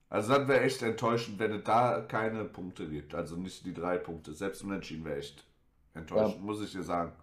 Also, 0.09 0.33
dann 0.33 0.47
wäre 0.47 0.61
echt 0.61 0.81
enttäuschend, 0.83 1.39
wenn 1.39 1.53
es 1.53 1.63
da 1.65 2.01
keine 2.01 2.45
Punkte 2.45 2.87
gibt. 2.87 3.15
Also 3.15 3.35
nicht 3.35 3.65
die 3.65 3.73
drei 3.73 3.97
Punkte. 3.97 4.33
Selbst 4.33 4.63
unentschieden 4.63 5.05
wäre 5.05 5.17
echt 5.17 5.45
enttäuschend, 5.93 6.43
muss 6.43 6.61
ich 6.61 6.71
dir 6.71 6.83
sagen. 6.83 7.13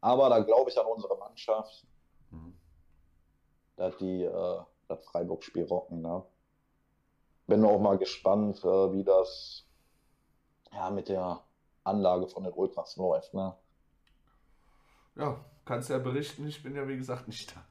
aber 0.00 0.28
da 0.28 0.40
glaube 0.40 0.70
ich 0.70 0.78
an 0.78 0.86
unsere 0.86 1.16
Mannschaft, 1.18 1.86
Mhm. 2.30 2.54
dass 3.76 3.96
die 3.98 4.22
äh, 4.24 4.60
das 4.88 5.04
Freiburg-Spiel 5.06 5.64
rocken. 5.64 6.00
Ne? 6.02 6.22
Bin 7.46 7.64
auch 7.64 7.80
mal 7.80 7.98
gespannt, 7.98 8.58
äh, 8.64 8.92
wie 8.92 9.04
das 9.04 9.66
ja, 10.72 10.90
mit 10.90 11.08
der 11.08 11.42
Anlage 11.84 12.28
von 12.28 12.44
den 12.44 12.52
Ultras 12.52 12.96
läuft. 12.96 13.34
Ne? 13.34 13.56
Ja, 15.16 15.36
kannst 15.66 15.90
ja 15.90 15.98
berichten. 15.98 16.46
Ich 16.46 16.62
bin 16.62 16.74
ja, 16.74 16.88
wie 16.88 16.96
gesagt, 16.96 17.28
nicht 17.28 17.54
da. 17.54 17.64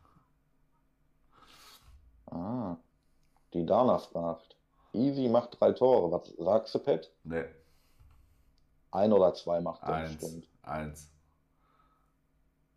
Ah, 2.36 2.78
die 3.54 3.66
Dana 3.66 3.98
fragt. 4.00 4.56
Easy 4.94 5.28
macht 5.28 5.60
drei 5.60 5.72
Tore. 5.74 6.12
Was 6.12 6.30
sagst 6.38 6.76
du, 6.76 6.80
Pet? 6.80 7.12
Ne, 7.24 7.50
Ein 8.92 9.12
oder 9.12 9.34
zwei 9.34 9.60
macht 9.62 9.82
er 9.84 9.94
eins. 9.94 10.18
bestimmt. 10.18 10.48
Eins. 10.62 11.12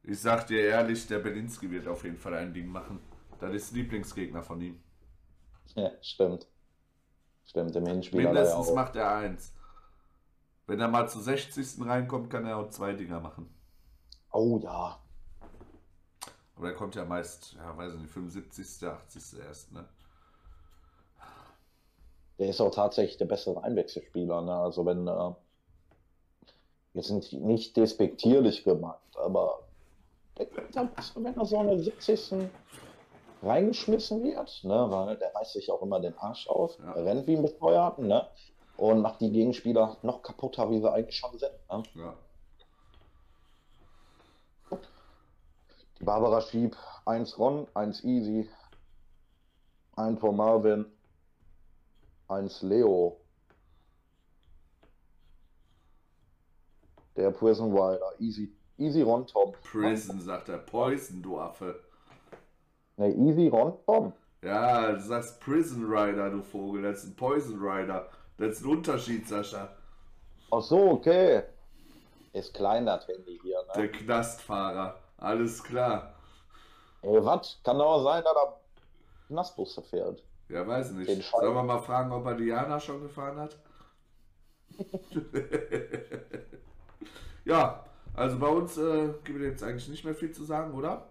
Ich 0.02 0.20
sag 0.20 0.46
dir 0.46 0.62
ehrlich, 0.62 1.06
der 1.06 1.18
Belinski 1.18 1.70
wird 1.70 1.86
auf 1.86 2.02
jeden 2.04 2.16
Fall 2.18 2.34
ein 2.34 2.52
Ding 2.54 2.68
machen. 2.68 3.00
Das 3.40 3.52
ist 3.52 3.72
Lieblingsgegner 3.72 4.42
von 4.42 4.60
ihm. 4.60 4.82
Ja, 5.74 5.90
stimmt. 6.02 6.48
Stimmt, 7.44 7.76
im 7.76 7.86
Hinspiel 7.86 8.20
er 8.20 8.32
Mindestens 8.32 8.68
auch. 8.68 8.74
macht 8.74 8.96
er 8.96 9.14
eins. 9.14 9.54
Wenn 10.66 10.80
er 10.80 10.88
mal 10.88 11.08
zu 11.08 11.20
60. 11.20 11.86
reinkommt, 11.86 12.30
kann 12.30 12.44
er 12.46 12.56
auch 12.58 12.68
zwei 12.70 12.92
Dinger 12.94 13.20
machen. 13.20 13.54
Oh 14.32 14.58
ja. 14.62 14.98
Aber 16.58 16.68
er 16.68 16.74
kommt 16.74 16.96
ja 16.96 17.04
meist, 17.04 17.54
ja, 17.54 17.76
weiß 17.76 17.94
ich 17.94 18.00
nicht, 18.00 18.10
75., 18.12 18.86
80. 18.88 19.38
erst, 19.40 19.72
ne? 19.72 19.84
Der 22.38 22.48
ist 22.48 22.60
auch 22.60 22.72
tatsächlich 22.72 23.16
der 23.16 23.26
bessere 23.26 23.62
Einwechselspieler. 23.62 24.42
Ne? 24.42 24.54
Also 24.54 24.84
wenn, 24.86 25.06
äh, 25.08 25.32
jetzt 26.94 27.10
nicht, 27.10 27.32
nicht 27.32 27.76
despektierlich 27.76 28.64
gemeint, 28.64 28.96
aber 29.16 29.60
wenn 30.36 31.36
er 31.36 31.44
so 31.44 31.58
eine 31.58 31.78
70. 31.78 32.48
reingeschmissen 33.42 34.22
wird, 34.22 34.60
ne? 34.64 34.86
weil 34.90 35.16
der 35.16 35.34
reißt 35.34 35.52
sich 35.52 35.70
auch 35.70 35.82
immer 35.82 36.00
den 36.00 36.16
Arsch 36.18 36.48
auf, 36.48 36.78
Ja. 36.78 36.92
rennt 36.92 37.26
wie 37.26 37.36
ein 37.36 37.42
Bescheuerten 37.42 38.06
ne? 38.06 38.26
und 38.76 39.00
macht 39.00 39.20
die 39.20 39.30
Gegenspieler 39.32 39.96
noch 40.02 40.22
kaputter, 40.22 40.70
wie 40.70 40.80
sie 40.80 40.90
eigentlich 40.92 41.16
schon 41.16 41.36
sind. 41.38 41.52
Ne? 41.70 41.82
Ja. 41.94 42.14
Barbara 46.00 46.40
Schieb, 46.40 46.76
1 47.06 47.38
Ron, 47.38 47.66
1 47.74 48.04
Easy, 48.04 48.48
ein 49.96 50.18
Tor 50.18 50.32
Marvin, 50.32 50.86
1 52.28 52.62
Leo. 52.62 53.20
Der 57.16 57.32
Prison 57.32 57.72
Rider, 57.72 58.12
Easy 58.20 58.52
Easy 58.78 59.02
Ron 59.02 59.26
Tom. 59.26 59.52
Prison, 59.64 60.20
sagt 60.20 60.48
er. 60.48 60.58
Poison, 60.58 61.20
du 61.20 61.38
Affe. 61.38 61.80
Ne, 62.96 63.12
Easy 63.12 63.48
Ron 63.48 63.76
Tom. 63.84 64.12
Ja, 64.40 64.92
du 64.92 65.00
sagst 65.00 65.40
Prison 65.40 65.84
Rider, 65.84 66.30
du 66.30 66.42
Vogel. 66.42 66.82
Das 66.82 66.98
ist 66.98 67.10
ein 67.10 67.16
Poison 67.16 67.58
Rider. 67.58 68.08
Das 68.36 68.50
ist 68.50 68.64
ein 68.64 68.70
Unterschied, 68.70 69.26
Sascha. 69.26 69.68
Ach 70.52 70.62
so, 70.62 70.92
okay. 70.92 71.42
Ist 72.32 72.54
klein, 72.54 72.86
das 72.86 73.08
Handy 73.08 73.40
hier, 73.42 73.58
ne? 73.66 73.72
Der 73.74 73.90
Knastfahrer. 73.90 74.94
Alles 75.18 75.62
klar. 75.62 76.14
Ey, 77.02 77.24
was? 77.24 77.60
Kann 77.64 77.78
doch 77.78 78.02
sein, 78.02 78.22
dass 78.24 78.34
er 78.34 78.60
Knastbusse 79.28 79.82
fährt. 79.82 80.22
Ja, 80.48 80.66
weiß 80.66 80.92
nicht. 80.92 81.30
Sollen 81.30 81.54
wir 81.54 81.62
mal 81.62 81.80
fragen, 81.80 82.10
ob 82.12 82.24
er 82.26 82.34
Diana 82.34 82.80
schon 82.80 83.02
gefahren 83.02 83.38
hat? 83.38 83.56
ja, 87.44 87.84
also 88.14 88.38
bei 88.38 88.48
uns 88.48 88.78
äh, 88.78 89.08
gibt 89.24 89.40
es 89.40 89.44
jetzt 89.44 89.62
eigentlich 89.62 89.88
nicht 89.88 90.04
mehr 90.04 90.14
viel 90.14 90.32
zu 90.32 90.44
sagen, 90.44 90.72
oder? 90.74 91.08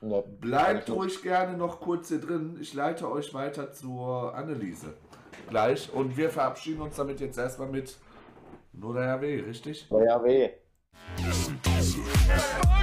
Ne. 0.00 0.22
Bleibt 0.40 0.90
ruhig 0.90 1.22
gerne 1.22 1.56
noch 1.56 1.80
kurz 1.80 2.08
hier 2.08 2.20
drin. 2.20 2.58
Ich 2.60 2.74
leite 2.74 3.10
euch 3.10 3.32
weiter 3.34 3.72
zur 3.72 4.34
Anneliese. 4.34 4.94
Gleich. 5.48 5.92
Und 5.92 6.16
wir 6.16 6.30
verabschieden 6.30 6.80
uns 6.80 6.96
damit 6.96 7.20
jetzt 7.20 7.38
erstmal 7.38 7.68
mit 7.68 7.96
Nur 8.72 8.94
der 8.94 9.16
RW, 9.16 9.40
richtig? 9.40 9.90
nicht. 9.90 10.54
Ja, 12.28 12.79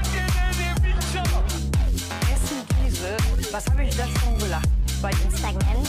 Was 3.58 3.66
habe 3.72 3.86
ich 3.86 3.98
das 3.98 4.08
schon 4.22 4.38
gelacht? 4.38 4.70
Bei 5.02 5.10
Instagram? 5.10 5.84